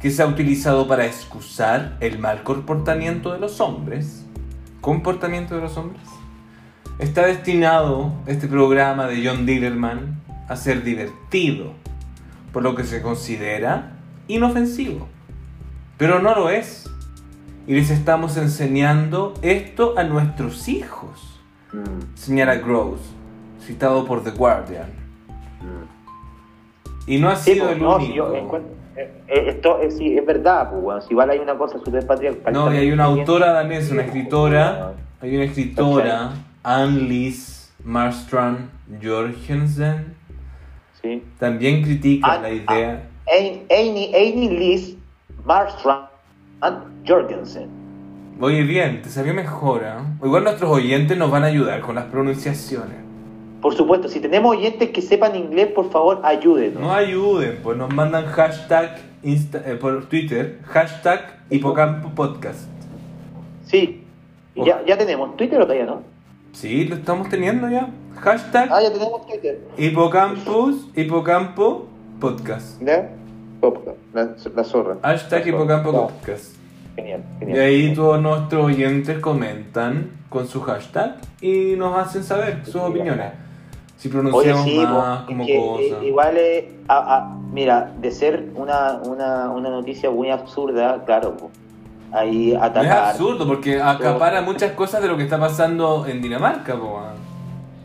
que 0.00 0.10
se 0.10 0.22
ha 0.22 0.26
utilizado 0.26 0.88
para 0.88 1.06
excusar 1.06 1.96
el 2.00 2.18
mal 2.18 2.42
comportamiento 2.42 3.32
de 3.32 3.38
los 3.38 3.60
hombres. 3.60 4.24
¿Comportamiento 4.80 5.54
de 5.54 5.60
los 5.62 5.76
hombres? 5.76 6.02
Está 6.98 7.26
destinado 7.26 8.12
este 8.26 8.46
programa 8.46 9.06
de 9.06 9.26
John 9.26 9.46
Dillerman 9.46 10.20
a 10.48 10.56
ser 10.56 10.82
divertido, 10.84 11.72
por 12.52 12.62
lo 12.62 12.74
que 12.74 12.84
se 12.84 13.02
considera 13.02 13.92
inofensivo. 14.28 15.08
Pero 15.98 16.20
no 16.20 16.34
lo 16.34 16.50
es. 16.50 16.90
Y 17.66 17.74
les 17.74 17.90
estamos 17.90 18.36
enseñando 18.36 19.34
esto 19.42 19.94
a 19.98 20.04
nuestros 20.04 20.68
hijos, 20.68 21.30
Mm, 21.72 22.14
señala 22.14 22.54
Gross, 22.56 23.00
citado 23.60 24.04
por 24.04 24.22
The 24.22 24.30
Guardian. 24.30 24.86
mm. 25.60 27.10
Y 27.10 27.18
no 27.18 27.30
ha 27.30 27.36
Sí, 27.36 27.54
sido 27.54 27.64
pues, 27.66 27.76
el 27.76 27.82
no, 27.82 27.98
si 27.98 28.04
único. 28.06 28.14
yo 28.16 28.34
encuentro- 28.36 28.70
eh, 28.96 29.12
eh, 29.26 29.44
esto 29.48 29.80
es, 29.80 29.96
sí, 29.98 30.16
es 30.16 30.24
verdad, 30.24 30.70
pues, 30.70 30.82
weón. 30.84 31.02
Si 31.02 31.08
igual 31.10 31.30
hay 31.30 31.38
una 31.40 31.56
cosa 31.58 31.78
súper 31.84 32.06
patriarcal. 32.06 32.52
No, 32.52 32.72
y 32.72 32.76
hay 32.76 32.92
una 32.92 33.04
autora 33.04 33.52
danesa, 33.52 33.92
una 33.94 34.02
escritora, 34.02 34.92
hay 35.20 35.34
una 35.34 35.44
escritora, 35.44 36.30
Anne-Lise 36.64 37.70
Marstrand 37.84 38.70
Jorgensen, 39.02 40.14
Sí. 41.02 41.22
también 41.38 41.82
critica 41.82 42.32
Ah, 42.32 42.38
la 42.40 42.50
idea. 42.50 43.08
Eini 43.26 44.48
Liz 44.48 44.96
Marstrand 45.44 46.08
Jorgensen. 47.06 47.68
Oye, 48.40 48.62
bien, 48.62 49.02
te 49.02 49.08
salió 49.10 49.32
mejor, 49.34 49.84
¿ah? 49.84 50.04
Igual 50.24 50.44
nuestros 50.44 50.70
oyentes 50.70 51.16
nos 51.16 51.30
van 51.30 51.44
a 51.44 51.46
ayudar 51.46 51.80
con 51.80 51.94
las 51.94 52.06
pronunciaciones. 52.06 52.96
Por 53.60 53.74
supuesto, 53.74 54.08
si 54.08 54.20
tenemos 54.20 54.56
oyentes 54.56 54.90
que 54.90 55.00
sepan 55.00 55.36
inglés, 55.36 55.68
por 55.68 55.90
favor, 55.90 56.20
ayúdenos. 56.24 56.80
No 56.82 56.92
ayuden, 56.92 57.60
pues 57.62 57.76
nos 57.78 57.92
mandan 57.94 58.26
hashtag 58.26 58.98
Insta- 59.22 59.62
eh, 59.64 59.76
por 59.76 60.06
Twitter, 60.06 60.58
hashtag 60.64 61.38
Hipocampo 61.50 62.10
Podcast. 62.10 62.68
Sí. 63.64 64.02
Ya, 64.56 64.84
ya 64.86 64.98
tenemos 64.98 65.36
Twitter 65.36 65.58
o 65.60 65.62
todavía 65.64 65.86
no? 65.86 66.02
Sí, 66.54 66.84
lo 66.84 66.94
estamos 66.96 67.28
teniendo 67.28 67.68
ya. 67.68 67.88
Hashtag 68.20 68.68
Ah, 68.72 68.80
ya 68.82 68.92
tenemos 68.92 69.26
Twitter. 69.26 69.60
Hipocampus, 69.76 70.86
Hipocampo 70.94 71.86
Podcast. 72.20 72.80
¿Ya? 72.80 73.10
La, 74.14 74.34
la 74.54 74.64
zorra. 74.64 74.96
Hashtag 75.02 75.42
La. 75.42 75.48
Hipocampo 75.48 75.92
Podcast. 75.92 76.54
Genial, 76.96 77.24
Y 77.36 77.38
genial. 77.40 77.60
ahí 77.60 77.94
todos 77.94 78.20
nuestros 78.22 78.64
oyentes 78.66 79.18
comentan 79.18 80.12
con 80.28 80.46
su 80.46 80.60
hashtag 80.62 81.16
y 81.40 81.74
nos 81.76 81.98
hacen 81.98 82.22
saber 82.22 82.64
sus 82.64 82.76
opiniones. 82.76 83.32
Si 83.96 84.08
Oye, 84.08 84.12
pronunciamos 84.12 84.64
sí, 84.64 84.78
más 84.78 85.22
como 85.24 85.42
es 85.44 85.48
eh, 85.50 85.98
igual, 86.04 86.36
eh, 86.36 86.72
a- 86.88 87.16
a- 87.16 87.36
mira, 87.52 87.92
de 88.00 88.10
ser 88.12 88.50
una, 88.54 89.00
una, 89.04 89.50
una 89.50 89.70
noticia 89.70 90.10
muy 90.10 90.30
absurda, 90.30 91.02
claro, 91.04 91.36
ahí 92.14 92.48
No 92.52 92.56
es 92.58 92.62
atacar. 92.62 93.04
absurdo 93.10 93.46
porque 93.46 93.80
acapara 93.80 94.40
muchas 94.42 94.72
cosas 94.72 95.02
de 95.02 95.08
lo 95.08 95.16
que 95.16 95.24
está 95.24 95.38
pasando 95.38 96.06
en 96.06 96.22
Dinamarca, 96.22 96.76
po. 96.76 97.00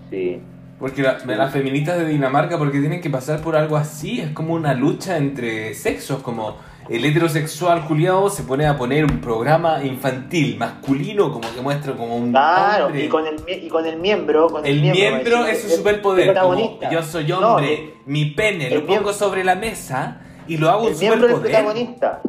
Sí. 0.09 0.41
Porque 0.79 1.01
la- 1.01 1.17
las 1.25 1.51
feministas 1.51 1.97
de 1.97 2.05
Dinamarca, 2.05 2.57
porque 2.57 2.79
tienen 2.79 3.01
que 3.01 3.09
pasar 3.09 3.41
por 3.41 3.55
algo 3.55 3.75
así, 3.75 4.21
es 4.21 4.29
como 4.31 4.53
una 4.53 4.73
lucha 4.73 5.17
entre 5.17 5.73
sexos, 5.73 6.21
como 6.21 6.55
el 6.87 7.03
heterosexual 7.05 7.85
culiado 7.85 8.29
se 8.29 8.43
pone 8.43 8.65
a 8.65 8.75
poner 8.77 9.03
un 9.03 9.19
programa 9.19 9.83
infantil, 9.83 10.57
masculino, 10.57 11.31
como 11.31 11.53
que 11.53 11.61
muestra 11.61 11.93
como 11.93 12.15
un 12.15 12.31
Claro, 12.31 12.85
hombre. 12.87 13.05
y 13.05 13.09
con, 13.09 13.25
el, 13.27 13.35
y 13.47 13.67
con 13.67 13.85
el 13.85 13.97
miembro. 13.99 14.47
Con 14.47 14.65
el, 14.65 14.71
El 14.85 14.91
miembro 14.93 15.39
a 15.43 15.51
es 15.51 15.61
su 15.63 15.69
superpoder, 15.69 16.29
el 16.29 16.35
como 16.39 16.79
yo 16.89 17.03
soy 17.03 17.27
No, 17.27 17.55
hombre, 17.55 17.73
el- 17.73 17.93
mi 18.05 18.25
pene 18.27 18.67
el 18.67 18.73
lo 18.75 18.79
pongo 18.81 18.91
miembro- 18.91 19.13
sobre 19.13 19.43
la 19.43 19.55
mesa 19.55 20.21
y 20.47 20.57
lo 20.57 20.69
hago 20.69 20.85
un 20.87 20.93
el 20.93 20.97
miembro 20.97 21.27
es 21.27 21.33
el 21.33 21.37
superpoder. 21.39 21.63
protagonista. 21.65 22.21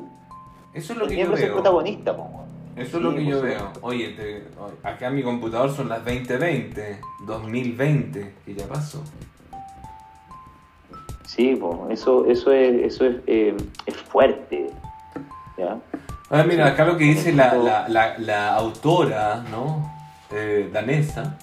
Eso 0.75 0.93
es 0.93 0.99
lo 0.99 1.07
que 1.07 1.17
yo 1.17 1.31
veo. 1.33 1.55
protagonista, 1.55 2.17
po. 2.17 2.45
Eso 2.77 2.97
es 2.99 3.03
lo 3.03 3.11
que 3.11 3.17
por 3.23 3.25
yo 3.33 3.43
veo. 3.43 3.73
Oye, 3.83 4.09
te- 4.11 4.45
acá 4.83 5.09
en 5.09 5.17
mi 5.17 5.23
computador 5.23 5.71
son 5.75 5.89
las 5.89 6.05
2020, 6.05 7.01
2020, 7.27 8.33
que 8.47 8.55
ya 8.55 8.67
pasó. 8.67 9.03
Sí, 11.27 11.57
po, 11.57 11.89
eso, 11.91 12.27
eso 12.27 12.53
es, 12.53 12.83
eso 12.93 13.07
es, 13.07 13.17
eh, 13.27 13.57
es 13.87 13.97
fuerte. 13.97 14.71
¿ya? 15.59 15.79
A 16.31 16.37
ver, 16.39 16.47
mira, 16.47 16.67
acá 16.69 16.85
lo 16.85 16.97
que 16.97 17.05
dice 17.05 17.33
la, 17.33 17.55
la, 17.55 17.89
la, 17.89 18.19
la 18.19 18.55
autora, 18.55 19.45
¿no? 19.51 19.91
Eh, 20.33 20.71
danesa. 20.73 21.39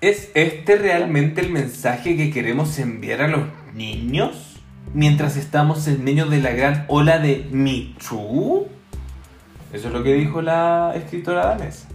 ¿Es 0.00 0.30
este 0.34 0.76
realmente 0.76 1.40
el 1.40 1.50
mensaje 1.50 2.16
que 2.16 2.30
queremos 2.30 2.78
enviar 2.78 3.22
a 3.22 3.28
los 3.28 3.42
niños? 3.74 4.53
Mientras 4.94 5.36
estamos 5.36 5.88
en 5.88 6.04
medio 6.04 6.26
de 6.26 6.40
la 6.40 6.52
gran 6.52 6.84
ola 6.86 7.18
de 7.18 7.48
Too. 8.08 8.68
Eso 9.72 9.88
es 9.88 9.92
lo 9.92 10.04
que 10.04 10.14
dijo 10.14 10.40
la 10.40 10.92
escritora 10.94 11.46
danesa. 11.46 11.88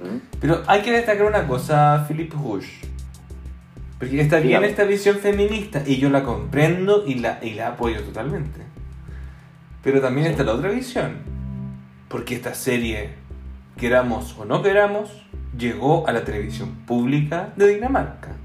¿Mm? 0.00 0.18
Pero 0.40 0.62
hay 0.68 0.82
que 0.82 0.92
destacar 0.92 1.26
una 1.26 1.46
cosa, 1.48 2.04
Philip 2.06 2.32
Rush. 2.32 2.68
Porque 3.98 4.20
está 4.20 4.36
bien 4.36 4.48
Dígame. 4.48 4.68
esta 4.68 4.84
visión 4.84 5.18
feminista 5.18 5.82
y 5.84 5.96
yo 5.96 6.08
la 6.08 6.22
comprendo 6.22 7.04
y 7.04 7.16
la, 7.16 7.40
y 7.42 7.54
la 7.54 7.68
apoyo 7.68 8.00
totalmente. 8.02 8.60
Pero 9.82 10.00
también 10.00 10.28
está 10.28 10.44
la 10.44 10.52
otra 10.52 10.70
visión. 10.70 11.16
Porque 12.08 12.36
esta 12.36 12.54
serie, 12.54 13.10
queramos 13.76 14.36
o 14.38 14.44
no 14.44 14.62
queramos, 14.62 15.10
llegó 15.58 16.06
a 16.06 16.12
la 16.12 16.24
televisión 16.24 16.70
pública 16.86 17.52
de 17.56 17.74
Dinamarca. 17.74 18.36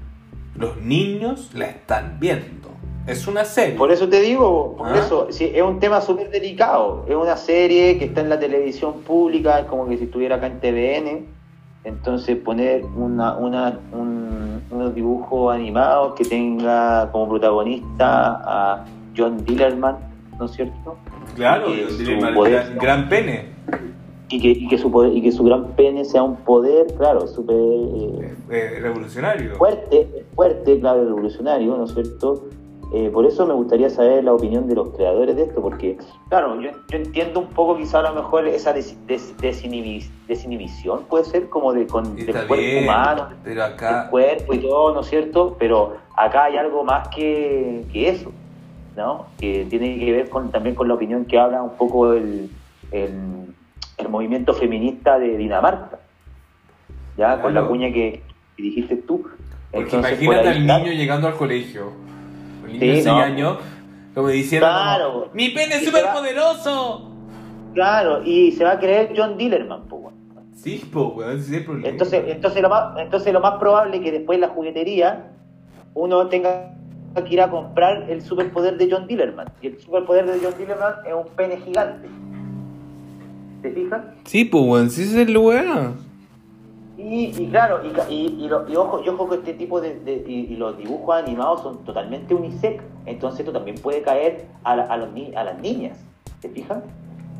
Los 0.56 0.78
niños 0.78 1.50
la 1.54 1.66
están 1.66 2.18
viendo. 2.18 2.79
Es 3.10 3.26
una 3.26 3.44
serie. 3.44 3.76
Por 3.76 3.90
eso 3.92 4.08
te 4.08 4.20
digo, 4.20 4.76
por 4.76 4.88
Ah. 4.88 4.98
eso, 4.98 5.26
sí, 5.30 5.50
es 5.54 5.62
un 5.62 5.78
tema 5.80 6.00
súper 6.00 6.30
delicado. 6.30 7.04
Es 7.08 7.14
una 7.16 7.36
serie 7.36 7.98
que 7.98 8.06
está 8.06 8.20
en 8.20 8.28
la 8.28 8.38
televisión 8.38 9.00
pública, 9.06 9.58
es 9.60 9.66
como 9.66 9.88
que 9.88 9.96
si 9.98 10.04
estuviera 10.04 10.36
acá 10.36 10.46
en 10.46 10.60
TVN. 10.60 11.26
Entonces 11.84 12.36
poner 12.36 12.84
una, 12.96 13.36
una, 13.36 13.78
un- 13.92 14.62
unos 14.70 14.94
dibujos 14.94 15.54
animados 15.54 16.14
que 16.14 16.24
tenga 16.24 17.10
como 17.10 17.28
protagonista 17.30 18.40
a 18.44 18.84
John 19.16 19.44
Dillerman, 19.44 19.96
¿no 20.38 20.44
es 20.44 20.52
cierto? 20.52 20.96
Claro, 21.36 21.66
el 21.68 22.34
poder- 22.34 22.52
gran, 22.52 22.78
gran 22.78 23.08
pene. 23.08 23.50
Y 24.28 24.40
que, 24.40 24.48
y 24.50 24.68
que, 24.68 24.78
su, 24.78 24.92
poder- 24.92 25.16
y 25.16 25.22
que 25.22 25.32
su 25.32 25.42
gran 25.42 25.68
pene 25.72 26.04
sea 26.04 26.22
un 26.22 26.36
poder, 26.36 26.86
claro, 26.96 27.26
súper 27.26 27.56
eh, 27.56 28.34
Eh, 28.50 28.78
revolucionario. 28.80 29.56
fuerte, 29.56 30.24
fuerte, 30.36 30.78
claro, 30.78 31.04
revolucionario, 31.04 31.76
¿no 31.76 31.84
es 31.84 31.94
cierto? 31.94 32.44
Eh, 32.92 33.08
por 33.12 33.24
eso 33.24 33.46
me 33.46 33.54
gustaría 33.54 33.88
saber 33.88 34.24
la 34.24 34.32
opinión 34.32 34.66
de 34.66 34.74
los 34.74 34.88
creadores 34.90 35.36
de 35.36 35.44
esto, 35.44 35.62
porque, 35.62 35.96
claro, 36.28 36.60
yo, 36.60 36.70
yo 36.72 36.96
entiendo 36.98 37.38
un 37.38 37.46
poco 37.46 37.76
quizá 37.76 38.00
a 38.00 38.02
lo 38.10 38.14
mejor 38.14 38.48
esa 38.48 38.72
des- 38.72 38.96
des- 39.06 39.36
desinhibi- 39.38 40.08
desinhibición, 40.26 41.04
puede 41.04 41.24
ser 41.24 41.48
como 41.48 41.72
de, 41.72 41.86
con, 41.86 42.16
del 42.16 42.34
cuerpo 42.48 42.54
bien, 42.56 42.82
humano, 42.84 43.28
pero 43.44 43.62
del 44.02 44.10
cuerpo 44.10 44.54
y 44.54 44.58
todo, 44.58 44.92
¿no 44.92 45.00
es 45.02 45.06
cierto? 45.06 45.56
Pero 45.56 45.98
acá 46.16 46.44
hay 46.44 46.56
algo 46.56 46.82
más 46.82 47.06
que, 47.08 47.84
que 47.92 48.08
eso, 48.08 48.32
¿no? 48.96 49.26
Que 49.38 49.66
tiene 49.70 49.96
que 49.96 50.10
ver 50.10 50.28
con, 50.28 50.50
también 50.50 50.74
con 50.74 50.88
la 50.88 50.94
opinión 50.94 51.24
que 51.26 51.38
habla 51.38 51.62
un 51.62 51.76
poco 51.76 52.12
el, 52.12 52.50
el, 52.90 53.14
el 53.98 54.08
movimiento 54.08 54.52
feminista 54.52 55.16
de 55.16 55.36
Dinamarca, 55.36 56.00
¿ya? 57.16 57.40
Con 57.40 57.54
la 57.54 57.64
cuña 57.68 57.92
que, 57.92 58.20
que 58.56 58.62
dijiste 58.64 58.96
tú. 58.96 59.22
Porque 59.70 59.84
Entonces, 59.84 60.14
por 60.16 60.24
imagínate 60.34 60.48
ahí, 60.48 60.56
al 60.56 60.66
niño 60.82 60.92
llegando 60.92 61.28
al 61.28 61.34
colegio. 61.36 61.92
Niño 62.72 62.80
Sí, 62.94 63.02
6 63.02 63.04
no. 63.06 63.58
como 64.14 64.28
diciendo, 64.28 64.66
Claro. 64.66 65.12
como, 65.12 65.26
¡Mi 65.34 65.48
pene 65.50 65.76
es 65.76 65.84
súper 65.84 66.04
poderoso! 66.12 67.10
Claro, 67.74 68.22
y 68.24 68.52
se 68.52 68.64
va 68.64 68.72
a 68.72 68.78
creer 68.78 69.12
John 69.16 69.36
Dillerman, 69.38 69.82
pues. 69.88 70.00
Sí, 70.56 70.80
hay 70.82 70.88
problema. 70.90 71.88
Entonces, 71.88 72.22
entonces, 72.26 72.60
lo 72.62 72.68
más, 72.68 72.98
entonces 72.98 73.32
lo 73.32 73.40
más 73.40 73.54
probable 73.58 73.96
es 73.96 74.02
que 74.02 74.12
después 74.12 74.36
en 74.36 74.42
la 74.42 74.48
juguetería 74.48 75.30
uno 75.94 76.26
tenga 76.28 76.74
que 77.14 77.32
ir 77.34 77.40
a 77.40 77.50
comprar 77.50 78.10
el 78.10 78.20
superpoder 78.22 78.76
de 78.76 78.88
John 78.90 79.06
Dillerman. 79.06 79.48
Y 79.62 79.68
el 79.68 79.80
superpoder 79.80 80.26
de 80.26 80.38
John 80.42 80.54
Dillerman 80.58 80.92
es 81.06 81.14
un 81.14 81.26
pene 81.34 81.56
gigante. 81.58 82.08
¿Te 83.62 83.70
fijas? 83.72 84.00
Sí, 84.24 84.44
pues, 84.44 84.64
weón, 84.64 84.90
sí 84.90 85.02
es 85.02 85.14
el 85.14 85.36
weón. 85.36 86.09
Y, 87.02 87.32
y 87.42 87.46
claro, 87.48 87.80
y, 87.84 88.12
y, 88.12 88.44
y 88.44 88.48
lo- 88.48 88.68
y 88.68 88.76
ojo, 88.76 89.00
y 89.04 89.08
ojo 89.08 89.28
que 89.28 89.36
este 89.36 89.54
tipo 89.54 89.80
de, 89.80 89.98
de- 90.00 90.22
y, 90.26 90.52
y 90.52 90.56
los 90.56 90.76
dibujos 90.76 91.16
animados 91.16 91.62
son 91.62 91.78
totalmente 91.84 92.34
unisex, 92.34 92.82
entonces 93.06 93.40
esto 93.40 93.52
también 93.52 93.76
puede 93.78 94.02
caer 94.02 94.46
a, 94.64 94.76
la- 94.76 94.84
a, 94.84 94.96
los 94.98 95.10
ni- 95.12 95.34
a 95.34 95.42
las 95.44 95.58
niñas, 95.60 95.98
¿te 96.40 96.48
fijas? 96.50 96.82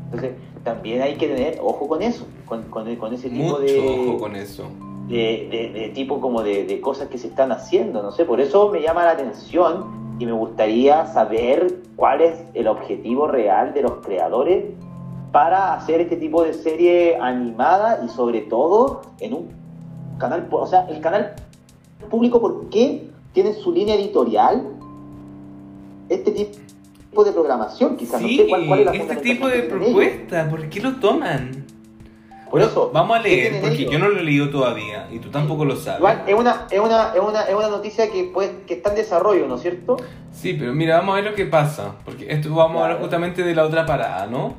Entonces 0.05 0.31
también 0.63 1.01
hay 1.01 1.15
que 1.15 1.27
tener 1.27 1.59
ojo 1.61 1.87
con 1.87 2.01
eso, 2.01 2.25
con, 2.45 2.63
con, 2.63 2.93
con 2.95 3.13
ese 3.13 3.29
tipo 3.29 3.43
Mucho 3.43 3.59
de, 3.59 4.07
ojo 4.09 4.19
con 4.19 4.35
eso. 4.35 4.63
de, 5.07 5.47
de- 5.51 5.79
de 5.79 5.89
tipo 5.89 6.19
como 6.19 6.41
de, 6.43 6.65
de 6.65 6.81
cosas 6.81 7.07
que 7.07 7.17
se 7.17 7.27
están 7.27 7.51
haciendo, 7.51 8.01
no 8.01 8.11
sé, 8.11 8.25
por 8.25 8.41
eso 8.41 8.69
me 8.71 8.81
llama 8.81 9.03
la 9.05 9.11
atención 9.11 10.01
y 10.19 10.25
me 10.25 10.33
gustaría 10.33 11.05
saber 11.07 11.75
cuál 11.95 12.21
es 12.21 12.43
el 12.53 12.67
objetivo 12.67 13.27
real 13.27 13.73
de 13.73 13.83
los 13.83 13.93
creadores 14.05 14.65
para 15.31 15.73
hacer 15.73 16.01
este 16.01 16.17
tipo 16.17 16.43
de 16.43 16.53
serie 16.53 17.17
animada 17.17 18.01
y 18.05 18.09
sobre 18.09 18.41
todo 18.41 19.01
en 19.19 19.33
un 19.33 19.49
canal, 20.17 20.47
o 20.51 20.67
sea, 20.67 20.87
el 20.89 20.99
canal 21.01 21.33
público, 22.09 22.41
¿por 22.41 22.69
qué 22.69 23.09
tiene 23.33 23.53
su 23.53 23.71
línea 23.71 23.95
editorial? 23.95 24.63
Este 26.09 26.31
tipo 26.31 27.23
de 27.23 27.31
programación, 27.31 27.95
quizás. 27.95 28.19
Sí, 28.21 28.37
no 28.37 28.43
sé 28.43 28.49
cuál, 28.49 28.67
cuál 28.67 28.79
es 28.79 28.85
la 28.85 28.91
este 28.93 29.15
tipo 29.17 29.47
de 29.47 29.61
propuesta, 29.63 30.49
¿por 30.49 30.69
qué 30.69 30.81
lo 30.81 30.95
toman? 30.95 31.65
Por 32.49 32.61
eso, 32.61 32.91
Vamos 32.93 33.17
a 33.17 33.23
¿qué 33.23 33.29
leer, 33.29 33.61
porque 33.61 33.75
ellos? 33.83 33.93
yo 33.93 33.99
no 33.99 34.09
lo 34.09 34.19
he 34.19 34.23
leído 34.23 34.49
todavía 34.49 35.07
y 35.09 35.19
tú 35.19 35.29
tampoco 35.29 35.63
lo 35.63 35.77
sabes. 35.77 35.99
Igual, 35.99 36.23
es 36.27 36.35
una, 36.35 36.67
es 36.69 36.79
una, 36.81 37.13
es 37.15 37.21
una, 37.21 37.41
es 37.43 37.55
una 37.55 37.69
noticia 37.69 38.11
que, 38.11 38.25
puede, 38.25 38.63
que 38.67 38.73
está 38.73 38.89
en 38.89 38.97
desarrollo, 38.97 39.47
¿no 39.47 39.55
es 39.55 39.61
cierto? 39.61 39.95
Sí, 40.33 40.57
pero 40.59 40.73
mira, 40.73 40.97
vamos 40.97 41.13
a 41.13 41.21
ver 41.21 41.31
lo 41.31 41.33
que 41.33 41.45
pasa, 41.45 41.95
porque 42.03 42.29
esto 42.29 42.53
vamos 42.53 42.81
a 42.81 42.85
hablar 42.87 42.99
justamente 42.99 43.43
de 43.43 43.55
la 43.55 43.63
otra 43.63 43.85
parada, 43.85 44.27
¿no? 44.27 44.55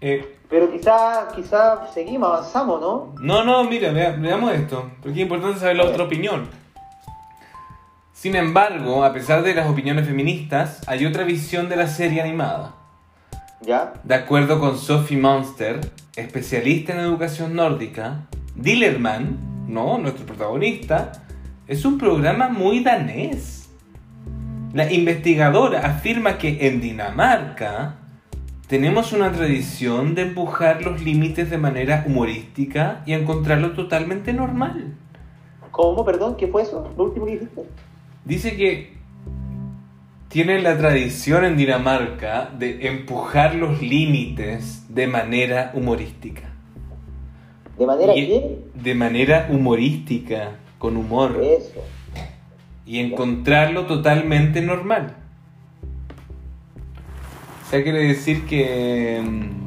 Eh, 0.00 0.38
Pero 0.50 0.70
quizá, 0.70 1.28
quizá 1.34 1.86
seguimos, 1.92 2.28
avanzamos, 2.28 2.80
¿no? 2.80 3.14
no, 3.20 3.44
no, 3.44 3.64
mira, 3.64 3.90
vea- 3.92 4.12
veamos 4.12 4.52
esto, 4.52 4.90
porque 5.02 5.18
es 5.18 5.22
importante 5.22 5.58
saber 5.58 5.76
la 5.76 5.84
otra 5.84 6.04
opinión. 6.04 6.48
Sin 8.12 8.34
embargo, 8.36 9.04
a 9.04 9.12
pesar 9.12 9.42
de 9.42 9.54
las 9.54 9.68
opiniones 9.68 10.06
feministas, 10.06 10.80
hay 10.86 11.04
otra 11.06 11.24
visión 11.24 11.68
de 11.68 11.76
la 11.76 11.86
serie 11.86 12.20
animada. 12.22 12.74
¿Ya? 13.62 13.94
De 14.04 14.14
acuerdo 14.14 14.58
con 14.60 14.78
Sophie 14.78 15.16
Monster, 15.18 15.80
especialista 16.14 16.92
en 16.92 17.00
educación 17.00 17.54
nórdica, 17.54 18.20
Dillerman, 18.54 19.66
no, 19.68 19.98
nuestro 19.98 20.24
protagonista, 20.26 21.12
es 21.66 21.84
un 21.84 21.98
programa 21.98 22.48
muy 22.48 22.80
danés. 22.82 23.68
La 24.72 24.90
investigadora 24.92 25.80
afirma 25.86 26.38
que 26.38 26.66
en 26.68 26.80
Dinamarca 26.80 27.96
tenemos 28.66 29.12
una 29.12 29.30
tradición 29.32 30.14
de 30.14 30.22
empujar 30.22 30.82
los 30.82 31.02
límites 31.02 31.50
de 31.50 31.58
manera 31.58 32.04
humorística 32.06 33.02
y 33.06 33.12
encontrarlo 33.12 33.72
totalmente 33.72 34.32
normal. 34.32 34.94
¿Cómo? 35.70 36.04
Perdón, 36.04 36.36
¿qué 36.36 36.48
fue 36.48 36.62
eso? 36.62 36.92
¿Lo 36.96 37.04
último 37.04 37.26
que 37.26 37.32
dijiste? 37.32 37.62
Dice 38.24 38.56
que 38.56 38.94
tienen 40.28 40.64
la 40.64 40.76
tradición 40.76 41.44
en 41.44 41.56
Dinamarca 41.56 42.50
de 42.58 42.88
empujar 42.88 43.54
los 43.54 43.80
límites 43.80 44.84
de 44.92 45.06
manera 45.06 45.70
humorística. 45.74 46.42
¿De 47.78 47.86
manera 47.86 48.16
Y- 48.16 48.26
que? 48.26 48.58
De 48.74 48.94
manera 48.94 49.48
humorística, 49.50 50.52
con 50.78 50.96
humor. 50.96 51.40
Eso. 51.42 51.82
Y 52.84 52.98
encontrarlo 53.00 53.86
totalmente 53.86 54.60
normal. 54.62 55.14
O 57.66 57.70
sea, 57.70 57.82
quiere 57.82 57.98
decir 58.04 58.46
que... 58.46 59.20
mm, 59.24 59.66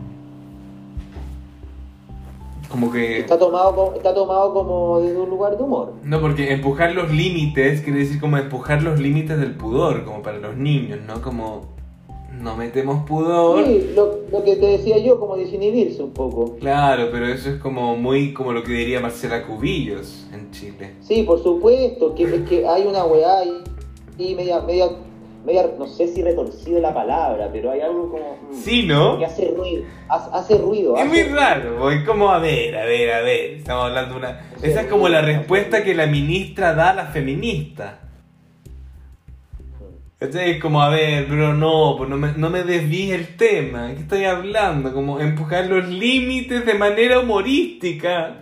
Como 2.69 2.91
que... 2.91 3.19
Está 3.19 3.37
tomado, 3.37 3.75
como, 3.75 3.95
está 3.95 4.13
tomado 4.13 4.53
como 4.53 5.01
desde 5.01 5.19
un 5.19 5.29
lugar 5.29 5.57
de 5.57 5.63
humor. 5.63 5.93
No, 6.03 6.21
porque 6.21 6.53
empujar 6.53 6.93
los 6.93 7.11
límites 7.11 7.81
quiere 7.81 7.99
decir 7.99 8.19
como 8.21 8.37
empujar 8.37 8.83
los 8.83 8.99
límites 8.99 9.37
del 9.39 9.55
pudor, 9.55 10.05
como 10.05 10.21
para 10.21 10.37
los 10.37 10.55
niños, 10.55 10.99
¿no? 11.05 11.21
Como 11.21 11.65
no 12.39 12.55
metemos 12.55 13.05
pudor. 13.05 13.65
Sí, 13.65 13.91
lo, 13.95 14.19
lo 14.31 14.43
que 14.43 14.55
te 14.55 14.67
decía 14.67 14.97
yo, 14.99 15.19
como 15.19 15.35
desinhibirse 15.35 16.01
un 16.01 16.11
poco. 16.11 16.55
Claro, 16.59 17.09
pero 17.11 17.27
eso 17.27 17.49
es 17.49 17.59
como 17.59 17.97
muy 17.97 18.33
como 18.33 18.53
lo 18.53 18.63
que 18.63 18.71
diría 18.71 19.01
Marcela 19.01 19.45
Cubillos 19.45 20.27
en 20.33 20.51
Chile. 20.51 20.93
Sí, 21.01 21.23
por 21.23 21.41
supuesto, 21.43 22.15
que, 22.15 22.23
es 22.23 22.47
que 22.47 22.65
hay 22.67 22.83
una 22.87 23.03
weá 23.03 23.39
ahí 23.39 23.63
y 24.17 24.35
media, 24.35 24.61
media, 24.61 24.89
media, 25.45 25.65
no 25.77 25.87
sé 25.87 26.07
si 26.07 26.21
retorcida 26.21 26.79
la 26.79 26.93
palabra, 26.93 27.49
pero 27.51 27.71
hay 27.71 27.81
algo 27.81 28.09
como... 28.11 28.37
mm, 28.51 28.53
Sí, 28.55 28.83
¿no? 28.83 29.17
Que 29.17 29.25
hace 29.25 29.51
ruido, 29.55 29.83
hace, 30.07 30.29
hace 30.33 30.57
ruido. 30.57 30.95
Es 30.97 31.01
hace- 31.05 31.09
muy 31.09 31.33
raro, 31.35 31.77
voy 31.79 32.03
como 32.03 32.29
a 32.29 32.39
ver, 32.39 32.75
a 32.77 32.85
ver, 32.85 33.11
a 33.13 33.21
ver. 33.21 33.51
Estamos 33.53 33.85
hablando 33.85 34.13
de 34.15 34.19
una. 34.19 34.41
Esa 34.61 34.81
es 34.81 34.87
como 34.87 35.07
la 35.09 35.21
respuesta 35.21 35.83
que 35.83 35.95
la 35.95 36.07
ministra 36.07 36.73
da 36.73 36.89
a 36.91 36.93
la 36.93 37.05
feminista. 37.07 37.99
¿Cachai? 40.19 40.51
Es 40.51 40.61
como, 40.61 40.81
a 40.81 40.89
ver, 40.89 41.27
pero 41.29 41.53
no, 41.53 41.95
pues 41.97 42.09
no 42.09 42.17
me, 42.17 42.33
no 42.33 42.49
me 42.49 42.63
desvíes 42.63 43.11
el 43.17 43.37
tema. 43.37 43.93
¿Qué 43.95 44.01
estoy 44.01 44.25
hablando? 44.25 44.93
Como 44.93 45.19
empujar 45.21 45.67
los 45.67 45.87
límites 45.87 46.65
de 46.65 46.73
manera 46.73 47.19
humorística. 47.21 48.35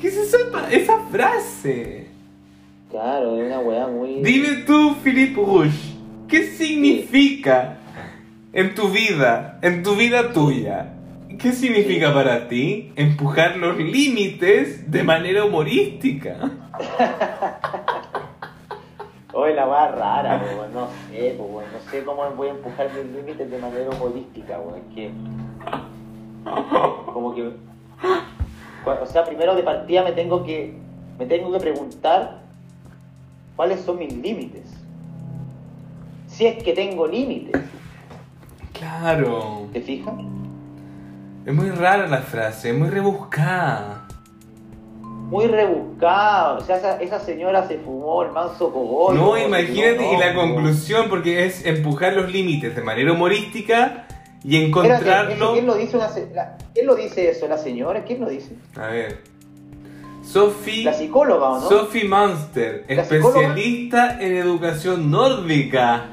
¿Qué 0.00 0.06
es 0.06 0.16
esa, 0.16 0.38
esa 0.70 1.00
frase? 1.10 2.06
Claro, 2.92 3.36
es 3.40 3.46
una 3.46 3.58
weá 3.58 3.88
muy... 3.88 4.22
Dime 4.22 4.62
tú, 4.66 4.94
Philippe 5.02 5.34
Rouge, 5.40 5.95
¿qué 6.28 6.44
significa 6.44 7.78
en 8.52 8.74
tu 8.74 8.88
vida, 8.88 9.58
en 9.62 9.82
tu 9.82 9.96
vida 9.96 10.32
tuya? 10.32 10.92
¿Qué 11.38 11.52
significa 11.52 12.14
para 12.14 12.48
ti 12.48 12.92
empujar 12.96 13.56
los 13.56 13.76
límites 13.76 14.90
de 14.90 15.04
manera 15.04 15.44
humorística? 15.44 16.36
Oye, 19.34 19.54
la 19.54 19.68
weá 19.68 19.88
rara, 19.88 20.42
weón, 20.42 20.72
no 20.72 20.88
sé, 21.10 21.36
weón, 21.38 21.64
no 21.70 21.90
sé 21.90 22.02
cómo 22.04 22.30
voy 22.30 22.48
a 22.48 22.52
empujar 22.52 22.88
mis 22.94 23.04
límites 23.14 23.50
de 23.50 23.58
manera 23.58 23.90
humorística, 23.90 24.58
weón, 24.58 24.80
que... 24.94 25.10
Como 27.12 27.34
que... 27.34 27.50
O 28.86 29.06
sea, 29.06 29.24
primero 29.24 29.54
de 29.54 29.62
partida 29.62 30.02
me 30.04 30.12
tengo 30.12 30.42
que... 30.42 30.74
Me 31.18 31.26
tengo 31.26 31.52
que 31.52 31.58
preguntar 31.58 32.40
cuáles 33.56 33.80
son 33.80 33.98
mis 33.98 34.16
límites. 34.16 34.75
Si 36.36 36.46
es 36.46 36.62
que 36.62 36.74
tengo 36.74 37.06
límites, 37.06 37.62
Claro, 38.78 39.68
¿te 39.72 39.80
fijas? 39.80 40.12
es 41.46 41.54
muy 41.54 41.70
rara 41.70 42.06
la 42.06 42.18
frase, 42.18 42.70
es 42.70 42.76
muy 42.76 42.90
rebuscada. 42.90 44.06
Muy 45.00 45.46
rebuscado, 45.46 46.58
o 46.58 46.60
sea, 46.60 46.76
esa, 46.76 47.00
esa 47.00 47.20
señora 47.20 47.66
se 47.66 47.78
fumó 47.78 48.22
el 48.22 48.32
manso 48.32 48.70
cogollo. 48.70 49.18
No, 49.18 49.38
imagínate, 49.38 50.12
y 50.12 50.18
la 50.18 50.34
conclusión, 50.34 51.06
porque 51.08 51.46
es 51.46 51.64
empujar 51.64 52.12
los 52.12 52.30
límites 52.30 52.76
de 52.76 52.82
manera 52.82 53.12
humorística 53.12 54.06
y 54.44 54.56
Espérate, 54.56 54.58
¿eso 54.58 54.66
encontrarlo... 54.66 55.52
¿quién 55.54 55.66
lo 55.66 55.74
dice 55.74 55.96
una 55.96 56.10
la- 56.34 56.58
¿Quién 56.74 56.86
lo 56.86 56.94
dice 56.96 57.30
eso? 57.30 57.48
¿La 57.48 57.56
señora? 57.56 58.04
¿Quién 58.04 58.20
lo 58.20 58.28
dice? 58.28 58.54
A 58.76 58.88
ver. 58.88 59.22
Sophie... 60.22 60.84
La 60.84 60.92
psicóloga, 60.92 61.48
¿o 61.48 61.60
no? 61.60 61.66
Sophie 61.68 62.06
Munster, 62.06 62.84
especialista 62.88 64.20
en 64.20 64.36
educación 64.36 65.10
nórdica. 65.10 66.10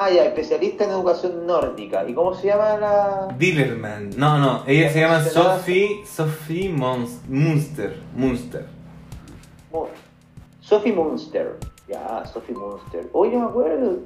Ah, 0.00 0.10
ya, 0.10 0.26
especialista 0.26 0.84
en 0.84 0.90
educación 0.90 1.44
nórdica. 1.44 2.08
¿Y 2.08 2.14
cómo 2.14 2.32
se 2.32 2.46
llama 2.46 2.76
la...? 2.76 3.34
Dillerman. 3.36 4.10
No, 4.16 4.38
no, 4.38 4.62
ella 4.64 4.86
La 4.86 4.92
se 4.92 5.00
llama 5.00 5.24
Sophie, 5.24 6.04
Sophie 6.06 6.68
Munster. 6.68 7.98
Munster. 8.14 8.64
Mu- 9.72 9.86
Sophie 10.60 10.92
Munster. 10.92 11.58
Ya, 11.88 12.22
Sophie 12.32 12.54
Munster. 12.54 13.08
Oye, 13.12 13.32
no 13.32 13.40
me 13.40 13.46
acuerdo. 13.46 13.96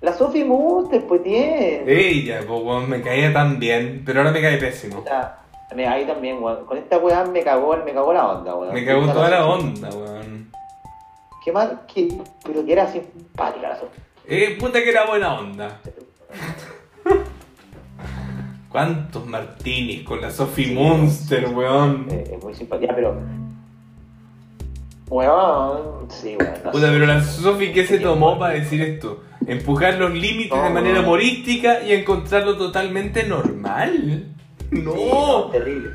La 0.00 0.12
Sophie 0.12 0.44
Munster, 0.44 1.06
pues 1.06 1.22
tiene. 1.22 1.84
Ella, 1.86 2.40
pues, 2.44 2.62
weón, 2.64 2.90
me 2.90 3.00
caía 3.00 3.32
tan 3.32 3.60
bien, 3.60 4.02
pero 4.04 4.18
ahora 4.20 4.32
me 4.32 4.40
cae 4.42 4.56
pésimo. 4.58 4.96
Puta, 4.96 5.44
me- 5.76 5.86
ahí 5.86 6.04
también, 6.06 6.42
weón. 6.42 6.66
Con 6.66 6.76
esta 6.76 6.98
weá 6.98 7.24
me 7.24 7.44
cagó, 7.44 7.76
me 7.84 7.92
cagó 7.94 8.12
la 8.12 8.32
onda, 8.32 8.52
weón. 8.56 8.74
Me 8.74 8.84
cagó 8.84 9.06
toda 9.12 9.30
la 9.30 9.46
onda, 9.46 9.90
weón. 9.90 10.50
Qué 11.44 11.52
mal, 11.52 11.82
que, 11.86 12.08
pero 12.44 12.64
que 12.64 12.72
era 12.72 12.90
simpática 12.90 13.68
la 13.68 13.76
Sophie. 13.78 14.02
Eh, 14.28 14.56
puta 14.58 14.82
que 14.82 14.90
era 14.90 15.06
buena 15.06 15.38
onda. 15.38 15.80
¿Cuántos 18.70 19.24
martinis 19.26 20.02
con 20.02 20.20
la 20.20 20.30
Sophie 20.30 20.66
Sí. 20.66 20.74
Munster, 20.74 21.48
weón? 21.48 22.06
Eh, 22.10 22.24
es 22.36 22.42
muy 22.42 22.54
simpática, 22.54 22.94
pero. 22.94 23.16
Weón, 25.08 26.10
sí, 26.10 26.36
weón. 26.38 26.52
no 26.64 26.72
Puta, 26.72 26.86
sé. 26.86 26.92
pero 26.92 27.06
la 27.06 27.22
Sophie, 27.22 27.72
¿qué 27.72 27.86
se 27.86 27.98
tomó 28.00 28.38
para 28.38 28.54
decir 28.54 28.82
esto? 28.82 29.22
Empujar 29.46 29.94
los 29.94 30.12
límites 30.12 30.60
de 30.60 30.70
manera 30.70 31.00
humorística 31.00 31.82
y 31.84 31.92
encontrarlo 31.92 32.56
totalmente 32.58 33.22
normal. 33.24 34.24
No. 34.72 34.92
Sí, 34.92 35.08
no, 35.12 35.44
terrible. 35.52 35.90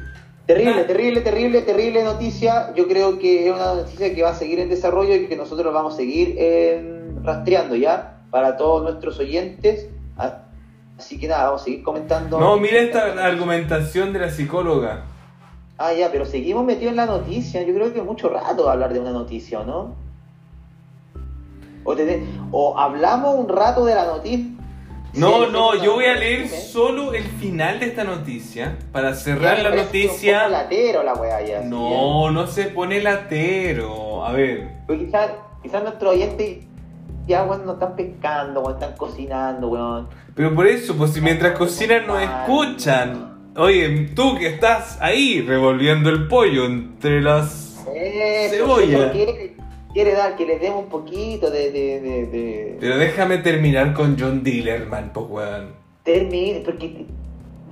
Terrible, 0.47 0.83
terrible, 0.85 1.21
terrible, 1.21 1.61
terrible 1.61 2.03
noticia. 2.03 2.73
Yo 2.75 2.87
creo 2.87 3.19
que 3.19 3.47
es 3.47 3.53
una 3.53 3.75
noticia 3.75 4.13
que 4.15 4.23
va 4.23 4.29
a 4.29 4.35
seguir 4.35 4.59
en 4.59 4.69
desarrollo 4.69 5.13
y 5.15 5.27
que 5.27 5.35
nosotros 5.35 5.73
vamos 5.73 5.93
a 5.93 5.97
seguir 5.97 6.35
eh, 6.37 7.11
rastreando 7.23 7.75
ya 7.75 8.10
para 8.31 8.57
todos 8.57 8.81
nuestros 8.83 9.19
oyentes. 9.19 9.87
Ah, 10.17 10.39
Así 10.97 11.19
que 11.19 11.27
nada, 11.27 11.45
vamos 11.45 11.61
a 11.61 11.65
seguir 11.65 11.81
comentando. 11.83 12.39
No, 12.39 12.57
mira 12.57 12.79
esta 12.79 13.25
argumentación 13.25 14.13
de 14.13 14.19
la 14.19 14.29
psicóloga. 14.29 15.03
Ah, 15.79 15.93
ya, 15.93 16.11
pero 16.11 16.25
seguimos 16.25 16.63
metidos 16.63 16.91
en 16.91 16.97
la 16.97 17.07
noticia. 17.07 17.63
Yo 17.63 17.73
creo 17.73 17.91
que 17.91 17.99
es 17.99 18.05
mucho 18.05 18.29
rato 18.29 18.69
hablar 18.69 18.93
de 18.93 18.99
una 18.99 19.09
noticia, 19.11 19.61
¿o 19.61 19.65
no? 19.65 19.95
O, 21.83 21.95
te- 21.95 22.23
o 22.51 22.77
hablamos 22.77 23.35
un 23.35 23.49
rato 23.49 23.83
de 23.85 23.95
la 23.95 24.05
noticia. 24.05 24.45
No, 25.15 25.45
Sí, 25.45 25.49
no, 25.51 25.75
yo 25.83 25.93
voy 25.95 26.05
a 26.05 26.13
leer 26.15 26.47
solo 26.47 27.13
el 27.13 27.23
final 27.23 27.79
de 27.79 27.87
esta 27.87 28.03
noticia 28.03 28.77
para 28.93 29.13
cerrar 29.15 29.57
la 29.59 29.69
parece 29.71 29.81
Un 29.81 29.87
poco 29.87 30.07
noticia. 30.13 30.47
latero 30.47 31.03
la 31.03 31.13
weá 31.15 31.41
ya. 31.41 31.61
No, 31.61 32.29
no 32.31 32.45
se 32.47 32.65
pone 32.65 33.01
latero. 33.01 34.23
A 34.23 34.31
ver. 34.31 34.69
Porque 34.87 35.07
quizás 35.63 35.83
nuestros 35.83 36.13
oyentes 36.13 36.59
ya, 37.27 37.43
weón, 37.43 37.65
no 37.65 37.73
están 37.73 37.95
pescando, 37.95 38.61
weón, 38.61 38.73
están 38.73 38.95
cocinando, 38.97 39.69
weón. 39.69 40.07
Pero 40.35 40.53
por 40.55 40.67
eso, 40.67 40.95
pues 40.95 41.11
si 41.11 41.21
mientras 41.21 41.57
cocinan 41.57 42.07
nos 42.07 42.21
escuchan. 42.21 43.31
Oye, 43.57 44.09
tú 44.15 44.37
que 44.37 44.47
estás 44.47 44.97
ahí 45.01 45.41
revolviendo 45.41 46.09
el 46.09 46.27
pollo 46.27 46.65
entre 46.65 47.21
las... 47.21 47.85
Eso, 47.93 48.55
Cebolla. 48.55 48.97
¿por 48.97 49.11
qué? 49.11 49.55
quiere 49.93 50.13
dar 50.13 50.35
que 50.35 50.45
le 50.45 50.59
demos 50.59 50.83
un 50.85 50.89
poquito 50.89 51.49
de. 51.51 51.71
de, 51.71 51.99
de, 51.99 52.25
de- 52.27 52.77
Pero 52.79 52.97
déjame 52.97 53.39
terminar 53.39 53.93
con 53.93 54.17
John 54.17 54.43
Dillerman, 54.43 55.11
pues 55.13 55.25
weón. 55.29 55.73
termine, 56.03 56.61
porque 56.63 57.05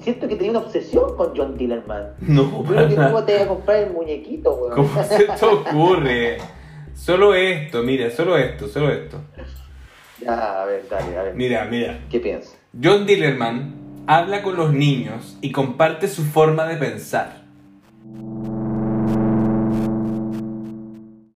siento 0.01 0.27
que 0.27 0.35
tenía 0.35 0.51
una 0.51 0.59
obsesión 0.59 1.15
con 1.15 1.33
John 1.35 1.57
Dillerman. 1.57 2.13
No, 2.19 2.63
creo 2.63 2.87
que 2.89 2.95
tú 2.95 3.25
te 3.25 3.41
a 3.41 3.47
comprar 3.47 3.77
el 3.77 3.93
muñequito, 3.93 4.53
weón. 4.53 4.75
¿Cómo 4.75 5.03
se 5.03 5.23
te 5.25 5.45
ocurre? 5.45 6.37
Solo 6.99 7.33
esto, 7.33 7.81
mira, 7.81 8.11
solo 8.11 8.37
esto, 8.37 8.67
solo 8.67 8.91
esto. 8.91 9.21
Ya, 10.21 10.61
a 10.61 10.65
ver, 10.65 10.85
dale, 10.89 11.17
a 11.17 11.23
ver. 11.23 11.33
Mira, 11.33 11.63
mira. 11.63 11.97
¿Qué 12.09 12.19
piensas? 12.19 12.57
John 12.83 13.05
Dillerman 13.05 14.03
habla 14.05 14.43
con 14.43 14.57
los 14.57 14.73
niños 14.73 15.37
y 15.39 15.53
comparte 15.53 16.09
su 16.09 16.25
forma 16.25 16.65
de 16.65 16.75
pensar. 16.75 17.43